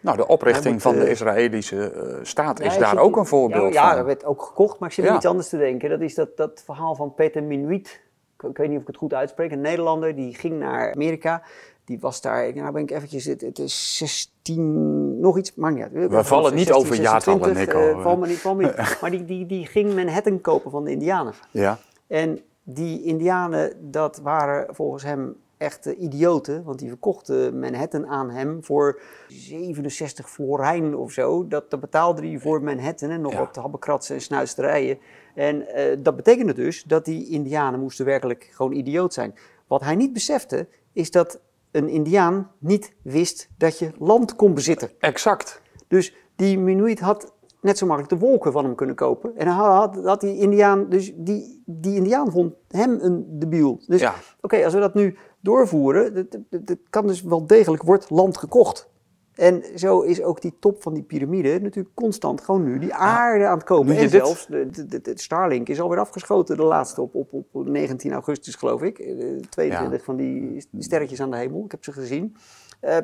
[0.00, 3.26] Nou, de oprichting moet, van de eh, Israëlische eh, staat Ja, is daar ook een
[3.26, 3.96] voorbeeld ja, Ja, van.
[3.96, 5.10] dat werd ook gekocht, maar ik zit Ja.
[5.10, 5.90] aan iets anders te denken.
[5.90, 8.00] Dat is dat, dat verhaal van Peter Minuit.
[8.38, 9.52] Ik, ik weet niet of ik het goed uitspreek.
[9.52, 11.42] Een Nederlander die ging naar Amerika.
[11.86, 15.82] Die was daar, nou ben ik eventjes, het, het is 16, nog iets, maar niet
[15.82, 15.92] uit.
[16.10, 18.00] We vallen niet over jaartallen, Nico.
[18.00, 18.96] val me niet, val me niet.
[19.00, 21.32] Maar die, die, die ging Manhattan kopen van de Indianen.
[21.50, 28.30] Ja, En die Indianen, dat waren volgens hem echte idioten, want die verkochten Manhattan aan
[28.30, 31.48] hem voor 67 florijn of zo.
[31.48, 33.38] Dat, dat betaalde hij voor Manhattan en nog Ja.
[33.38, 34.98] wat habbekratsen en snuisterijen.
[35.34, 39.34] En eh, dat betekende dus dat die Indianen moesten werkelijk gewoon idioot zijn.
[39.66, 41.40] Wat hij niet besefte, is dat
[41.76, 44.90] een Indiaan niet wist dat je land kon bezitten.
[44.98, 45.62] exact.
[45.88, 49.36] Dus die Minuit had net zo makkelijk de wolken van hem kunnen kopen.
[49.36, 53.80] En had, had die Indiaan, dus die, die Indiaan vond hem een debiel.
[53.86, 54.14] Dus Ja.
[54.40, 58.88] oké, als we dat nu doorvoeren, dat kan dus wel degelijk, wordt land gekocht.
[59.36, 63.46] En zo is ook die top van die piramide natuurlijk constant gewoon nu die aarde
[63.46, 67.14] aan het je En zelfs, de, de, de- Starlink is alweer afgeschoten, de laatste op,
[67.14, 68.98] op, op 19 augustus geloof ik.
[68.98, 70.04] Eh, 22 Ja.
[70.04, 72.36] van die sterretjes aan de hemel, ik heb ze gezien.
[72.80, 72.96] Eh,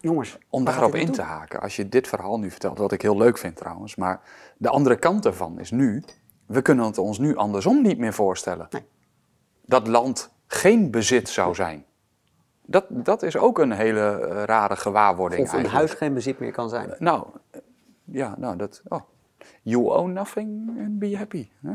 [0.00, 3.16] jongens, Om daarop in te haken, als je dit verhaal nu vertelt, wat ik heel
[3.16, 4.20] leuk vind trouwens, maar
[4.56, 6.02] de andere kant ervan is nu,
[6.46, 8.66] we kunnen het ons nu andersom niet meer voorstellen.
[8.70, 8.82] Nee.
[9.66, 11.84] Dat land geen bezit zou zijn.
[12.66, 16.52] Dat, dat is ook een hele eh, rare gewaarwording Of een huis geen bezit meer
[16.52, 16.94] kan zijn.
[16.98, 17.60] Nou, eh,
[18.04, 19.00] ja, nou dat, oh.
[19.62, 21.48] You own nothing and be happy.
[21.62, 21.72] Hè?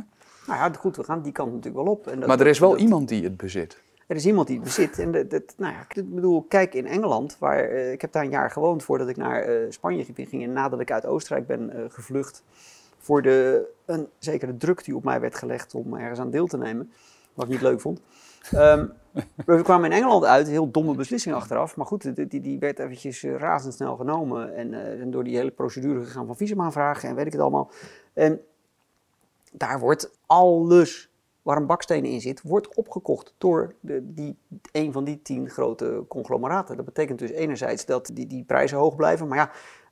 [0.48, 2.08] Nou ja, goed, we gaan die kant natuurlijk wel op.
[2.08, 3.82] En dat- Maar er is wel dat- iemand die het bezit.
[4.08, 5.00] Er is iemand die het bezit.
[5.00, 8.24] En dat, dat, nou ja, ik bedoel, kijk in Engeland, waar, eh, ik heb daar
[8.24, 10.44] een jaar gewoond voordat ik naar Spanje ging.
[10.44, 12.44] En nadat ik uit Oostenrijk ben gevlucht.
[12.98, 16.58] Voor de, een zekere druk die op mij werd gelegd om ergens aan deel te
[16.58, 16.92] nemen.
[17.34, 18.02] Wat ik niet leuk vond.
[18.52, 18.86] Ehm,
[19.46, 21.76] we kwamen in Engeland uit, heel domme beslissing achteraf.
[21.76, 24.56] Maar goed, die, die, werd eventjes eh, razendsnel genomen.
[24.56, 27.42] En, eh, en door die hele procedure gegaan van visum aanvragen en weet ik het
[27.42, 27.72] allemaal.
[28.14, 28.42] En
[29.52, 31.10] daar wordt alles
[31.42, 34.38] waar een baksteen in zit, wordt opgekocht door de, die,
[34.72, 36.76] een van die tien grote conglomeraten.
[36.76, 39.52] Dat betekent dus enerzijds dat die, die prijzen hoog blijven, maar ja,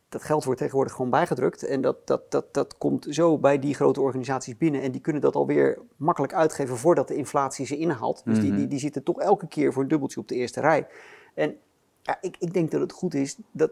[0.10, 1.64] dat geld wordt tegenwoordig gewoon bijgedrukt.
[1.64, 4.82] En dat, dat, dat, dat komt zo bij die grote organisaties binnen.
[4.82, 8.22] En die kunnen dat alweer makkelijk uitgeven voordat de inflatie ze inhaalt.
[8.26, 10.88] Dus die, die, die zitten toch elke keer voor een dubbeltje op de eerste rij.
[11.34, 11.55] En
[12.01, 13.72] ja, ik, ik denk dat het goed is dat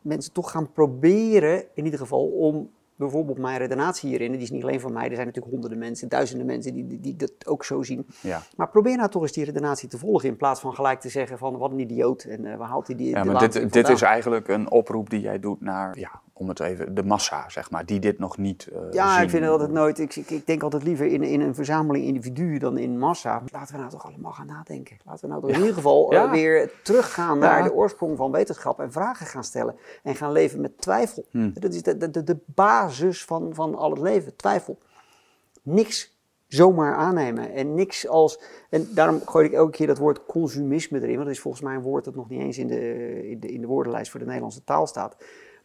[0.00, 4.62] mensen toch gaan proberen, in ieder geval, om bijvoorbeeld mijn redenatie hierin, die is niet
[4.62, 7.64] alleen van mij, er zijn natuurlijk honderden mensen, duizenden mensen die, die, die dat ook
[7.64, 8.06] zo zien.
[8.20, 8.42] Ja.
[8.56, 11.38] Maar probeer nou toch eens die redenatie te volgen, in plaats van gelijk te zeggen
[11.38, 14.02] van wat een idioot en eh waar haalt hij die Ja, maar dit, dit is
[14.02, 17.86] eigenlijk een oproep die jij doet naar, ja, om het even, de massa, zeg maar,
[17.86, 19.22] die dit nog niet uh, Ja, zien.
[19.22, 22.60] ik vind het altijd nooit, ik, ik, denk altijd liever in, in een verzameling individuen
[22.60, 23.42] dan in massa.
[23.52, 24.96] Laten we nou toch allemaal gaan nadenken.
[25.04, 26.30] Laten we nou toch in ieder geval uh, Ja.
[26.30, 27.40] weer teruggaan Ja.
[27.40, 29.76] naar de oorsprong van wetenschap en vragen gaan stellen.
[30.02, 31.24] En gaan leven met twijfel.
[31.30, 31.52] Hmm.
[31.54, 34.78] Dat is de, de, de, de basis van, van al het leven, twijfel.
[35.62, 38.40] Niks zomaar aannemen en niks als...
[38.70, 41.74] En daarom gooi ik elke keer dat woord consumisme erin, want dat is volgens mij
[41.74, 44.26] een woord dat nog niet eens in de, in de, in de woordenlijst voor de
[44.26, 45.16] Nederlandse taal staat.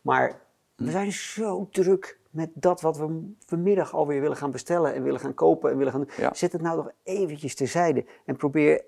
[0.01, 0.39] Maar
[0.77, 5.19] we zijn zo druk met dat wat we vanmiddag alweer willen gaan bestellen en willen
[5.19, 6.07] gaan kopen en willen gaan.
[6.17, 6.33] Ja.
[6.33, 8.83] Zet het nou nog eventjes terzijde en probeer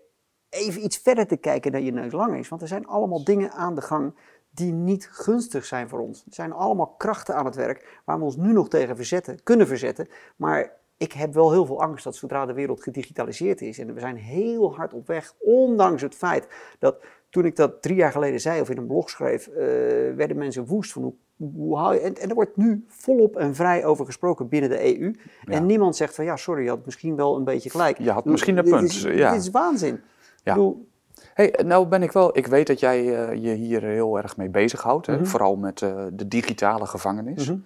[0.50, 2.50] even iets verder te kijken dan je neus lang is.
[2.50, 4.14] Want er zijn allemaal dingen aan de gang
[4.50, 6.24] die niet gunstig zijn voor ons.
[6.26, 9.68] Er zijn allemaal krachten aan het werk waar we ons nu nog tegen verzetten, kunnen
[9.68, 10.08] verzetten.
[10.36, 14.00] Maar ik heb wel heel veel angst dat zodra de wereld gedigitaliseerd is en we
[14.00, 16.48] zijn heel hard op weg, ondanks het feit
[16.80, 19.56] dat toen ik dat drie jaar geleden zei of in een blog schreef, eh,
[20.16, 21.14] werden mensen woest van hoe,
[21.54, 22.00] hoe hou je...
[22.00, 25.16] En, en er wordt nu volop en vrij over gesproken binnen de EU.
[25.44, 25.54] Ja.
[25.54, 27.98] En niemand zegt van ja, sorry, je had misschien wel een beetje gelijk.
[27.98, 29.32] Je had bedoel, misschien een dit punt, is- ja.
[29.32, 30.00] Dit is waanzin.
[30.44, 30.54] Ja.
[30.54, 30.88] Bedoel,
[31.34, 34.50] Hey, nou ben ik wel, ik weet dat jij eh, je hier heel erg mee
[34.50, 35.26] bezighoudt, hè?
[35.26, 37.50] vooral met eh, de digitale gevangenis.
[37.50, 37.60] Mhm.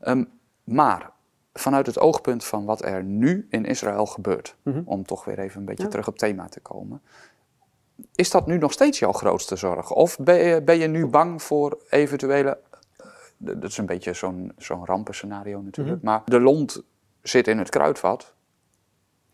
[0.00, 0.24] Ehm,
[0.64, 1.10] maar
[1.52, 4.80] vanuit het oogpunt van wat er nu in Israël gebeurt, Mhm.
[4.84, 5.88] om toch weer even een beetje Ja.
[5.90, 7.00] terug op thema te komen.
[8.14, 9.90] Is dat nu nog steeds jouw grootste zorg?
[9.92, 12.58] Of ben je, ben je nu bang voor eventuele.
[12.96, 15.96] eh, Dat is een beetje zo'n zo'n rampenscenario natuurlijk.
[15.96, 16.06] Mhm.
[16.06, 16.82] Maar de lont
[17.22, 18.34] zit in het kruidvat.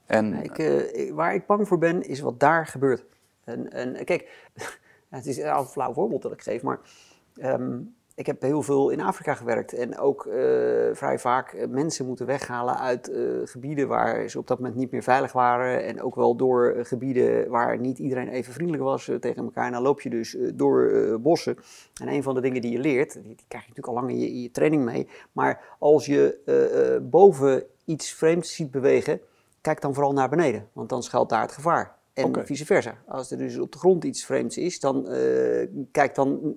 [0.07, 3.05] En ik, eh, ik- waar ik bang voor ben, is wat daar gebeurt.
[3.45, 4.51] En, en kijk,
[5.09, 6.81] het is een flauw voorbeeld dat ik geef, maar
[7.37, 7.79] ehm,
[8.15, 9.73] ik heb heel veel in Afrika gewerkt.
[9.73, 10.35] En ook eh,
[10.93, 14.91] vrij vaak eh, mensen moeten weghalen uit eh, gebieden waar ze op dat moment niet
[14.91, 15.85] meer veilig waren.
[15.85, 19.67] En ook wel door gebieden waar niet iedereen even vriendelijk was tegen elkaar.
[19.67, 21.57] En dan loop je dus door bossen.
[22.01, 24.11] En een van de dingen die je leert, die, die krijg je natuurlijk al lang
[24.11, 25.09] in je, in je training mee.
[25.33, 29.21] Maar als je boven iets vreemds ziet bewegen,
[29.61, 32.01] kijk dan vooral naar beneden, want dan schuilt daar het gevaar.
[32.13, 32.99] En vice versa.
[33.07, 35.07] Als er dus op de grond iets vreemds is, dan
[35.91, 36.57] kijk dan.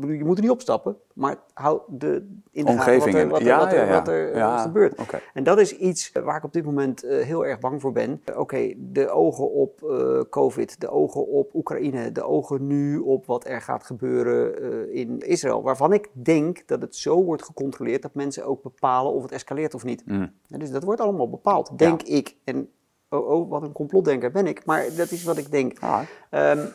[0.00, 3.04] Je moet er niet opstappen, maar hou de, in de gaten omgeving.
[3.04, 3.96] wat er, en- wat er, ja, wat er, ja, ja.
[3.96, 5.00] wat er, eh, gebeurt.
[5.34, 8.22] En dat is iets waar ik op dit moment eh, heel erg bang voor ben.
[8.36, 13.46] Oké, de ogen op eh, COVID, de ogen op Oekraïne, de ogen nu op wat
[13.46, 15.62] er gaat gebeuren in Israël.
[15.62, 19.74] Waarvan ik denk dat het zo wordt gecontroleerd dat mensen ook bepalen of het escaleert
[19.74, 20.02] of niet.
[20.06, 20.32] Mm.
[20.48, 22.36] Dus dat wordt allemaal bepaald, denk ik.
[22.44, 22.70] En
[23.08, 25.78] oh, oh, wat een complotdenker ben ik, maar dat is wat ik denk.
[25.80, 26.00] Ah,
[26.30, 26.66] Ehm,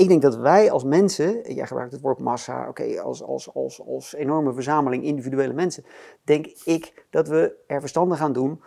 [0.00, 3.86] ik denk dat wij als mensen, jij gebruikt het woord massa, oké, als, als, als,
[3.86, 5.84] als enorme verzameling individuele mensen,
[6.24, 8.62] denk ik dat we er verstandig aan doen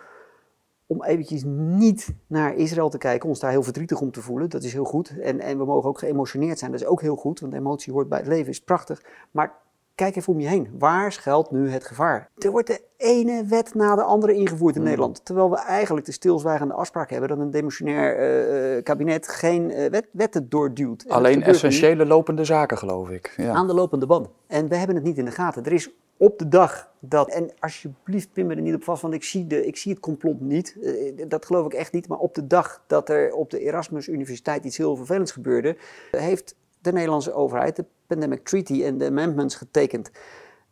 [0.86, 4.50] om eventjes niet naar Israël te kijken, ons daar heel verdrietig om te voelen.
[4.50, 5.18] Dat is heel goed.
[5.20, 8.08] En, en we mogen ook geëmotioneerd zijn, dat is ook heel goed, want emotie hoort
[8.08, 9.04] bij het leven, is prachtig.
[9.30, 9.62] Maar
[9.94, 10.68] kijk even om je heen.
[10.78, 12.30] Waar schuilt nu het gevaar?
[12.38, 14.90] Er wordt de ene wet na de andere ingevoerd in Hmm.
[14.90, 15.24] Nederland.
[15.24, 19.90] Terwijl we eigenlijk de stilzwijgende afspraak hebben dat een demissionair eh, eh, kabinet geen eh,
[19.90, 21.04] wet, wetten doorduwt.
[21.08, 23.34] Alleen essentiële lopende zaken, geloof ik.
[23.36, 23.52] Ja.
[23.52, 24.28] aan de lopende band.
[24.46, 25.64] En we hebben het niet in de gaten.
[25.64, 29.14] Er is op de dag dat, en alsjeblieft pin me er niet op vast, want
[29.14, 30.76] ik zie, de, ik zie het complot niet.
[31.28, 32.08] Dat geloof ik echt niet.
[32.08, 35.76] Maar op de dag dat er op de Erasmus Universiteit iets heel vervelends gebeurde,
[36.10, 37.84] heeft de Nederlandse overheid de
[38.14, 40.10] Pandemic Treaty en de amendments getekend.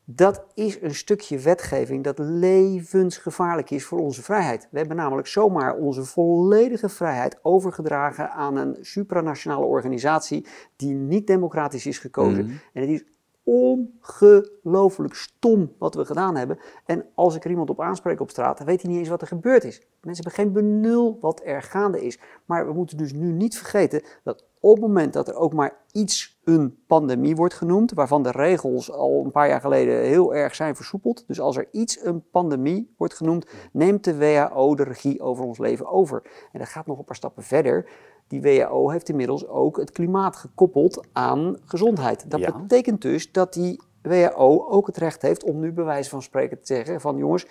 [0.04, 4.68] Dat is een stukje wetgeving dat levensgevaarlijk is voor onze vrijheid.
[4.70, 11.86] We hebben namelijk zomaar onze volledige vrijheid overgedragen aan een supranationale organisatie die niet democratisch
[11.86, 12.44] is gekozen.
[12.44, 12.54] Mhm.
[12.72, 13.04] En het is
[13.42, 16.58] ongelooflijk stom wat we gedaan hebben.
[16.86, 19.20] En als ik er iemand op aanspreek op straat, dan weet hij niet eens wat
[19.20, 19.80] er gebeurd is.
[20.00, 22.18] Mensen hebben geen benul wat er gaande is.
[22.44, 25.76] Maar we moeten dus nu niet vergeten dat op het moment dat er ook maar
[25.92, 30.54] iets een pandemie wordt genoemd, waarvan de regels al een paar jaar geleden heel erg
[30.54, 31.24] zijn versoepeld.
[31.26, 35.58] Dus als er iets een pandemie wordt genoemd, neemt de WHO de regie over ons
[35.58, 36.22] leven over.
[36.52, 37.90] En dat gaat nog een paar stappen verder.
[38.28, 42.30] Die WHO heeft inmiddels ook het klimaat gekoppeld aan gezondheid.
[42.30, 42.60] Dat Ja.
[42.60, 46.58] betekent dus dat die WHO ook het recht heeft om nu bij wijze van spreken
[46.60, 47.46] te zeggen van jongens,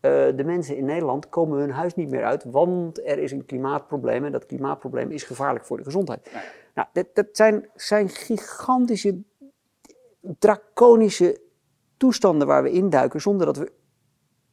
[0.00, 3.46] eh, de mensen in Nederland komen hun huis niet meer uit, want er is een
[3.46, 6.30] klimaatprobleem en dat klimaatprobleem is gevaarlijk voor de gezondheid.
[6.74, 9.18] Nou, dat, dat zijn, zijn gigantische,
[10.20, 11.40] draconische
[11.96, 13.72] toestanden waar we induiken zonder dat we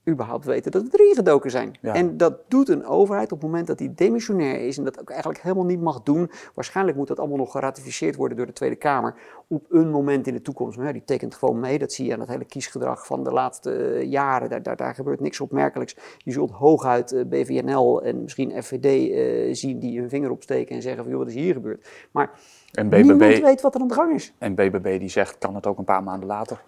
[0.08, 1.76] überhaupt weten dat we erin gedoken zijn.
[1.82, 1.94] Ja.
[1.94, 5.10] En dat doet een overheid op het moment dat die demissionair is en dat ook
[5.10, 6.32] eigenlijk helemaal niet mag doen.
[6.54, 9.16] Waarschijnlijk moet dat allemaal nog geratificeerd worden door de Tweede Kamer
[9.48, 10.78] op een moment in de toekomst.
[10.78, 11.80] Maar ja, die tekent gewoon mee.
[11.80, 14.50] Dat zie je aan het hele kiesgedrag van de laatste eh, jaren.
[14.50, 15.96] Daar, daar, daar gebeurt niks opmerkelijks.
[16.18, 20.82] Je zult hooguit eh, BVNL en misschien FVD eh, zien die hun vinger opsteken en
[20.82, 21.88] zeggen van joh, wat is hier gebeurd.
[22.12, 22.32] Maar
[22.72, 24.34] En niemand BBB, weet wat er aan de gang is.
[24.38, 26.64] en BBB die zegt, kan het ook een paar maanden later.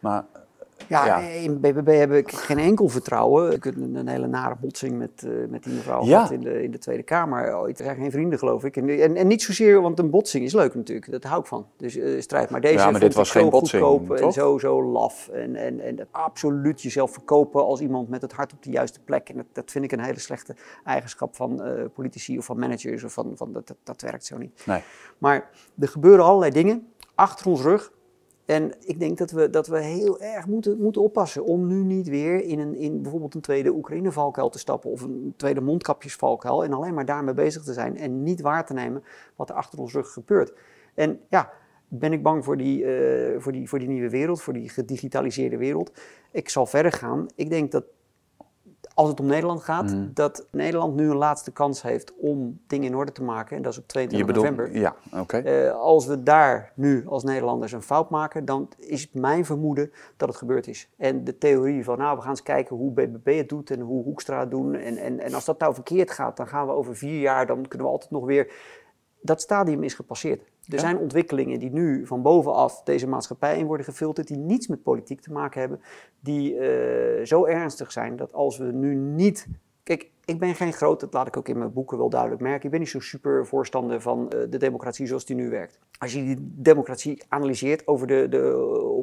[0.00, 0.24] Maar
[0.88, 1.18] Ja, Ja.
[1.18, 3.52] in BBB heb ik geen enkel vertrouwen.
[3.52, 6.14] Ik heb een, hele nare botsing met, eh, met die mevrouw Ja.
[6.16, 7.56] gehad in de, in de Tweede Kamer.
[7.56, 8.76] Ooit er zijn geen vrienden, geloof ik.
[8.76, 11.10] En, en, en niet zozeer, want een botsing is leuk natuurlijk.
[11.10, 11.66] Dat hou ik van.
[11.76, 12.50] Dus eh, strijd.
[12.50, 15.28] Maar deze Ja, maar dit was zo geen botsing, goedkoop en zo, zo laf.
[15.28, 19.28] En, en, en absoluut jezelf verkopen als iemand met het hart op de juiste plek.
[19.28, 20.54] En dat, dat vind ik een hele slechte
[20.84, 23.04] eigenschap van eh, politici of van managers.
[23.04, 24.62] Of van, van dat, dat, dat werkt zo niet.
[24.66, 24.82] nee.
[25.18, 27.92] Maar er gebeuren allerlei dingen achter ons rug.
[28.50, 32.08] En ik denk dat we, dat we heel erg moeten, moeten oppassen om nu niet
[32.08, 36.72] weer in, een, in bijvoorbeeld een tweede Oekraïne-valkuil te stappen of een tweede mondkapjesvalkuil en
[36.72, 39.02] alleen maar daarmee bezig te zijn en niet waar te nemen
[39.36, 40.52] wat er achter ons rug gebeurt.
[40.94, 41.52] En ja,
[41.88, 45.56] ben ik bang voor die, eh, voor die, voor die nieuwe wereld, voor die gedigitaliseerde
[45.56, 45.92] wereld.
[46.30, 47.26] Ik zal verder gaan.
[47.34, 47.84] Ik denk dat
[49.00, 50.08] als het om Nederland gaat, Mhm.
[50.14, 53.56] dat Nederland nu een laatste kans heeft om dingen in orde te maken.
[53.56, 54.80] En dat is op Je 22 bedoelt, november.
[54.80, 55.36] ja, oké.
[55.38, 59.90] Eh, als we daar nu als Nederlanders een fout maken, dan is het mijn vermoeden
[60.16, 60.88] dat het gebeurd is.
[60.96, 64.04] En de theorie van, nou, we gaan eens kijken hoe BBB het doet en hoe
[64.04, 64.74] Hoekstra het doen.
[64.74, 67.68] En, en, en als dat nou verkeerd gaat, dan gaan we over vier jaar, dan
[67.68, 68.52] kunnen we altijd nog weer...
[69.22, 70.42] Dat stadium is gepasseerd.
[70.70, 70.80] Er Ja.
[70.80, 75.20] zijn ontwikkelingen die nu van bovenaf deze maatschappij in worden gefilterd, die niets met politiek
[75.20, 75.80] te maken hebben,
[76.20, 79.46] die eh, zo ernstig zijn dat als we nu niet.
[79.82, 82.64] Kijk, ik ben geen groot, dat laat ik ook in mijn boeken wel duidelijk merken.
[82.64, 85.78] Ik ben niet zo'n super voorstander van eh, de democratie zoals die nu werkt.
[85.98, 88.50] Als je die democratie analyseert over de, de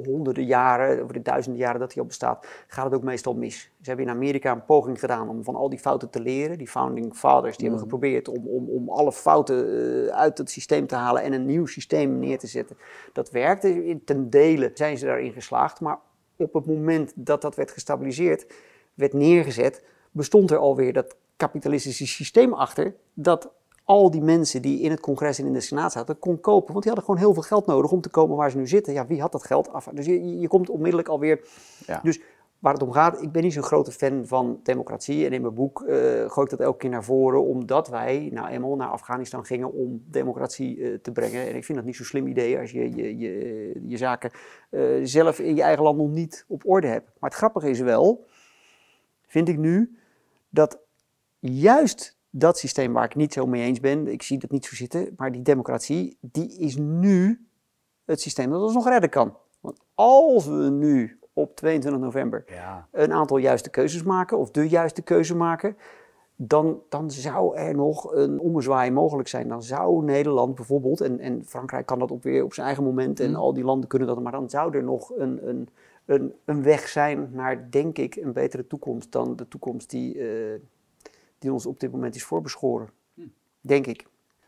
[0.05, 3.71] honderden jaren, over de duizenden jaren dat die al bestaat, gaat het ook meestal mis.
[3.81, 6.57] Ze hebben in Amerika een poging gedaan om van al die fouten te leren.
[6.57, 9.67] Die founding fathers die hebben geprobeerd om, om, om alle fouten
[10.07, 12.77] eh, uit het systeem te halen en een nieuw systeem neer te zetten.
[13.13, 15.81] Dat werkte in- ten dele, zijn ze daarin geslaagd.
[15.81, 15.99] Maar
[16.35, 18.45] op het moment dat dat werd gestabiliseerd,
[18.93, 19.83] werd neergezet,
[20.17, 23.49] bestond er alweer dat kapitalistische systeem achter dat
[23.83, 26.71] al die mensen die in het congres en in de senaat zaten, kon kopen.
[26.71, 28.93] Want die hadden gewoon heel veel geld nodig om te komen waar ze nu zitten.
[28.93, 29.89] Ja, wie had dat geld af?
[29.93, 31.47] Dus je, je komt onmiddellijk alweer...
[31.85, 31.99] Ja.
[32.03, 32.21] Dus
[32.59, 35.25] waar het om gaat, ik ben niet zo'n grote fan van democratie.
[35.25, 38.47] En in mijn boek eh gooi ik dat elke keer naar voren, omdat wij nou
[38.47, 41.47] eenmaal naar Afghanistan gingen om democratie eh, te brengen.
[41.47, 44.31] En ik vind dat niet zo'n slim idee als je je, je, je zaken
[44.69, 47.11] eh, zelf in je eigen land nog niet op orde hebt.
[47.19, 48.25] Maar het grappige is wel,
[49.27, 49.97] vind ik nu,
[50.57, 50.79] dat
[51.39, 54.75] juist dat systeem waar ik niet zo mee eens ben, ik zie dat niet zo
[54.75, 57.47] zitten, maar die democratie, die is nu
[58.05, 59.37] het systeem dat ons nog redden kan.
[59.59, 62.87] Want als we nu op 22 november Ja.
[62.91, 65.77] een aantal juiste keuzes maken, of de juiste keuze maken,
[66.35, 69.47] dan, dan zou er nog een ommezwaai mogelijk zijn.
[69.47, 73.19] Dan zou Nederland bijvoorbeeld, en, en Frankrijk kan dat ook weer op zijn eigen moment,
[73.19, 75.69] en al die landen kunnen dat, maar dan zou er nog een, een,
[76.07, 80.59] een, een weg zijn naar, denk ik, een betere toekomst dan de toekomst die, eh,
[81.39, 82.89] die ons op dit moment is voorbeschoren.
[83.61, 84.05] Denk ik.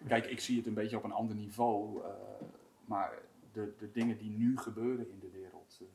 [0.07, 2.01] Kijk, ik zie het een beetje op een ander niveau.
[2.03, 2.09] eh,
[2.85, 3.11] maar
[3.53, 5.79] de, de dingen die nu gebeuren in de wereld.
[5.81, 5.85] eh.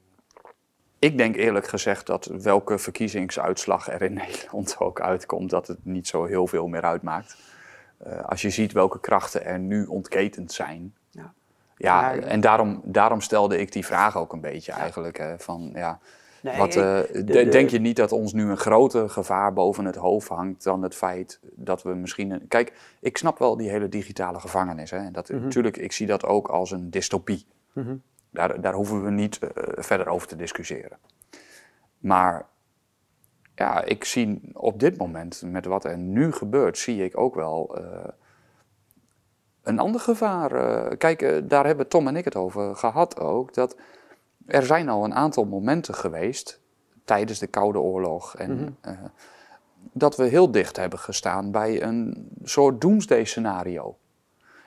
[0.99, 6.07] Ik denk eerlijk gezegd dat welke verkiezingsuitslag er in Nederland ook uitkomt, dat het niet
[6.07, 7.36] zo heel veel meer uitmaakt.
[7.99, 10.95] Eh, als je ziet welke krachten er nu ontketend zijn.
[11.76, 12.14] Ja.
[12.14, 15.18] En daarom, daarom stelde ik die vraag ook een beetje eigenlijk.
[15.18, 15.98] Hè, van, ja,
[16.40, 19.52] Nee, wat, eh, de- de- de- Denk je niet dat ons nu een groter gevaar
[19.52, 22.30] boven het hoofd hangt dan het feit dat we misschien...
[22.30, 24.90] Een, kijk, ik snap wel die hele digitale gevangenis.
[24.90, 25.42] Hè, en dat, Mhm.
[25.42, 27.46] Natuurlijk, ik zie dat ook als een dystopie.
[28.30, 30.98] daar, daar hoeven we niet eh, verder over te discussiëren.
[31.98, 32.46] Maar
[33.55, 37.76] ja, ik zie op dit moment, met wat er nu gebeurt, zie ik ook wel
[37.78, 38.09] eh,
[39.65, 40.53] een ander gevaar.
[40.53, 40.97] eh.
[40.99, 43.55] kijk, eh, daar hebben Tom en ik het over gehad ook.
[43.55, 43.77] Dat
[44.47, 46.61] er zijn al een aantal momenten geweest
[47.05, 48.36] tijdens de Koude Oorlog.
[48.36, 48.93] En, eh,
[49.93, 53.97] dat we heel dicht hebben gestaan bij een soort doomsday scenario.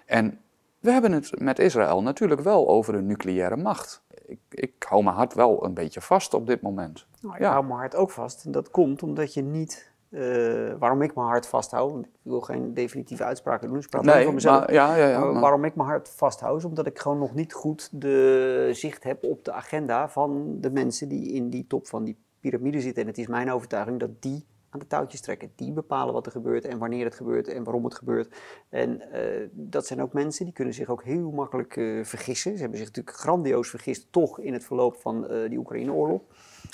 [0.05, 0.39] En
[0.79, 4.01] we hebben het met Israël natuurlijk wel over een nucleaire macht.
[4.25, 7.05] Ik, ik hou mijn hart wel een beetje vast op dit moment.
[7.21, 7.51] Nou, ik Ja.
[7.51, 8.45] hou mijn hart ook vast.
[8.45, 9.91] En dat komt omdat je niet...
[10.09, 13.91] eh, waarom ik mijn hart vasthoud, want ik wil geen definitieve uitspraken doen, dus ik
[13.91, 14.59] praat voor mezelf.
[14.59, 17.33] maar, ja, ja, ja, Maar waarom ik mijn hart vasthoud, is omdat ik gewoon nog
[17.33, 21.87] niet goed de zicht heb op de agenda van de mensen die in die top
[21.87, 23.01] van die piramide zitten.
[23.01, 25.51] En het is mijn overtuiging dat die aan de touwtjes trekken.
[25.55, 28.35] Die bepalen wat er gebeurt en wanneer het gebeurt en waarom het gebeurt.
[28.69, 32.53] En eh, dat zijn ook mensen die kunnen zich ook heel makkelijk uh, vergissen.
[32.53, 36.21] Ze hebben zich natuurlijk grandioos vergist, toch in het verloop van die Oekraïne-oorlog.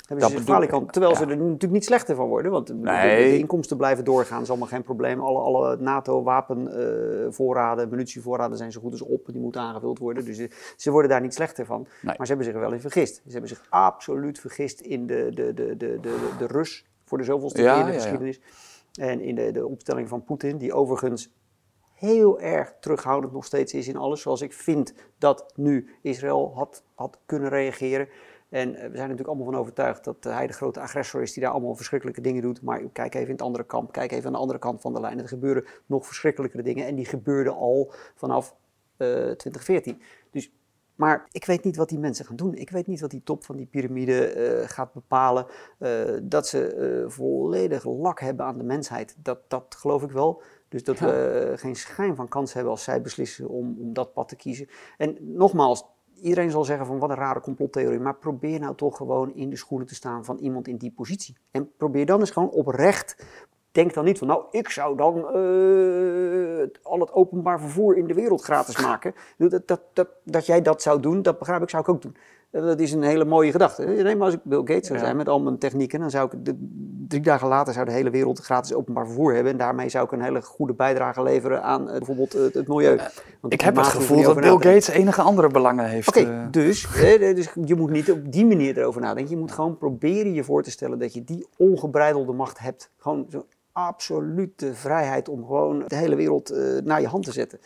[0.06, 3.30] Hebben ze zich kan, terwijl ze er natuurlijk niet slechter van worden, want nee.
[3.30, 5.20] de, inkomsten blijven doorgaan, is allemaal geen probleem.
[5.20, 10.24] Alle, alle NATO-wapenvoorraden, munitievoorraden zijn zo goed als op, die moeten aangevuld worden.
[10.24, 11.86] Dus ze worden daar niet slechter van.
[12.02, 13.14] Maar ze hebben zich er wel in vergist.
[13.14, 17.24] Ze hebben zich absoluut vergist in de, de, de, de, de, de Rus voor de
[17.24, 18.40] zoveelste keer in de geschiedenis.
[18.94, 21.32] En in de, de opstelling van Poetin, die overigens
[21.94, 24.20] heel erg terughoudend nog steeds is in alles.
[24.20, 28.08] Zoals ik vind dat nu Israël had, had kunnen reageren.
[28.54, 31.52] En we zijn natuurlijk allemaal van overtuigd dat hij de grote agressor is die daar
[31.52, 32.62] allemaal verschrikkelijke dingen doet.
[32.62, 35.00] Maar kijk even in het andere kamp, kijk even aan de andere kant van de
[35.00, 35.18] lijn.
[35.18, 38.56] Er gebeuren nog verschrikkelijkere dingen en die gebeurden al vanaf
[38.98, 40.02] uh, 2014.
[40.30, 40.52] Dus
[40.94, 42.54] maar ik weet niet wat die mensen gaan doen.
[42.54, 45.46] Ik weet niet wat die top van die piramide uh, gaat bepalen.
[45.78, 50.42] Uh, dat ze volledig lak hebben aan de mensheid, dat, dat geloof ik wel.
[50.68, 51.06] Dus dat ja.
[51.06, 54.68] we geen schijn van kans hebben als zij beslissen om, om dat pad te kiezen.
[54.96, 55.84] En nogmaals,
[56.22, 58.00] iedereen zal zeggen van wat een rare complottheorie.
[58.00, 61.36] Maar probeer nou toch gewoon in de schoenen te staan van iemand in die positie.
[61.50, 63.16] En probeer dan eens gewoon oprecht
[63.74, 68.14] denk dan niet van, nou, ik zou dan uh, al het openbaar vervoer in de
[68.14, 69.14] wereld gratis maken.
[69.36, 72.16] Dat, dat, dat jij dat zou doen, dat begrijp ik, zou ik ook doen.
[72.62, 73.84] Dat is een hele mooie gedachte.
[73.84, 76.44] Nee, maar als ik Bill Gates zou zijn met al mijn technieken, dan zou ik
[76.44, 76.54] de,
[77.08, 79.52] drie dagen later zou de hele wereld gratis openbaar vervoer hebben.
[79.52, 82.96] En daarmee zou ik een hele goede bijdrage leveren aan uh, bijvoorbeeld het, het milieu.
[83.40, 86.08] Want ik heb het gevoel dat Bill Gates enige andere belangen heeft.
[86.08, 86.86] Oké, okay, dus,
[87.18, 89.32] dus je moet niet op die manier erover nadenken.
[89.34, 92.90] Je moet gewoon proberen je voor te stellen dat je die ongebreidelde macht hebt.
[92.98, 97.58] Gewoon zo absolute vrijheid om gewoon de hele wereld uh, naar je hand te zetten.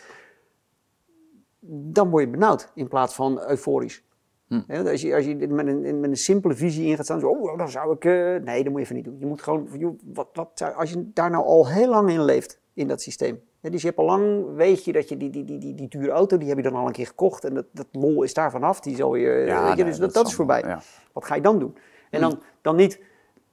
[1.60, 4.02] Dan word je benauwd in plaats van euforisch.
[4.49, 4.61] Hm.
[4.69, 7.29] Ja, als je, als je met, een, met een simpele visie in gaat staan, zo,
[7.29, 8.05] oh, dan zou ik.
[8.05, 9.16] Uh, nee, dat moet je even niet doen.
[9.19, 9.69] Je moet gewoon.
[10.05, 13.41] wat, wat als je daar nou al heel lang in leeft, in dat systeem.
[13.61, 15.89] Ja, dus je hebt al lang, weet je dat je die, die, die, die, die
[15.89, 17.45] dure auto, die heb je dan al een keer gekocht.
[17.45, 18.81] En dat, dat lol is daar vanaf.
[18.81, 20.61] Die zal je, ja, weet je, nee, dus dat, dat, is voorbij.
[20.61, 20.81] Ja.
[21.12, 21.77] Wat ga je dan doen?
[22.11, 23.01] En dan, dan niet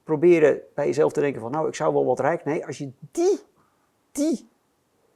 [0.03, 2.45] proberen bij jezelf te denken van nou, ik zou wel wat rijk.
[2.45, 3.39] Nee, als je die,
[4.11, 4.49] die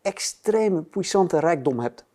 [0.02, 2.06] extreme, puissante rijkdom hebt,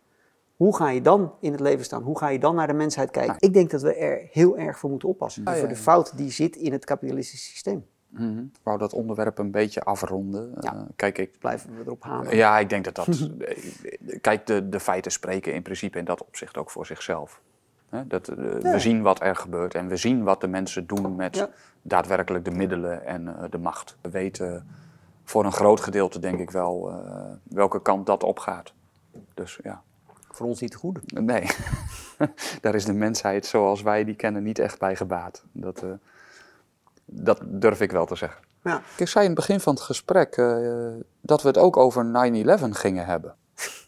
[0.55, 2.03] hoe ga je dan in het leven staan?
[2.03, 3.35] Hoe ga je dan naar de mensheid kijken?
[3.39, 5.45] Ik denk dat we er heel erg voor moeten oppassen.
[5.45, 7.85] Ah, voor de fout die zit in het kapitalistische systeem.
[8.09, 8.49] Mm -hmm.
[8.53, 10.53] Ik wou dat onderwerp een beetje afronden.
[10.59, 12.35] Ja, uh, kijk, ik, blijven we erop hameren.
[12.35, 13.29] Ja, ik denk dat dat...
[14.21, 17.41] kijk, de, de feiten spreken in principe in dat opzicht ook voor zichzelf.
[18.07, 18.71] Dat, uh, ja.
[18.71, 21.49] We zien wat er gebeurt en we zien wat de mensen doen met ja.
[21.81, 23.97] daadwerkelijk de middelen en uh, de macht.
[24.01, 24.67] We weten
[25.23, 27.03] voor een groot gedeelte, denk ik wel,
[27.43, 28.73] welke kant dat opgaat.
[29.33, 29.83] Dus ja.
[30.35, 31.11] Voor ons niet te goed.
[31.21, 31.47] Nee,
[32.61, 35.43] daar is de mensheid zoals wij die kennen niet echt bij gebaat.
[35.51, 35.83] Dat,
[37.05, 38.41] dat durf ik wel te zeggen.
[38.63, 38.81] Ja.
[38.97, 40.35] Ik zei in het begin van het gesprek
[41.21, 43.35] dat we het ook over 9-11 gingen hebben.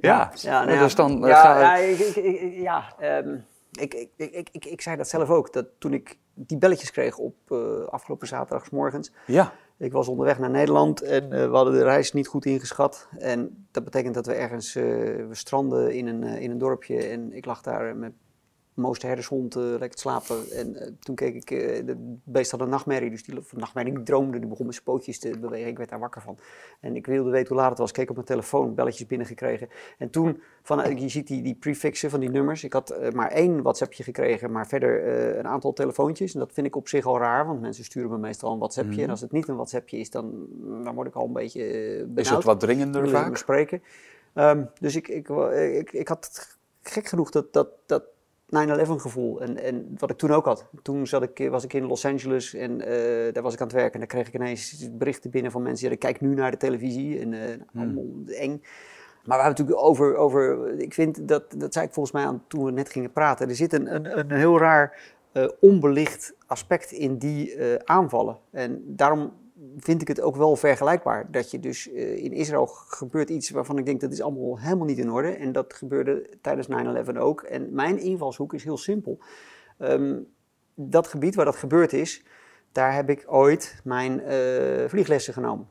[0.00, 3.94] Ja, ja, nou ja, dus dan ja, ga ja, ik, ik, ik, ja um, ik,
[3.94, 7.34] ik, ik, ik, ik zei dat zelf ook, dat toen ik die belletjes kreeg op
[7.48, 9.12] uh, afgelopen zaterdag morgens.
[9.26, 9.52] Ja.
[9.78, 13.08] Ik was onderweg naar Nederland en uh, we hadden de reis niet goed ingeschat.
[13.18, 14.84] En dat betekent dat we ergens, uh,
[15.28, 18.12] we stranden in een, in een dorpje en ik lag daar met
[18.78, 20.50] mooiste herdershond uh, lekker te slapen.
[20.50, 24.02] En uh, toen keek ik, uh, de beest had een nachtmerrie, dus die nachtmerrie die
[24.02, 25.68] droomde, die begon met zijn pootjes te bewegen.
[25.68, 26.38] Ik werd daar wakker van.
[26.80, 29.68] En ik wilde weten hoe laat het was, keek op mijn telefoon, belletjes binnengekregen.
[29.98, 32.64] En toen, van, je ziet die, die prefixen van die nummers.
[32.64, 36.32] Ik had maar één WhatsAppje gekregen, maar verder een aantal telefoontjes.
[36.32, 38.96] En dat vind ik op zich al raar, want mensen sturen me meestal een WhatsAppje.
[38.96, 39.02] Mm.
[39.02, 40.46] En als het niet een WhatsAppje is, dan,
[40.84, 41.62] dan word ik al een beetje
[41.98, 42.18] benauwd.
[42.18, 43.36] Is het wat dringender vaak?
[43.36, 43.82] Spreken.
[44.34, 48.04] Um, dus ik, ik, ik, ik had gek genoeg dat, dat, dat
[48.48, 48.50] 9-11
[49.00, 49.40] gevoel.
[49.40, 50.66] En, en wat ik toen ook had.
[50.82, 53.76] Toen zat ik, was ik in Los Angeles en uh, daar was ik aan het
[53.76, 53.92] werken.
[53.92, 55.86] En daar kreeg ik ineens berichten binnen van mensen.
[55.86, 57.40] Ja, ik kijk nu naar de televisie en uh,
[57.72, 57.82] hmm.
[57.82, 58.62] allemaal eng.
[59.24, 62.44] Maar we hebben natuurlijk over, over, ik vind dat, dat zei ik volgens mij aan
[62.46, 63.48] toen we net gingen praten.
[63.48, 68.38] Er zit een, een, een heel raar uh, onbelicht aspect in die aanvallen.
[68.50, 69.32] En daarom
[69.78, 71.30] vind ik het ook wel vergelijkbaar.
[71.30, 74.86] Dat je dus uh, in Israël gebeurt iets waarvan ik denk dat is allemaal helemaal
[74.86, 75.30] niet in orde.
[75.30, 76.68] En dat gebeurde tijdens
[77.12, 77.42] 9-11 ook.
[77.42, 79.18] En mijn invalshoek is heel simpel.
[79.78, 80.26] Um,
[80.74, 82.24] dat gebied waar dat gebeurd is,
[82.72, 85.68] daar heb ik ooit mijn uh, vlieglessen genomen.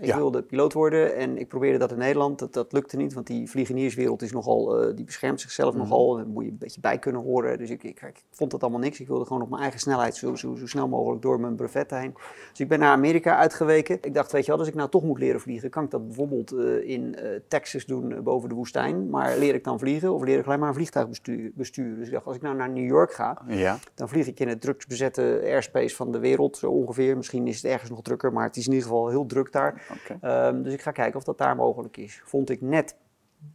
[0.00, 0.16] Ik Ja.
[0.16, 2.38] wilde piloot worden en ik probeerde dat in Nederland.
[2.38, 5.82] Dat, dat lukte niet, want die vliegenierswereld is nogal, eh, die beschermt zichzelf Mhm.
[5.82, 6.16] nogal.
[6.16, 7.58] Daar moet je een beetje bij kunnen horen.
[7.58, 9.00] Dus ik, ik, ik vond dat allemaal niks.
[9.00, 11.90] Ik wilde gewoon op mijn eigen snelheid zo, zo, zo snel mogelijk door mijn brevet
[11.90, 12.14] heen.
[12.50, 13.98] Dus ik ben naar Amerika uitgeweken.
[14.00, 16.06] Ik dacht, weet je wel, als ik nou toch moet leren vliegen, kan ik dat
[16.06, 19.10] bijvoorbeeld eh, in eh, Texas doen boven de woestijn.
[19.10, 21.96] Maar leer ik dan vliegen of leer ik alleen maar een vliegtuig bestuur- besturen?
[21.98, 23.78] Dus ik dacht, als ik nou naar New York ga, Ja.
[23.94, 27.16] dan vlieg ik in het drukst bezette airspace van de wereld, zo ongeveer.
[27.16, 29.86] Misschien is het ergens nog drukker, maar het is in ieder geval heel druk daar.
[30.20, 32.20] Ehm, dus ik ga kijken of dat daar mogelijk is.
[32.24, 32.96] Vond ik net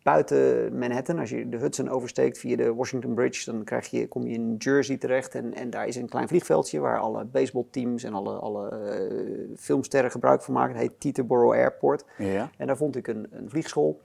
[0.03, 4.27] buiten Manhattan, als je de Hudson oversteekt via de Washington Bridge, dan krijg je, kom
[4.27, 5.35] je in Jersey terecht.
[5.35, 10.11] En, en daar is een klein vliegveldje waar alle baseballteams en alle, alle eh, filmsterren
[10.11, 10.73] gebruik van maken.
[10.75, 12.05] Het heet Teterboro Airport.
[12.17, 12.49] Ja.
[12.57, 14.01] En daar vond ik een, een vliegschool.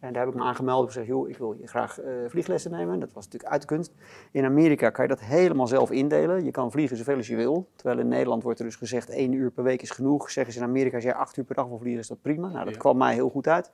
[0.00, 0.82] En daar heb ik me aangemeld.
[0.82, 3.00] Ik gezegd, joh, ik wil hier graag eh, vlieglessen nemen.
[3.00, 3.92] Dat was natuurlijk uit de kunst.
[4.32, 6.44] In Amerika kan je dat helemaal zelf indelen.
[6.44, 7.68] Je kan vliegen zoveel als je wil.
[7.76, 10.30] Terwijl in Nederland wordt er dus gezegd, één uur per week is genoeg.
[10.30, 12.48] Zeggen ze in Amerika, als jij acht uur per dag wil vliegen, is dat prima.
[12.48, 12.78] Nou, dat Ja.
[12.80, 13.70] kwam mij heel goed uit.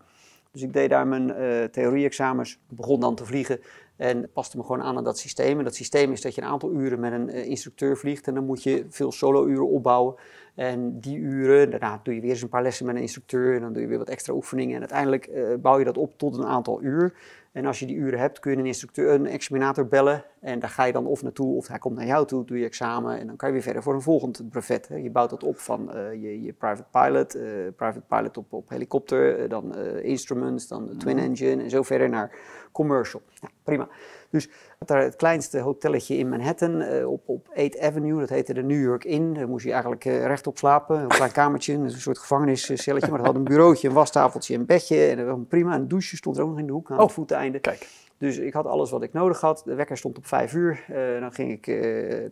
[0.50, 3.60] Dus ik deed daar mijn eh theorie-examens, begon dan te vliegen
[3.96, 5.58] en paste me gewoon aan aan dat systeem.
[5.58, 8.34] En dat systeem is dat je een aantal uren met een eh, instructeur vliegt en
[8.34, 10.14] dan moet je veel solo-uren opbouwen.
[10.56, 13.60] En die uren, daarna doe je weer eens een paar lessen met een instructeur en
[13.60, 14.74] dan doe je weer wat extra oefeningen.
[14.74, 17.14] En uiteindelijk eh, bouw je dat op tot een aantal uur.
[17.52, 20.24] En als je die uren hebt, kun je een instructeur, een examinator bellen.
[20.40, 22.64] En daar ga je dan of naartoe of hij komt naar jou toe, doe je
[22.64, 23.18] examen.
[23.18, 24.88] En dan kan je weer verder voor een volgend brevet.
[24.88, 24.96] Hè.
[24.96, 27.42] Je bouwt dat op van eh, je, je private pilot, eh,
[27.76, 32.36] private pilot op, op helikopter, dan instruments, dan twin engine en zo verder naar
[32.72, 33.22] commercial.
[33.40, 33.88] Nou, prima.
[34.30, 38.20] Dus ik had daar het kleinste hotelletje in Manhattan eh, op, op 8th Avenue.
[38.20, 39.34] Dat heette de New York Inn.
[39.34, 41.00] Daar moest je eigenlijk eh, rechtop slapen.
[41.00, 43.08] Een klein kamertje, een soort gevangeniscelletje.
[43.10, 45.06] Maar dat had een bureautje, een wastafeltje, een bedje.
[45.06, 45.74] En dat was prima.
[45.74, 47.02] Een douche stond er ook nog in de hoek aan Oh.
[47.02, 47.58] het voeteinde.
[47.58, 47.88] Kijk.
[48.18, 49.62] Dus ik had alles wat ik nodig had.
[49.64, 50.84] De wekker stond op vijf uur.
[50.88, 51.66] Eh, dan ging ik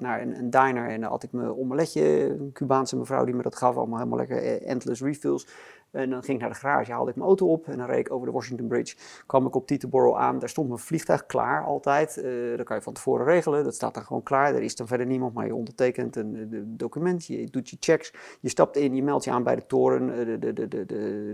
[0.00, 2.28] naar een, een diner en dan had ik mijn omeletje.
[2.28, 3.76] Een Cubaanse mevrouw die me dat gaf.
[3.76, 5.46] Allemaal helemaal lekker endless refills.
[5.94, 7.98] En dan ging ik naar de garage, haalde ik mijn auto op en dan reed
[7.98, 8.96] ik over de Washington Bridge.
[9.26, 12.16] Kwam ik op Teterboro aan, daar stond mijn vliegtuig klaar altijd.
[12.16, 14.54] Eh dat kan je van tevoren regelen, dat staat dan gewoon klaar.
[14.54, 18.12] Er is dan verder niemand, maar je ondertekent een, een document, je doet je checks.
[18.40, 20.86] Je stapt in, je meldt je aan bij de toren eh, de, de,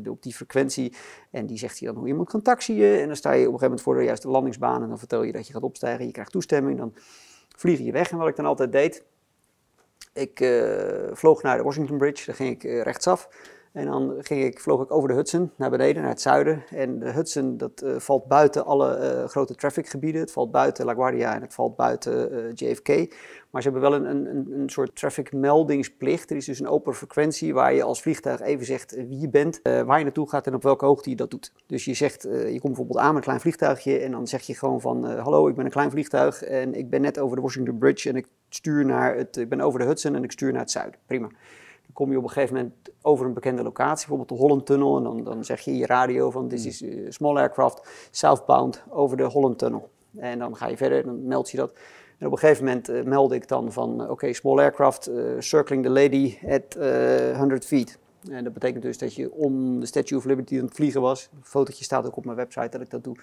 [0.02, 0.94] de, op die frequentie.
[1.30, 2.98] En die zegt je dan hoe je moet gaan taxiën.
[2.98, 5.22] En dan sta je op een gegeven moment voor de juiste landingsbaan en dan vertel
[5.22, 6.06] je dat je gaat opstijgen.
[6.06, 6.94] Je krijgt toestemming, dan
[7.56, 8.10] vlieg je weg.
[8.10, 9.04] En wat ik dan altijd deed,
[10.12, 13.28] ik eh, vloog naar de Washington Bridge, daar ging ik eh, rechtsaf.
[13.72, 16.62] En dan ging ik, vloog ik over de Hudson naar beneden, naar het zuiden.
[16.70, 20.20] En de Hudson, dat eh, valt buiten alle eh, grote trafficgebieden.
[20.20, 22.88] Het valt buiten LaGuardia en het valt buiten eh, JFK.
[23.50, 26.30] Maar ze hebben wel een, een, een- soort traffic meldingsplicht.
[26.30, 29.60] Er is dus een open frequentie waar je als vliegtuig even zegt wie je bent,
[29.62, 31.52] waar je naartoe gaat en op welke hoogte je dat doet.
[31.66, 34.54] Dus je zegt, je komt bijvoorbeeld aan met een klein vliegtuigje en dan zeg je
[34.54, 37.78] gewoon van, hallo, ik ben een klein vliegtuig en ik ben net over de Washington
[37.78, 40.60] Bridge en ik stuur naar het, ik ben over de Hudson en ik stuur naar
[40.60, 41.00] het zuiden.
[41.06, 41.28] Prima.
[42.00, 44.96] Kom je op een gegeven moment over een bekende locatie, bijvoorbeeld de Holland Tunnel.
[44.96, 48.84] En dan, dan zeg je in je radio van, dit is eh, small aircraft, southbound
[48.88, 49.90] over de Holland Tunnel.
[50.16, 51.72] En dan ga je verder, dan meld je dat.
[52.18, 55.82] En op een gegeven moment eh, meldde ik dan van, oké, small aircraft, eh, circling
[55.82, 57.98] the lady at eh 100 feet.
[58.28, 61.28] En dat betekent dus dat je om de Statue of Liberty aan het vliegen was.
[61.32, 63.16] Een fotootje staat ook op mijn website dat ik dat doe.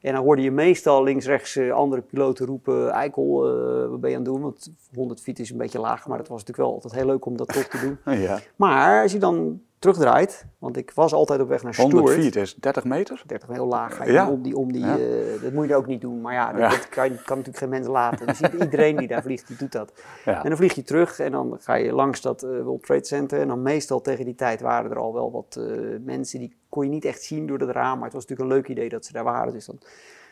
[0.00, 4.16] En dan hoorde je meestal links-rechts eh, andere piloten roepen, Eikel, eh, wat ben je
[4.16, 4.42] aan het doen?
[4.42, 7.26] Want 100 feet is een beetje laag, maar dat was natuurlijk wel altijd heel leuk
[7.26, 7.98] om dat toch te doen.
[8.20, 8.40] Ja.
[8.56, 12.22] Maar als je dan terugdraait, want ik was altijd op weg naar 100 Stuart.
[12.24, 13.22] feet is 30 meter?
[13.26, 13.96] 30 heel laag.
[13.96, 14.30] Ga je Ja.
[14.30, 14.98] om die, om die, Ja.
[14.98, 16.20] eh, dat moet je ook niet doen.
[16.20, 16.68] Maar ja, dat, Ja.
[16.68, 18.26] dat kan, kan natuurlijk geen mens laten.
[18.26, 19.92] Dus iedereen die daar vliegt, die doet dat.
[20.24, 23.40] En dan vlieg je terug en dan ga je langs dat eh, World Trade Center.
[23.40, 26.84] En dan meestal tegen die tijd waren er al wel wat eh, mensen, die kon
[26.84, 27.94] je niet echt zien door het raam.
[27.96, 29.52] Maar het was natuurlijk een leuk idee dat ze daar waren.
[29.52, 29.78] Dus dan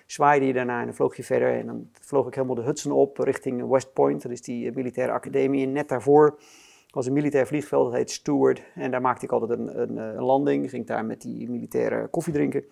[0.06, 1.58] zwaaide je daarna en dan vloog je verder.
[1.58, 4.22] En dan vloog ik helemaal de Hudson op richting West Point.
[4.22, 5.66] Dat is die militaire academie.
[5.66, 6.38] En net daarvoor
[6.90, 8.62] was een militair vliegveld, dat heet Stewart.
[8.74, 10.70] En daar maakte ik altijd een, een, eh, een landing.
[10.70, 12.64] Ging daar met die militaire koffie drinken.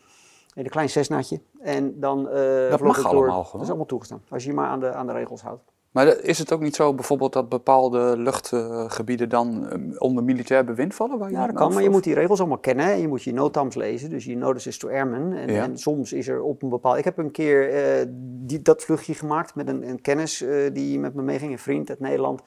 [0.54, 1.40] En een klein Cessnaatje.
[1.60, 3.04] En dan eh Dat mag door.
[3.06, 3.62] allemaal Dat gewoon?
[3.62, 4.22] is allemaal toegestaan.
[4.28, 5.62] Als je je maar aan de, aan de regels houdt.
[5.90, 10.64] Maar de- is het ook niet zo bijvoorbeeld dat bepaalde luchtgebieden dan eh, onder militair
[10.64, 11.18] bewind vallen?
[11.18, 12.86] Waar je Ja, dat kan, maar je moet die regels allemaal kennen.
[12.86, 15.32] En je moet je notams lezen, dus je notices to airmen.
[15.32, 15.62] En, Ja.
[15.62, 16.96] en soms is er op een bepaald...
[16.98, 20.98] Ik heb een keer eh, die, dat vluchtje gemaakt met een, een kennis eh, die
[20.98, 22.42] met me meeging, een vriend uit Nederland.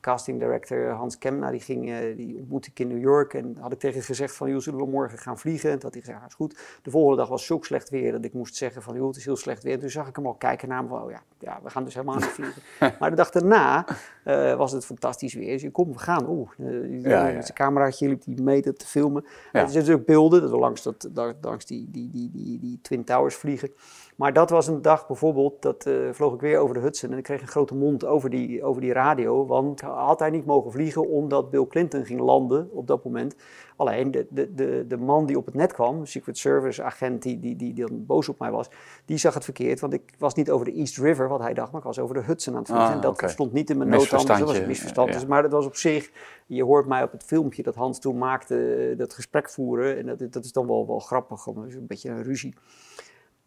[0.00, 3.34] Casting director Hans Kemna, die, ging, eh, die ontmoette ik in New York.
[3.34, 5.70] En had ik tegen hem gezegd van, joh, zullen we morgen gaan vliegen?
[5.70, 6.58] En toen had hij gezegd, ja, is goed.
[6.82, 9.24] De volgende dag was zulk slecht weer dat ik moest zeggen van, joh, het is
[9.24, 9.78] heel slecht weer.
[9.78, 11.94] Toen zag ik hem al kijken naar me van, oh ja, ja we gaan dus
[11.94, 12.62] helemaal niet vliegen.
[13.00, 13.86] maar de dag daarna
[14.24, 15.52] eh, was het fantastisch weer.
[15.52, 16.28] Dus je kom, we gaan.
[16.28, 17.34] Oeh, eh, Ja, ja.
[17.34, 19.24] met zijn cameraatje liep die meter te filmen.
[19.24, 19.30] Er
[19.68, 23.04] zijn natuurlijk beelden dat we langs, dat, da- langs die, die, die, die, die Twin
[23.04, 23.70] Towers vliegen.
[24.18, 27.18] Maar dat was een dag bijvoorbeeld, dat eh, vloog ik weer over de Hudson en
[27.18, 29.46] ik kreeg een grote mond over die, over die radio.
[29.46, 33.36] Want had hij niet mogen vliegen omdat Bill Clinton ging landen op dat moment
[33.78, 37.40] Alleen de, de, de, de man die op het net kwam, Secret Service agent die,
[37.40, 38.70] die, die, die dan boos op mij was,
[39.04, 39.80] die zag het verkeerd.
[39.80, 42.14] Want ik was niet over de East River, wat hij dacht, maar ik was over
[42.14, 42.88] de Hudson aan het vliegen.
[42.88, 45.08] Ah, en dat stond niet in mijn notam, dus dat was een misverstand.
[45.08, 45.14] ja.
[45.14, 46.10] Dus, maar dat was op zich,
[46.46, 49.98] je hoort mij op het filmpje dat Hans toen maakte, eh, dat gesprek voeren.
[49.98, 52.54] En dat, dat is dan wel, wel grappig, een beetje een ruzie.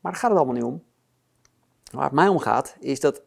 [0.02, 0.84] Maar daar gaat het allemaal niet om.
[1.91, 3.22] Waar het mij om gaat, is dat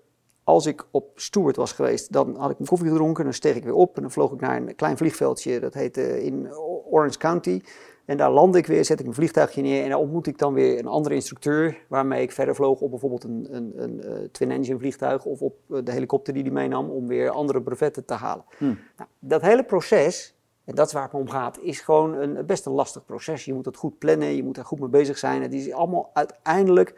[0.44, 3.64] als ik op Stewart was geweest, dan had ik een koffie gedronken, dan steeg ik
[3.64, 6.54] weer op en dan vloog ik naar een klein vliegveldje, dat heette in
[6.90, 7.62] Orange County.
[8.04, 10.52] En daar landde ik weer, zet ik mijn vliegtuigje neer en daar ontmoet ik dan
[10.52, 14.78] weer een andere instructeur, waarmee ik verder vloog op bijvoorbeeld een, een, een eh, twin-engine
[14.78, 18.44] vliegtuig of op eh, de helikopter die hij meenam om weer andere brevetten te halen.
[18.58, 20.33] Nou, dat hele proces,
[20.64, 23.44] en dat is waar het om gaat, is gewoon een, best een lastig proces.
[23.44, 25.42] Je moet het goed plannen, je moet er goed mee bezig zijn.
[25.42, 26.94] Het is allemaal uiteindelijk,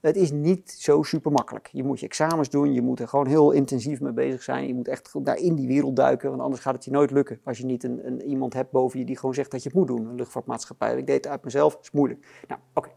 [0.00, 1.68] het is niet zo super makkelijk.
[1.72, 4.66] Je moet je examens doen, je moet er gewoon heel intensief mee bezig zijn.
[4.66, 7.40] Je moet echt daar in die wereld duiken, want anders gaat het je nooit lukken.
[7.44, 9.78] Als je niet een, een, iemand hebt boven je die gewoon zegt dat je het
[9.78, 10.96] moet doen, een luchtvaartmaatschappij.
[10.96, 12.26] Ik deed het uit mezelf, dat is moeilijk.
[12.48, 12.88] Nou, oké.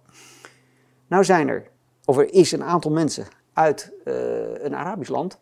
[1.07, 1.69] Nou zijn er,
[2.05, 5.39] of er is een aantal mensen uit eh, een Arabisch land.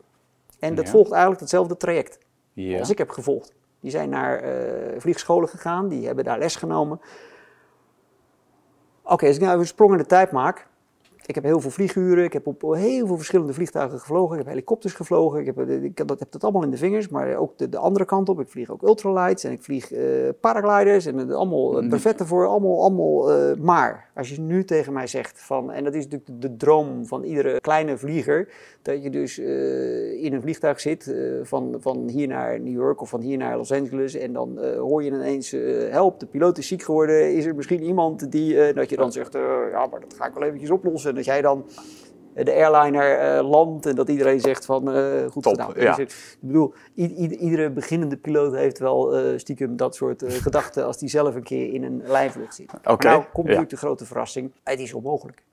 [0.60, 0.92] En dat Ja.
[0.92, 2.18] volgt eigenlijk hetzelfde traject
[2.54, 2.80] Ja.
[2.80, 3.54] als ik heb gevolgd.
[3.80, 7.02] Die zijn naar eh, vliegscholen gegaan, die hebben daar les genomen.
[9.04, 10.68] Oké, als ik nou even een sprong in de tijd maak.
[11.30, 14.32] Ik heb heel veel vlieguren, ik heb op heel veel verschillende vliegtuigen gevlogen.
[14.32, 17.10] Ik heb helikopters gevlogen, ik heb, eh, ik dat, heb dat allemaal in de vingers.
[17.10, 20.04] Maar ook de, de andere kant op, ik vlieg ook ultralights en ik vlieg eh,
[20.40, 21.06] paragliders.
[21.06, 23.56] En eh, allemaal eh, brevetten voor, allemaal, allemaal.
[23.56, 27.06] maar als je nu tegen mij zegt van, en dat is natuurlijk de, de droom
[27.06, 28.48] van iedere kleine vlieger.
[28.82, 33.22] Dat je dus in een vliegtuig zit van, van hier naar New York of van
[33.22, 34.16] hier naar Los Angeles.
[34.16, 35.52] En dan hoor je ineens,
[35.90, 37.36] help, de piloot is ziek geworden.
[37.36, 39.34] Is er misschien iemand die, dat je dan zegt,
[39.72, 41.19] ja, maar dat ga ik wel eventjes oplossen.
[41.20, 41.66] Dat jij dan
[42.34, 45.74] eh, de airliner eh, landt en dat iedereen zegt van, eh, goed Top, gedaan.
[45.76, 45.96] ja.
[45.96, 51.36] Dus, ik bedoel, iedere beginnende piloot heeft wel stiekem dat soort gedachten als die zelf
[51.36, 52.72] een keer in een lijnvlucht zit.
[52.72, 53.42] Maar nou komt ja.
[53.44, 55.44] natuurlijk de grote verrassing, het is onmogelijk.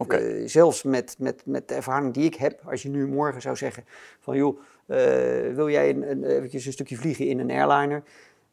[0.00, 0.16] Oké.
[0.16, 3.56] Eh, zelfs met, met, met de ervaring die ik heb, als je nu morgen zou
[3.56, 3.84] zeggen
[4.20, 4.60] van joh,
[5.54, 8.02] wil jij een, een, eventjes een stukje vliegen in een airliner?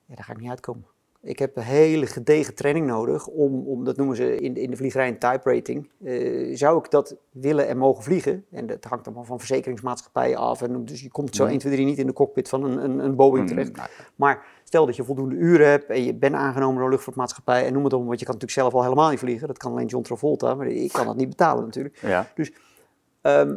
[0.06, 0.85] Ja, daar ga ik niet uitkomen.
[1.27, 4.75] Ik heb een hele gedegen training nodig om, om dat noemen ze in, in de
[4.75, 5.89] vliegerij een type rating.
[6.03, 8.45] Eh, zou ik dat willen en mogen vliegen?
[8.51, 10.61] En dat hangt allemaal van verzekeringsmaatschappijen af.
[10.61, 12.99] En dus je komt zo 1, 2, 3 niet in de cockpit van een, een,
[12.99, 13.71] een Boeing terecht.
[14.15, 17.73] Maar stel dat je voldoende uren hebt en je bent aangenomen door een luchtvaartmaatschappij en
[17.73, 19.47] noem het op, want je kan natuurlijk zelf al helemaal niet vliegen.
[19.47, 21.97] Dat kan alleen John Travolta, maar ik kan dat niet betalen natuurlijk.
[22.01, 22.27] Ja.
[23.21, 23.55] Ehm,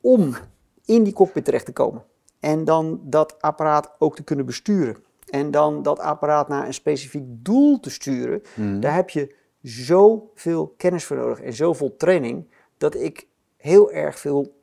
[0.00, 0.36] om
[0.84, 2.04] in die cockpit terecht te komen
[2.40, 4.96] en dan dat apparaat ook te kunnen besturen
[5.30, 8.42] en dan dat apparaat naar een specifiek doel te sturen,
[8.80, 12.48] daar heb je zoveel kennis voor nodig en zoveel training
[12.78, 13.26] dat ik
[13.56, 14.56] heel erg veel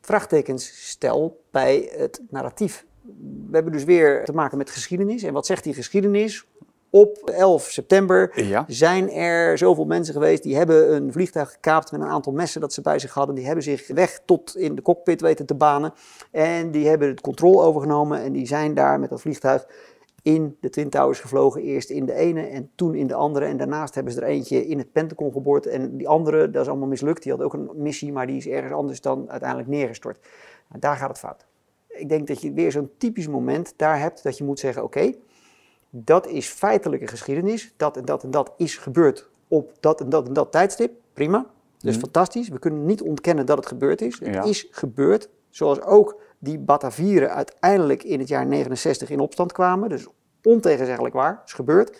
[0.00, 2.86] vraagtekens stel bij het narratief.
[3.46, 5.22] We hebben dus weer te maken met geschiedenis.
[5.22, 6.46] En wat zegt die geschiedenis?
[6.90, 8.64] Op 11 september Ja.
[8.66, 12.72] zijn er zoveel mensen geweest die hebben een vliegtuig gekaapt met een aantal messen dat
[12.72, 13.34] ze bij zich hadden.
[13.34, 15.92] Die hebben zich weg tot in de cockpit weten te banen.
[16.30, 19.66] En die hebben het controle overgenomen en die zijn daar met dat vliegtuig
[20.22, 21.62] in de Twin Towers gevlogen.
[21.62, 23.44] Eerst in de ene en toen in de andere.
[23.44, 25.66] En daarnaast hebben ze er eentje in het Pentagon geboord.
[25.66, 27.22] En die andere, dat is allemaal mislukt.
[27.22, 30.18] Die had ook een missie, maar die is ergens anders dan uiteindelijk neergestort.
[30.68, 31.46] Nou, daar gaat het fout.
[31.88, 35.12] Ik denk dat je weer zo'n typisch moment daar hebt dat je moet zeggen: oké,
[35.90, 37.74] dat is feitelijke geschiedenis.
[37.76, 40.92] Dat en dat en dat is gebeurd op dat en dat en dat tijdstip.
[41.12, 41.46] Prima.
[41.78, 42.48] Dus fantastisch.
[42.48, 44.18] We kunnen niet ontkennen dat het gebeurd is.
[44.18, 44.42] Het Ja.
[44.42, 45.28] is gebeurd.
[45.50, 49.88] Zoals ook die Batavieren uiteindelijk in het jaar 69 in opstand kwamen.
[49.88, 50.06] Dus
[50.42, 51.30] ontegenzeggelijk waar.
[51.38, 51.98] Het is gebeurd.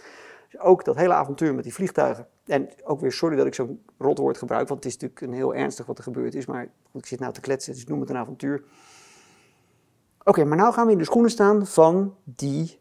[0.51, 2.27] Dus ook dat hele avontuur met die vliegtuigen.
[2.47, 5.55] En ook weer sorry dat ik zo'n rotwoord gebruik, want het is natuurlijk een heel
[5.55, 6.47] ernstig wat er gebeurd is.
[6.47, 8.65] Maar goed, ik zit nou te kletsen, dus noem het een avontuur.
[10.25, 12.80] Oké, maar nou gaan we in de schoenen staan van die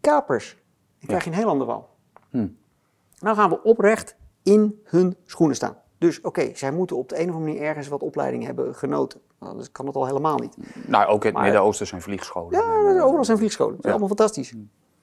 [0.00, 0.54] kapers.
[0.98, 1.96] Dan krijg je een heel ander verhaal.
[2.30, 2.48] Hm.
[3.18, 5.76] Nou gaan we oprecht in hun schoenen staan.
[5.98, 9.20] Dus oké, zij moeten op de een of andere manier ergens wat opleiding hebben genoten.
[9.38, 10.56] Nou, kan dat al helemaal niet.
[10.86, 12.58] Nou, ook in het Midden-Oosten zijn vliegscholen.
[12.58, 13.70] Ja, overal zijn vliegscholen.
[13.74, 13.90] Dat is Ja.
[13.90, 14.54] allemaal fantastisch.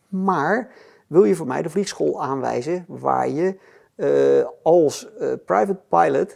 [0.07, 0.71] Maar
[1.07, 3.59] wil je voor mij de vliegschool aanwijzen waar je
[3.95, 6.35] eh, als eh, private pilot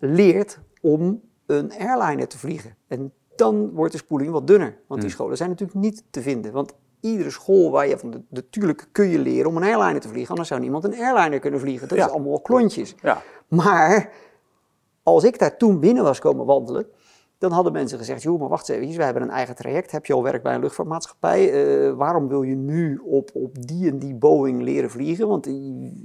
[0.00, 2.76] leert om een airliner te vliegen?
[2.86, 4.78] En dan wordt de spoeling wat dunner.
[4.86, 6.52] Want die scholen zijn natuurlijk niet te vinden.
[6.52, 10.08] Want iedere school waar je van, de, natuurlijk kun je leren om een airliner te
[10.08, 10.30] vliegen.
[10.30, 11.88] Anders zou niemand een airliner kunnen vliegen.
[11.88, 12.06] Dat Ja.
[12.06, 12.94] is allemaal klontjes.
[13.02, 13.22] Ja.
[13.48, 14.10] Maar
[15.02, 16.86] als ik daar toen binnen was komen wandelen,
[17.38, 19.90] dan hadden mensen gezegd, joh, maar wacht eens even, we hebben een eigen traject.
[19.90, 21.52] Heb je al werk bij een luchtvaartmaatschappij?
[21.52, 25.28] Eh, waarom wil je nu op, op die en die Boeing leren vliegen?
[25.28, 25.48] Want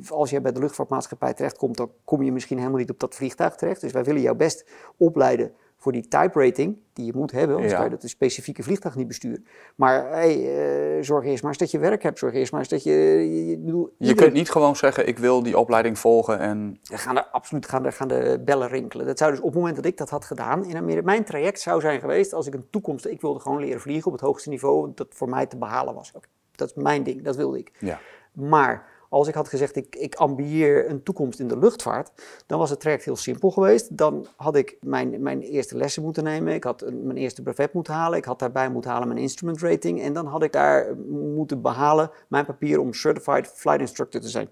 [0.10, 3.56] als je bij de luchtvaartmaatschappij terechtkomt, dan kom je misschien helemaal niet op dat vliegtuig
[3.56, 3.82] terecht.
[3.82, 4.66] Dus wij willen jou best
[4.98, 5.52] opleiden
[5.84, 7.80] voor die type rating die je moet hebben, anders Ja.
[7.80, 9.46] kan je dat specifieke vliegtuig niet besturen.
[9.76, 10.58] Maar hey,
[10.98, 12.92] eh, zorg eerst maar eens dat je werk hebt, zorg eerst maar eens dat je...
[12.92, 16.78] je, je, bedoel, Je iedereen- kunt niet gewoon zeggen, ik wil die opleiding volgen en...
[16.84, 19.06] gaan er absoluut gaan er, gaan de bellen rinkelen.
[19.06, 21.60] Dat zou dus op het moment dat ik dat had gedaan in Amerika, mijn traject
[21.60, 24.50] zou zijn geweest als ik een toekomst, ik wilde gewoon leren vliegen op het hoogste
[24.50, 26.12] niveau dat voor mij te behalen was.
[26.52, 27.72] Dat is mijn ding, dat wilde ik.
[27.80, 28.00] Ja.
[28.32, 32.12] Maar als ik had gezegd, ik, ik ambieer een toekomst in de luchtvaart,
[32.46, 33.98] dan was het traject heel simpel geweest.
[33.98, 37.94] Dan had ik mijn, mijn eerste lessen moeten nemen, ik had mijn eerste brevet moeten
[37.94, 40.96] halen, ik had daarbij moeten halen mijn instrument rating en dan had ik daar
[41.36, 44.50] moeten behalen mijn papier om Certified Flight Instructor te zijn.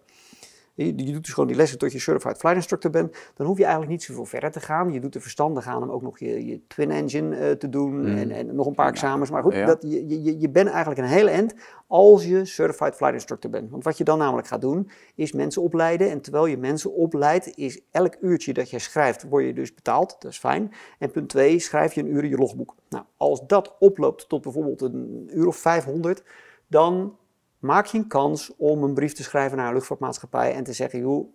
[0.86, 3.18] Je, je doet dus gewoon die lessen tot je certified flight instructor bent.
[3.36, 4.94] Dan hoef je eigenlijk niet zoveel verder te gaan.
[4.94, 8.06] Je doet er verstandig aan om ook nog je, je twin engine eh, te doen
[8.06, 9.30] en, en nog een paar examens.
[9.30, 9.66] Maar goed, Ja.
[9.66, 11.56] dat, je, je, je bent eigenlijk een hele end
[11.88, 13.70] als je certified flight instructor bent.
[13.72, 16.10] Want wat je dan namelijk gaat doen, is mensen opleiden.
[16.10, 20.16] En terwijl je mensen opleidt, is elk uurtje dat je schrijft, word je dus betaald.
[20.20, 20.72] Dat is fijn.
[20.99, 22.76] En punt twee, schrijf je een uur in je logboek.
[22.90, 26.24] Nou, als dat oploopt tot bijvoorbeeld een uur of 500,
[26.68, 27.16] dan
[27.61, 30.99] maak je een kans om een brief te schrijven naar een luchtvaartmaatschappij en te zeggen,
[30.99, 31.33] joh,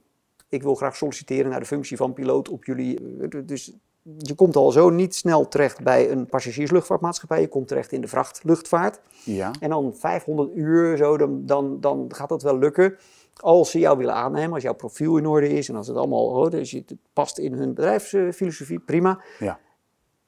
[0.49, 2.99] ik wil graag solliciteren naar de functie van piloot op jullie.
[3.45, 3.73] Dus
[4.19, 8.09] je komt al zo niet snel terecht bij een passagiersluchtvaartmaatschappij, je komt terecht in de
[8.09, 9.01] vrachtluchtvaart.
[9.25, 9.51] Ja.
[9.61, 12.97] En dan 500 uur, zo, dan, dan, dan gaat dat wel lukken.
[13.37, 16.27] Als ze jou willen aannemen, als jouw profiel in orde is en als het allemaal
[16.27, 19.21] oh, dus het past in hun bedrijfsfilosofie, prima.
[19.39, 19.59] Ja.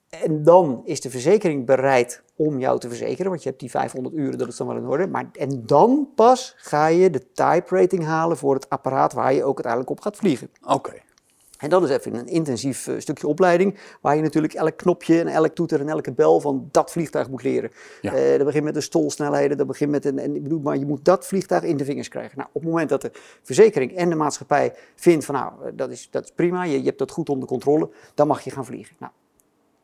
[0.09, 4.15] En dan is de verzekering bereid om jou te verzekeren, want je hebt die 500
[4.15, 5.07] uren, dat is dan wel in orde.
[5.07, 9.45] Maar, en dan pas ga je de type rating halen voor het apparaat waar je
[9.45, 10.51] ook uiteindelijk op gaat vliegen.
[10.67, 10.93] Oké.
[11.59, 15.27] En dat is even een intensief eh, stukje opleiding, waar je natuurlijk elk knopje en
[15.27, 17.71] elk toeter en elke bel van dat vliegtuig moet leren.
[18.01, 18.15] Ja.
[18.15, 20.87] Eh, dat begint met de stolsnelheden, dat begint met een, en ik bedoel, maar je
[20.87, 22.37] moet dat vliegtuig in de vingers krijgen.
[22.39, 23.11] Nou, op het moment dat de
[23.43, 26.87] verzekering en de maatschappij vindt van nou, eh, dat is, dat is prima, je, je
[26.87, 28.97] hebt dat goed onder controle, dan mag je gaan vliegen.
[28.99, 29.13] Nou,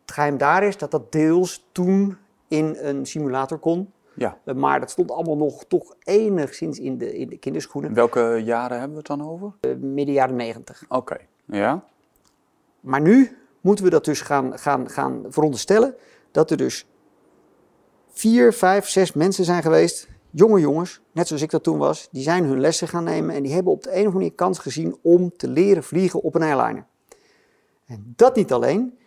[0.01, 2.17] het geheim daar is dat dat deels toen
[2.57, 4.39] in een simulator kon, Ja.
[4.45, 8.79] eh, maar dat stond allemaal nog toch enigszins in de, in de kinderschoenen, Welke jaren
[8.79, 9.53] hebben we het dan over?
[9.61, 10.85] eh, midden jaren negentig.
[10.89, 11.17] Oké.
[11.45, 11.85] Ja.
[12.81, 15.95] Maar nu moeten we dat dus gaan, gaan, gaan veronderstellen
[16.31, 16.87] dat er dus
[18.13, 22.23] vier, vijf, zes mensen zijn geweest, jonge jongens, net zoals ik dat toen was, die
[22.23, 24.59] zijn hun lessen gaan nemen en die hebben op de een of andere manier kans
[24.59, 26.87] gezien om te leren vliegen op een airliner.
[27.87, 28.99] En dat niet alleen.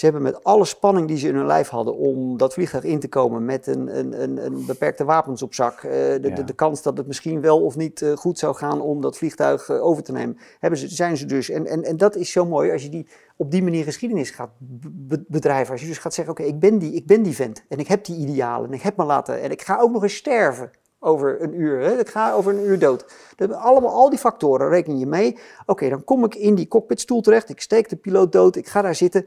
[0.00, 3.00] Ze hebben met alle spanning die ze in hun lijf hadden om dat vliegtuig in
[3.00, 6.34] te komen met een, een, een, een beperkte wapens op zak, eh, de, Ja.
[6.34, 9.16] de, de kans dat het misschien wel of niet eh, goed zou gaan om dat
[9.16, 11.50] vliegtuig eh, over te nemen, hebben ze, zijn ze dus.
[11.50, 13.06] En, en, en dat is zo mooi als je die,
[13.36, 15.72] op die manier geschiedenis gaat be- bedrijven.
[15.72, 17.88] Als je dus gaat zeggen, oké, ik ben die, ik ben die vent en ik
[17.88, 20.70] heb die idealen en ik heb me laten en ik ga ook nog eens sterven
[20.98, 21.80] over een uur.
[21.80, 21.98] Hè?
[21.98, 23.04] Ik ga over een uur dood.
[23.50, 25.38] Allemaal, al die factoren reken je mee.
[25.66, 27.48] Oké, dan kom ik in die cockpitstoel terecht.
[27.48, 28.56] Ik steek de piloot dood.
[28.56, 29.24] Ik ga daar zitten.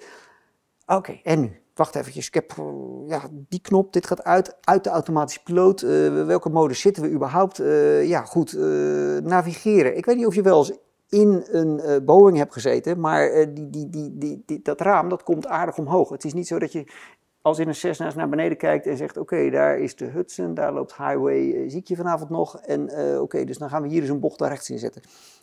[0.86, 1.62] Oké, en nu?
[1.74, 2.28] Wacht eventjes.
[2.28, 2.66] Ik heb eh,
[3.08, 3.94] ja, die knop.
[3.94, 4.58] Dit gaat uit.
[4.62, 5.82] Uit de automatische piloot.
[5.82, 7.60] Eh, welke modus zitten we überhaupt?
[7.60, 8.54] Eh, ja, goed.
[9.24, 9.98] navigeren.
[9.98, 10.72] Ik weet niet of je wel eens
[11.10, 13.00] in een Boeing hebt gezeten.
[13.00, 16.10] Maar die, die, die- dat raam dat komt aardig omhoog.
[16.10, 16.92] Het is niet zo dat je
[17.44, 20.74] als in een Cessna naar beneden kijkt en zegt: Oké, daar is de Hudson, daar
[20.74, 22.58] loopt Highway, zie ik je vanavond nog?
[22.58, 25.02] En eh, oké, dus dan gaan we hier eens een bocht daar rechts in zetten.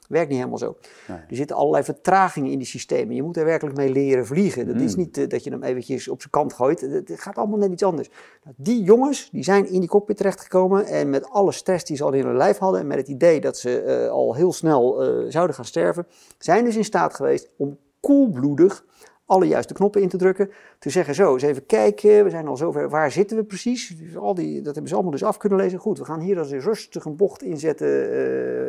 [0.09, 0.77] Werkt niet helemaal zo.
[1.09, 1.19] Nee.
[1.29, 3.15] Er zitten allerlei vertragingen in die systemen.
[3.15, 4.67] Je moet er werkelijk mee leren vliegen.
[4.67, 4.99] Dat is Mm.
[5.03, 6.81] niet eh, dat je hem eventjes op zijn kant gooit.
[6.81, 8.11] Het gaat allemaal net iets anders.
[8.45, 12.05] Nou, die jongens die zijn in die cockpit terechtgekomen en met alle stress die ze
[12.05, 15.03] al in hun lijf hadden en met het idee dat ze eh, al heel snel
[15.29, 16.07] zouden gaan sterven,
[16.39, 18.85] zijn dus in staat geweest om koelbloedig
[19.31, 20.51] alle juiste knoppen in te drukken.
[20.79, 23.89] Te zeggen, zo, eens even kijken, we zijn al zover, waar zitten we precies?
[23.89, 25.79] Dus al die, dat hebben ze allemaal dus af kunnen lezen.
[25.79, 28.11] Goed, we gaan hier als een rustig een bocht inzetten,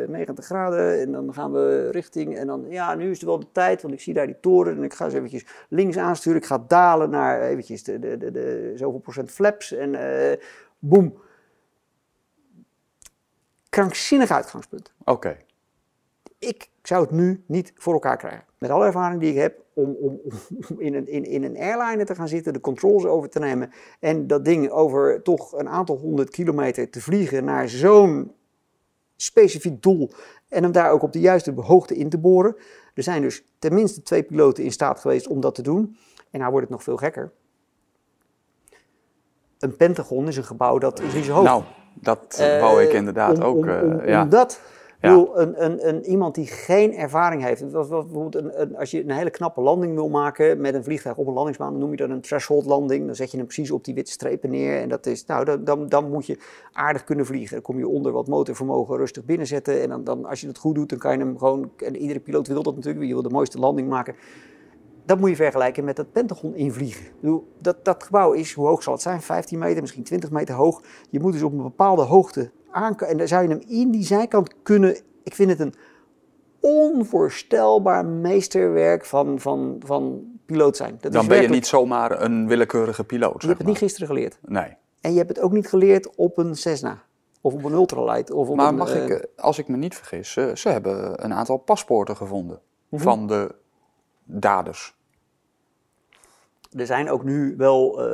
[0.02, 1.00] eh 90 graden.
[1.00, 3.94] En dan gaan we richting, en dan, ja, nu is het wel de tijd, want
[3.94, 4.76] ik zie daar die toren.
[4.76, 6.38] En ik ga eens eventjes links aansturen.
[6.38, 9.72] Ik ga dalen naar eventjes de, de, de, de zoveel procent flaps.
[9.72, 10.38] En eh
[10.78, 11.18] boem.
[13.68, 15.36] Krankzinnig uitgangspunt Oké.
[16.44, 18.44] Ik zou het nu niet voor elkaar krijgen.
[18.58, 20.20] Met alle ervaring die ik heb om, om,
[20.68, 23.70] om in, een, in, in een airliner te gaan zitten, de controls over te nemen
[24.00, 28.32] en dat ding over toch een aantal honderd kilometer te vliegen naar zo'n
[29.16, 30.10] specifiek doel
[30.48, 32.56] en hem daar ook op de juiste hoogte in te boren.
[32.94, 35.96] Er zijn dus tenminste twee piloten in staat geweest om dat te doen.
[36.30, 37.32] En nou wordt het nog veel gekker.
[39.58, 41.44] Een Pentagon is een gebouw dat is hoog.
[41.44, 41.62] Nou,
[41.94, 43.56] dat eh, wou ik Eh, inderdaad om- ook.
[43.56, 44.24] om- eh, Ja.
[45.10, 49.30] Bedoel, een, een, een, iemand die geen ervaring heeft, dat een, als je een hele
[49.30, 52.20] knappe landing wil maken met een vliegtuig op een landingsbaan, dan noem je dat een
[52.20, 53.06] threshold landing.
[53.06, 55.64] Dan zet je hem precies op die witte strepen neer en dat is, nou, dan,
[55.64, 56.38] dan, dan moet je
[56.72, 57.54] aardig kunnen vliegen.
[57.54, 60.74] Dan kom je onder wat motorvermogen rustig binnenzetten en dan, dan, als je het goed
[60.74, 63.28] doet, dan kan je hem gewoon, en iedere piloot wil dat natuurlijk, je wil de
[63.28, 64.14] mooiste landing maken.
[65.04, 67.06] dat moet je vergelijken met het Pentagon invliegen.
[67.60, 69.22] Dat, dat gebouw is, hoe hoog zal het zijn?
[69.22, 70.82] 15 meter, misschien 20 meter hoog.
[71.10, 74.54] Je moet dus op een bepaalde hoogte En dan zou je hem in die zijkant
[74.62, 74.96] kunnen.
[75.22, 75.74] Ik vind het een
[76.60, 80.96] onvoorstelbaar meesterwerk van, van, van piloot zijn.
[81.00, 83.40] Dat Dan ben je niet zomaar een willekeurige piloot.
[83.42, 84.38] Je hebt het niet gisteren geleerd.
[84.46, 84.76] Nee.
[85.00, 87.02] En je hebt het ook niet geleerd op een Cessna.
[87.40, 88.30] Of op een ultralight.
[88.30, 90.68] Of op Maar een, mag eh, ik, eh, als ik me niet vergis, ze, ze
[90.68, 93.02] hebben een aantal paspoorten gevonden Mhm.
[93.02, 93.54] van de
[94.24, 94.96] daders.
[96.76, 98.06] Er zijn ook nu wel...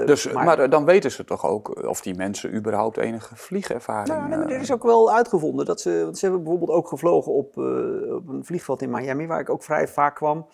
[0.00, 4.08] eh, Dus, maar, eh, dan weten ze toch ook of die mensen überhaupt enige vliegervaring
[4.08, 6.78] Nou, nee, maar er eh, is ook wel uitgevonden dat ze, want ze hebben bijvoorbeeld
[6.78, 10.46] ook gevlogen op, eh, op een vliegveld in Miami, waar ik ook vrij vaak kwam.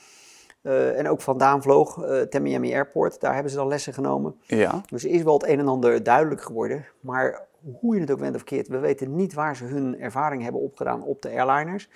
[0.63, 3.21] eh, en ook vandaan vloog, eh ten Miami Airport.
[3.21, 4.35] Daar hebben ze dan lessen genomen.
[4.47, 6.85] Ja, Dus er is wel het een en ander duidelijk geworden.
[7.01, 7.47] Maar
[7.81, 10.61] hoe je het ook bent of keert, we weten niet waar ze hun ervaring hebben
[10.61, 11.91] opgedaan op de airliners.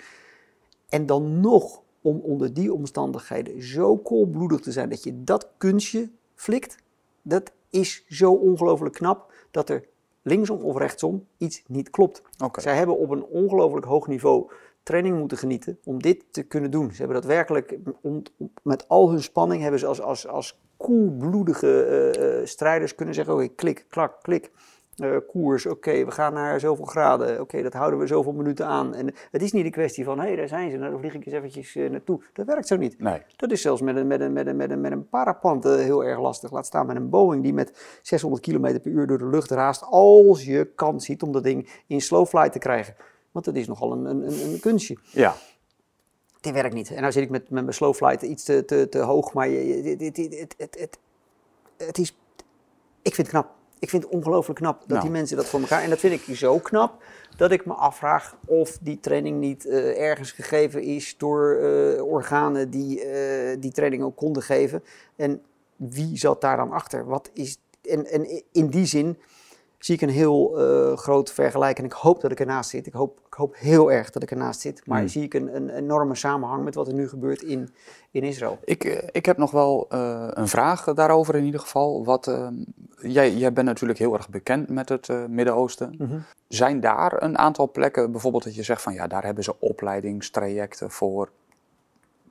[0.89, 6.09] En dan nog om onder die omstandigheden zo koelbloedig te zijn dat je dat kunstje
[6.35, 6.75] flikt,
[7.21, 9.85] dat is zo ongelooflijk knap dat er
[10.21, 12.21] linksom of rechtsom iets niet klopt.
[12.43, 12.61] oké.
[12.61, 14.51] Zij hebben op een ongelooflijk hoog niveau
[14.83, 16.91] training moeten genieten om dit te kunnen doen.
[16.91, 18.23] Ze hebben dat werkelijk om-
[18.63, 23.33] met al hun spanning hebben ze als, als, als koelbloedige eh, eh, strijders kunnen zeggen:
[23.33, 24.51] oké, klik, klak, klik.
[25.03, 28.95] Eh, koers, oké, we gaan naar zoveel graden, oké, dat houden we zoveel minuten aan.
[28.95, 31.13] En het is niet een kwestie van, hé, hey, daar zijn ze, nou, daar vlieg
[31.13, 32.23] ik eens eventjes eh, naartoe.
[32.33, 32.99] Dat werkt zo niet.
[32.99, 35.65] Nee, Dat is zelfs met een, met een, met een, met een, met een paraplant
[35.65, 36.51] eh, heel erg lastig.
[36.51, 39.83] Laat staan met een Boeing die met 600 km per uur door de lucht raast.
[39.83, 42.95] Als je kans ziet om dat ding in slow flight te krijgen.
[43.31, 44.97] Want dat is nogal een, een, een, kunstje.
[45.11, 45.35] ja.
[46.41, 46.91] Dit werkt niet.
[46.91, 49.33] En nou zit ik met, met mijn slow flight iets te, te, te hoog.
[49.33, 50.99] Maar je, dit- het, het, het,
[51.77, 52.17] het is...
[53.01, 53.55] Ik vind het knap.
[53.81, 55.01] Ik vind het ongelooflijk knap dat Nou.
[55.01, 55.83] die mensen dat voor elkaar...
[55.83, 57.03] En dat vind ik zo knap
[57.37, 62.69] dat ik me afvraag of die training niet eh, ergens gegeven is door eh, organen
[62.69, 64.83] die eh, die training ook konden geven.
[65.15, 65.41] En
[65.75, 67.05] wie zat daar dan achter?
[67.05, 67.57] Wat is...
[67.81, 69.17] En, en in die zin
[69.83, 71.77] zie ik een heel eh, groot vergelijk.
[71.77, 72.87] En ik hoop dat ik ernaast zit.
[72.87, 74.81] Ik hoop, ik hoop heel erg dat ik ernaast zit.
[74.85, 75.07] Maar Hmm.
[75.07, 77.69] zie ik een, een enorme samenhang met wat er nu gebeurt in,
[78.11, 78.57] in Israël.
[78.63, 82.05] Ik, eh, ik heb nog wel eh, een vraag daarover in ieder geval.
[82.05, 82.53] Wat, ehm,
[83.01, 85.95] jij, jij bent natuurlijk heel erg bekend met het Midden-Oosten.
[85.97, 86.17] Mhm.
[86.47, 90.91] Zijn daar een aantal plekken, bijvoorbeeld dat je zegt van ja, daar hebben ze opleidingstrajecten
[90.91, 91.29] voor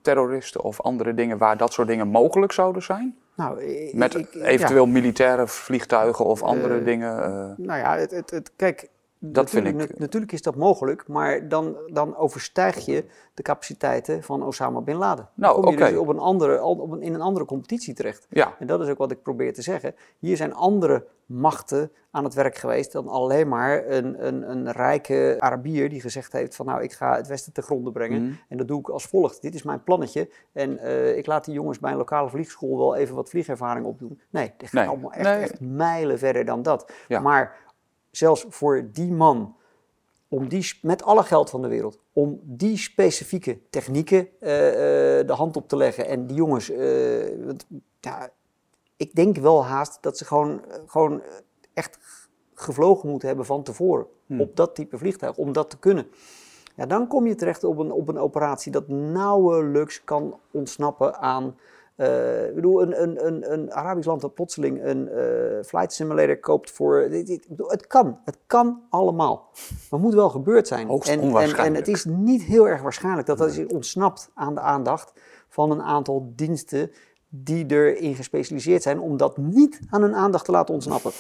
[0.03, 3.19] terroristen of andere dingen waar dat soort dingen mogelijk zouden zijn?
[3.37, 4.45] Nou, ik- Met ik- ja.
[4.45, 7.23] eventueel militaire vliegtuigen of andere Eh, dingen.
[7.25, 7.31] eh,
[7.67, 8.89] Nou ja, het, het, het, kijk,
[9.23, 13.43] Dat vind natuurlijk, ik- nat- natuurlijk is dat mogelijk, maar dan, dan overstijg je de
[13.43, 15.29] capaciteiten van Osama Bin Laden.
[15.35, 18.27] Nou, dan kom je dus op een andere, op een, in een andere competitie terecht.
[18.31, 19.95] ja, En dat is ook wat ik probeer te zeggen.
[20.19, 25.37] Hier zijn andere machten aan het werk geweest dan alleen maar een, een, een rijke
[25.39, 28.23] Arabier die gezegd heeft van nou ik ga het Westen te gronden brengen.
[28.23, 28.33] Mhm.
[28.49, 29.43] En dat doe ik als volgt.
[29.43, 32.95] Dit is mijn plannetje en eh, ik laat die jongens bij een lokale vliegschool wel
[32.97, 34.21] even wat vliegervaring opdoen.
[34.31, 34.89] Nee, dit gaat Nee.
[34.89, 35.43] allemaal echt, Nee.
[35.43, 36.93] echt mijlen verder dan dat.
[37.09, 37.21] Ja.
[37.21, 37.57] Maar
[38.11, 39.57] zelfs voor die man,
[40.29, 45.33] om die, met alle geld van de wereld, om die specifieke technieken eh, eh, de
[45.33, 46.07] hand op te leggen.
[46.07, 47.67] En die jongens, eh, want,
[48.01, 48.31] ja,
[48.97, 51.23] ik denk wel haast dat ze gewoon, gewoon
[51.75, 51.99] echt
[52.55, 54.07] gevlogen moeten hebben van tevoren.
[54.27, 54.41] Hmm.
[54.41, 56.07] Op dat type vliegtuig, om dat te kunnen.
[56.77, 61.57] Ja, dan kom je terecht op een, op een operatie dat nauwelijks kan ontsnappen aan.
[62.01, 66.39] Eh, ik bedoel, een, een, een, een Arabisch land dat plotseling een eh, flight simulator
[66.39, 67.09] koopt voor.
[67.11, 69.49] dit- dit- ik bedoel, het kan, het kan allemaal.
[69.53, 70.87] Maar het moet wel gebeurd zijn.
[70.87, 71.21] Hoogst en,
[71.57, 75.13] en, het is niet heel erg waarschijnlijk dat dat is ontsnapt aan de aandacht
[75.49, 76.91] van een aantal diensten
[77.29, 81.11] die erin gespecialiseerd zijn om dat niet aan hun aandacht te laten ontsnappen.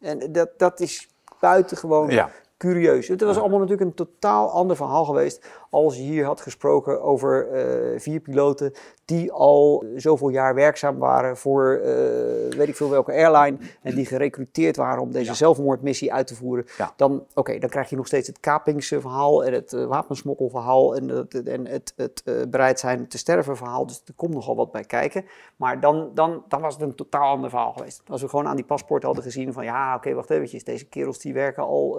[0.00, 1.08] En dat, dat is
[1.40, 2.30] buitengewoon Ja.
[2.56, 3.08] curieus.
[3.08, 7.48] Het was allemaal natuurlijk een totaal ander verhaal geweest als je hier had gesproken over
[7.48, 8.72] eh, vier piloten
[9.04, 14.06] die al zoveel jaar werkzaam waren voor eh, weet ik veel welke airline en die
[14.06, 16.66] gerecruiteerd waren om deze zelfmoordmissie uit te voeren.
[16.78, 16.92] Ja.
[16.96, 21.42] Dan, oké, dan krijg je nog steeds het kapingsverhaal en het eh, wapensmokkelverhaal en het,
[21.42, 23.86] en het, het bereid zijn te sterven verhaal.
[23.86, 25.24] Dus er komt nogal wat bij kijken.
[25.56, 28.02] Maar dan, dan, dan was het een totaal ander verhaal geweest.
[28.08, 30.64] Als we gewoon aan die paspoort hadden gezien van ja, oké, wacht eventjes.
[30.64, 31.98] Deze kerels die werken al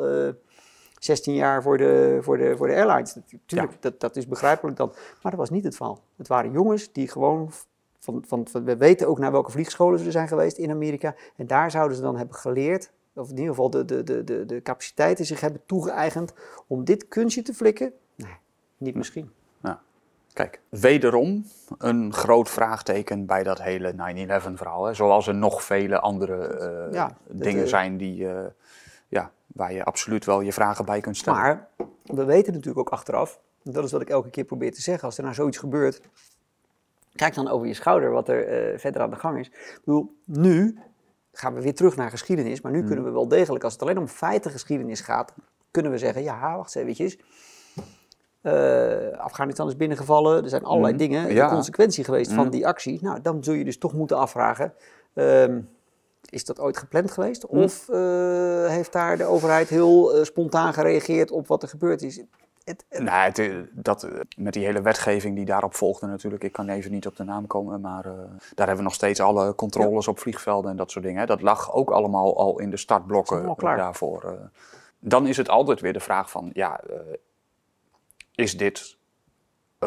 [1.03, 3.15] 16 jaar voor de, voor de, voor de airlines.
[3.31, 4.87] Natuurlijk, dat, dat is begrijpelijk dan.
[5.21, 5.99] Maar dat was niet het verhaal.
[6.17, 7.51] Het waren jongens die gewoon...
[7.99, 11.15] Van, van, van- we weten ook naar welke vliegscholen ze zijn geweest in Amerika.
[11.35, 14.45] En daar zouden ze dan hebben geleerd, of in ieder geval de, de, de, de,
[14.45, 16.33] de capaciteiten zich hebben toegeëigend
[16.67, 17.93] om dit kunstje te flikken.
[18.15, 18.37] Nee,
[18.77, 19.31] niet misschien.
[20.33, 21.45] Kijk, wederom
[21.77, 23.95] een groot vraagteken bij dat hele 9-11
[24.53, 24.85] verhaal.
[24.85, 24.93] Hè.
[24.93, 28.45] Zoals er nog vele andere eh, Ja, dingen eh, zijn die, eh,
[29.07, 31.39] ja, waar je absoluut wel je vragen bij kunt stellen.
[31.41, 31.67] Maar
[32.03, 35.17] we weten natuurlijk ook achteraf, dat is wat ik elke keer probeer te zeggen, als
[35.17, 36.01] er nou zoiets gebeurt,
[37.15, 39.47] Kijk dan over je schouder wat er eh, verder aan de gang is.
[39.47, 40.79] Ik bedoel, nu
[41.31, 43.97] gaan we weer terug naar geschiedenis, maar nu kunnen we wel degelijk, als het alleen
[43.97, 45.33] om feitengeschiedenis gaat,
[45.71, 47.17] kunnen we zeggen, ja, wacht eens eventjes.
[48.41, 51.01] Eh, Afghanistan is binnengevallen, er zijn allerlei Mhm.
[51.01, 51.47] dingen, Ja.
[51.47, 52.51] de consequentie geweest van Mhm.
[52.51, 52.99] die actie.
[53.01, 54.73] Nou, dan zul je dus toch moeten afvragen,
[55.13, 55.61] ehm,
[56.31, 57.43] is dat ooit gepland geweest?
[57.49, 57.61] Mhm.
[57.63, 57.97] Of eh,
[58.67, 62.15] heeft daar de overheid heel eh, spontaan gereageerd op wat er gebeurd is?
[62.63, 66.43] Het, het- Nee, het, eh, dat, met die hele wetgeving die daarop volgde natuurlijk.
[66.43, 69.55] Ik kan even niet op de naam komen, maar daar hebben we nog steeds alle
[69.55, 71.19] controles op vliegvelden en dat soort dingen.
[71.19, 71.25] hè.
[71.25, 73.45] Dat lag ook allemaal al in de startblokken
[73.77, 74.49] daarvoor.
[74.99, 76.79] Dan is het altijd weer de vraag van, ja,
[78.35, 78.97] is dit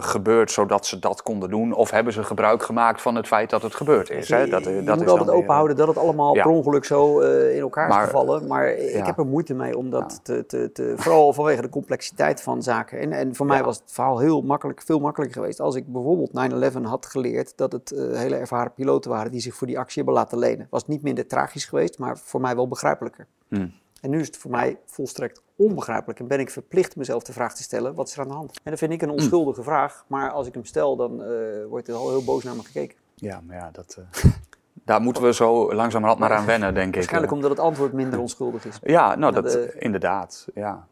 [0.02, 1.72] gebeurd zodat ze dat konden doen?
[1.72, 4.28] Of hebben ze gebruik gemaakt van het feit dat het gebeurd is?
[4.28, 4.46] Hè?
[4.46, 6.42] Dat, eh, je dat moet is altijd weer, openhouden dat het allemaal ja.
[6.42, 8.46] per ongeluk zo eh, in elkaar Maar, is gevallen.
[8.46, 10.94] Maar ik heb er moeite mee om dat te, te, te...
[10.96, 12.98] Vooral vanwege de complexiteit van zaken.
[12.98, 15.60] En, en voor mij was het verhaal heel makkelijk, veel makkelijker geweest...
[15.60, 17.56] als ik bijvoorbeeld 9-11 had geleerd...
[17.56, 20.66] dat het eh, hele ervaren piloten waren die zich voor die actie hebben laten lenen.
[20.70, 23.26] Was niet minder tragisch geweest, maar voor mij wel begrijpelijker.
[23.48, 23.72] Hmm.
[24.04, 26.18] En nu is het voor mij volstrekt onbegrijpelijk.
[26.20, 28.60] En ben ik verplicht mezelf de vraag te stellen, wat is er aan de hand?
[28.62, 30.04] En dat vind ik een onschuldige vraag.
[30.06, 31.28] Maar als ik hem stel, dan eh,
[31.68, 32.98] wordt er al heel boos naar me gekeken.
[33.14, 34.30] Ja, maar ja, dat, eh,
[34.84, 36.94] daar moeten we zo langzamerhand maar aan wennen, denk ik.
[36.94, 38.78] Waarschijnlijk omdat het antwoord minder onschuldig is.
[38.82, 40.86] Ja, nou, Ja, dat, de- inderdaad, ja.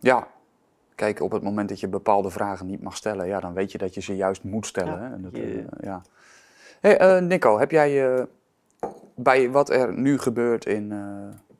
[0.00, 0.26] Ja,
[0.94, 3.78] kijk, op het moment dat je bepaalde vragen niet mag stellen, ja, dan weet je
[3.78, 4.92] dat je ze juist moet stellen.
[4.92, 5.12] Ja, hè?
[5.14, 6.02] En dat, eh, ja.
[6.80, 8.24] Hey, eh, Nico, heb jij eh,
[9.14, 10.98] bij wat er nu gebeurt in, eh,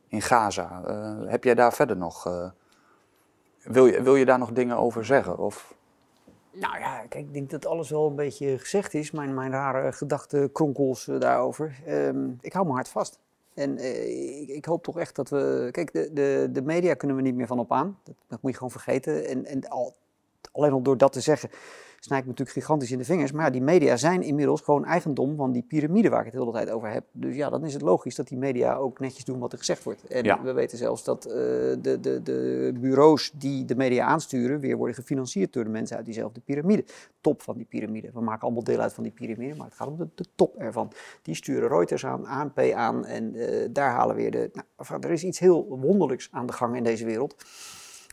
[0.08, 2.50] in Gaza, eh, heb jij daar verder nog, eh,
[3.62, 5.38] wil, je, wil je daar nog dingen over zeggen?
[5.38, 5.74] Of,
[6.50, 9.10] Nou ja, kijk, ik denk dat alles wel een beetje gezegd is.
[9.10, 11.80] Mijn, mijn rare gedachtenkronkels eh, daarover.
[11.86, 13.18] Ehm, ik hou me hard vast.
[13.54, 13.78] En
[14.40, 15.68] ik, ik hoop toch echt dat we...
[15.70, 17.98] Kijk, de, de, de media kunnen we niet meer van op aan.
[18.02, 19.26] Dat, dat moet je gewoon vergeten.
[19.26, 19.94] En, en al,
[20.52, 21.50] alleen al door dat te zeggen,
[22.06, 23.32] snij ik me natuurlijk gigantisch in de vingers.
[23.32, 26.40] Maar ja, die media zijn inmiddels gewoon eigendom van die piramide waar ik het de
[26.40, 27.04] hele tijd over heb.
[27.12, 29.82] Dus ja, dan is het logisch dat die media ook netjes doen wat er gezegd
[29.82, 30.06] wordt.
[30.06, 30.42] En Ja.
[30.42, 34.94] we weten zelfs dat eh, de, de, de bureaus die de media aansturen weer worden
[34.96, 36.84] gefinancierd door de mensen uit diezelfde piramide.
[37.20, 38.10] Top van die piramide.
[38.12, 40.56] We maken allemaal deel uit van die piramide, maar het gaat om de, de top
[40.56, 40.92] ervan.
[41.22, 44.50] Die sturen Reuters aan, ANP aan en eh, daar halen weer de...
[44.52, 47.34] Nou, er is iets heel wonderlijks aan de gang in deze wereld.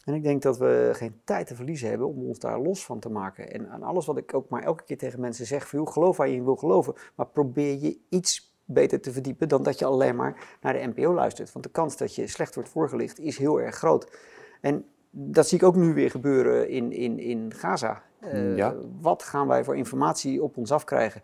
[0.04, 3.00] En ik denk dat we geen tijd te verliezen hebben om ons daar los van
[3.00, 3.52] te maken.
[3.52, 6.30] En aan alles wat ik ook maar elke keer tegen mensen zeg, van, geloof waar
[6.30, 10.58] je wil geloven, maar probeer je iets beter te verdiepen dan dat je alleen maar
[10.62, 11.52] naar de NPO luistert.
[11.52, 14.18] Want de kans dat je slecht wordt voorgelicht is heel erg groot.
[14.62, 18.02] En dat zie ik ook nu weer gebeuren in, in, in Gaza.
[18.20, 18.76] Eh, Ja.
[19.02, 21.22] Wat gaan wij voor informatie op ons afkrijgen?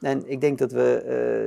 [0.00, 0.94] En ik denk dat we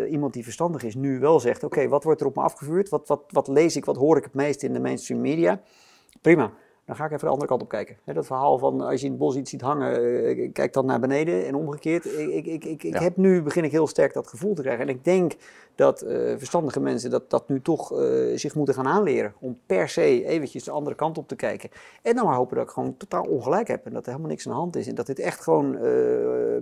[0.06, 2.90] eh, iemand die verstandig is nu wel zegt: Oké, wat wordt er op me afgevuurd?
[2.90, 5.62] Wat, wat, wat lees ik, wat hoor ik het meest in de mainstream media?
[6.22, 6.54] Prima.
[6.86, 7.98] Dan ga ik even de andere kant op kijken.
[8.06, 9.96] Dat verhaal van als je in het bos iets ziet hangen,
[10.26, 12.06] eh, kijk dan naar beneden en omgekeerd.
[12.06, 13.02] Ik, ik, ik, ik, Ja.
[13.02, 14.84] heb nu, begin ik heel sterk dat gevoel te krijgen.
[14.88, 15.34] En ik denk
[15.76, 19.34] dat eh, verstandige mensen dat, dat nu toch eh, zich moeten gaan aanleren.
[19.40, 21.70] Om per se eventjes de andere kant op te kijken.
[22.02, 23.86] En dan maar hopen dat ik gewoon totaal ongelijk heb.
[23.86, 24.88] En dat er helemaal niks aan de hand is.
[24.88, 25.82] En dat dit echt gewoon eh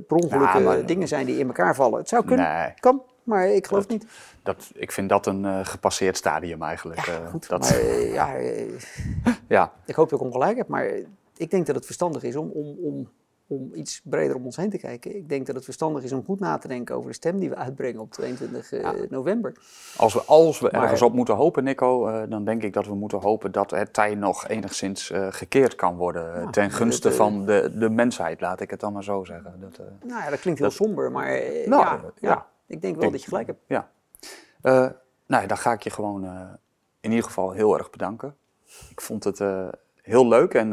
[0.07, 1.99] per ongeluk Ja, maar- eh, dingen zijn die in elkaar vallen.
[1.99, 2.73] Het zou kunnen, Nee.
[2.79, 4.06] kan, maar ik geloof niet.
[4.43, 7.06] dat, ik vind dat een eh, gepasseerd stadium eigenlijk.
[7.06, 8.35] Ja, eh, goed, dat, maar eh, ja,
[9.57, 10.89] ja, ik hoop dat ik ongelijk heb, maar
[11.38, 13.10] ik denk dat het verstandig is om, om, om,
[13.47, 15.15] om iets breder om ons heen te kijken.
[15.15, 17.49] Ik denk dat het verstandig is om goed na te denken over de stem die
[17.49, 18.93] we uitbrengen op 22 eh, Ja.
[19.10, 19.53] november.
[19.97, 22.95] Als we, als we Maar- ergens op moeten hopen, Nico, dan denk ik dat we
[22.95, 26.41] moeten hopen dat het tij nog enigszins gekeerd kan worden.
[26.41, 29.53] Ja, ten gunste dat, van de, de mensheid, laat ik het dan maar zo zeggen.
[29.60, 33.11] Dat, Nou ja, dat klinkt heel Dat- somber, maar Nou, ja, ik denk wel Denk-
[33.11, 33.59] dat je gelijk hebt.
[33.67, 33.91] ja.
[34.61, 34.73] Eh,
[35.25, 36.41] nou ja, dan ga ik je gewoon eh,
[36.99, 38.35] in ieder geval heel erg bedanken.
[38.89, 39.67] Ik vond het eh,
[40.01, 40.71] heel leuk en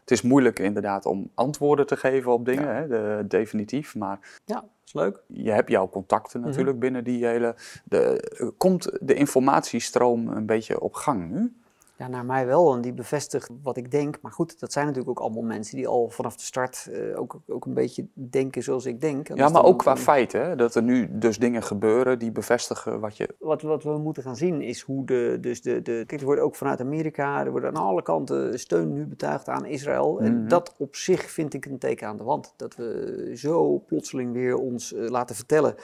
[0.00, 3.94] het is moeilijk inderdaad om antwoorden te geven op dingen, hè, de- definitief.
[3.94, 5.22] Maar Ja, dat is leuk.
[5.26, 7.54] je hebt jouw contacten natuurlijk binnen die hele...
[7.84, 11.56] De, komt de informatiestroom een beetje op gang nu?
[11.98, 12.74] Ja, naar mij wel.
[12.74, 14.18] En die bevestigt wat ik denk.
[14.22, 17.40] Maar goed, dat zijn natuurlijk ook allemaal mensen die al vanaf de start eh, ook,
[17.48, 19.28] ook een beetje denken zoals ik denk.
[19.28, 20.56] En Ja, maar ook qua feiten, hè?
[20.56, 23.34] dat er nu dus dingen gebeuren die bevestigen wat je...
[23.38, 26.04] Wat, wat we moeten gaan zien is hoe de, dus de, de...
[26.06, 29.66] Kijk, er wordt ook vanuit Amerika, er wordt aan alle kanten steun nu betuigd aan
[29.66, 30.20] Israël.
[30.20, 30.48] En Mhm.
[30.48, 32.54] dat op zich vind ik een teken aan de wand.
[32.56, 35.74] Dat we zo plotseling weer ons eh, laten vertellen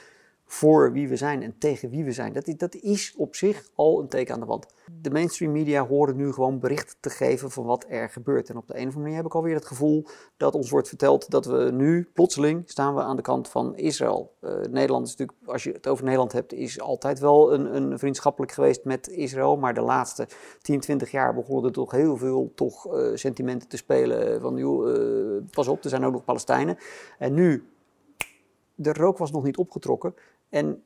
[0.52, 2.32] voor wie we zijn en tegen wie we zijn.
[2.32, 4.66] Dat is, dat is op zich al een teken aan de wand.
[5.00, 8.48] De mainstream media horen nu gewoon bericht te geven van wat er gebeurt.
[8.48, 10.06] En op de een of andere manier heb ik alweer het gevoel
[10.36, 14.34] dat ons wordt verteld dat we nu plotseling staan we aan de kant van Israël.
[14.40, 17.98] Eh, Nederland is natuurlijk, als je het over Nederland hebt, is altijd wel een, een
[17.98, 19.56] vriendschappelijk geweest met Israël.
[19.56, 20.28] Maar de laatste
[20.60, 24.94] 10, 20 jaar begonnen er toch heel veel toch, eh, sentimenten te spelen van joh,
[24.94, 26.76] eh, pas op, er zijn ook nog Palestijnen.
[27.18, 27.64] En nu
[28.82, 30.14] de rook was nog niet opgetrokken.
[30.50, 30.82] En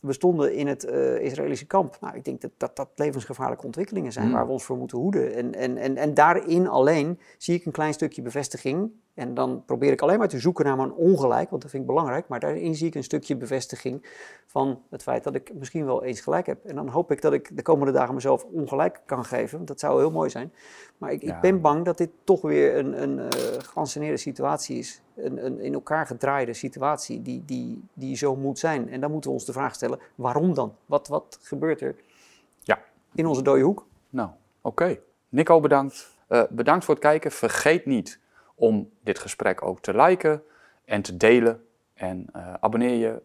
[0.00, 1.96] we stonden in het uh, Israëlische kamp.
[2.00, 4.34] Nou, ik denk dat, dat dat levensgevaarlijke ontwikkelingen zijn Hmm.
[4.34, 5.34] waar we ons voor moeten hoeden.
[5.34, 8.90] En, en, en, en daarin alleen zie ik een klein stukje bevestiging.
[9.14, 11.88] En dan probeer ik alleen maar te zoeken naar mijn ongelijk, want dat vind ik
[11.88, 12.28] belangrijk.
[12.28, 14.06] Maar daarin zie ik een stukje bevestiging
[14.46, 16.64] van het feit dat ik misschien wel eens gelijk heb.
[16.64, 19.56] En dan hoop ik dat ik de komende dagen mezelf ongelijk kan geven.
[19.56, 20.52] want Dat zou heel mooi zijn.
[20.98, 21.34] Maar ik, Ja.
[21.34, 23.28] ik ben bang dat dit toch weer een, een uh,
[23.58, 25.02] geanceneerde situatie is.
[25.16, 28.88] Een, een in elkaar gedraaide situatie die, die, die zo moet zijn.
[28.88, 30.74] En dan moeten we ons de vraag stellen, waarom dan?
[30.86, 31.94] Wat, wat gebeurt er
[32.60, 32.78] Ja.
[33.14, 33.86] in onze dode hoek?
[34.10, 34.30] Nou,
[34.60, 34.98] oké.
[35.28, 36.18] Nico, bedankt.
[36.28, 37.30] Uh, bedankt voor het kijken.
[37.30, 38.18] Vergeet niet
[38.60, 40.42] om dit gesprek ook te liken
[40.84, 41.64] en te delen.
[41.94, 43.22] En uh, abonneer je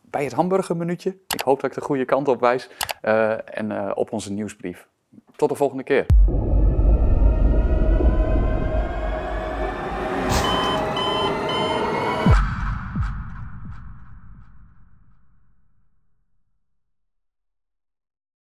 [0.00, 1.16] bij het hamburgermenuutje.
[1.34, 2.70] Ik hoop dat ik de goede kant op wijs.
[3.02, 4.88] Uh, en op onze nieuwsbrief.
[5.36, 6.06] Tot de volgende keer.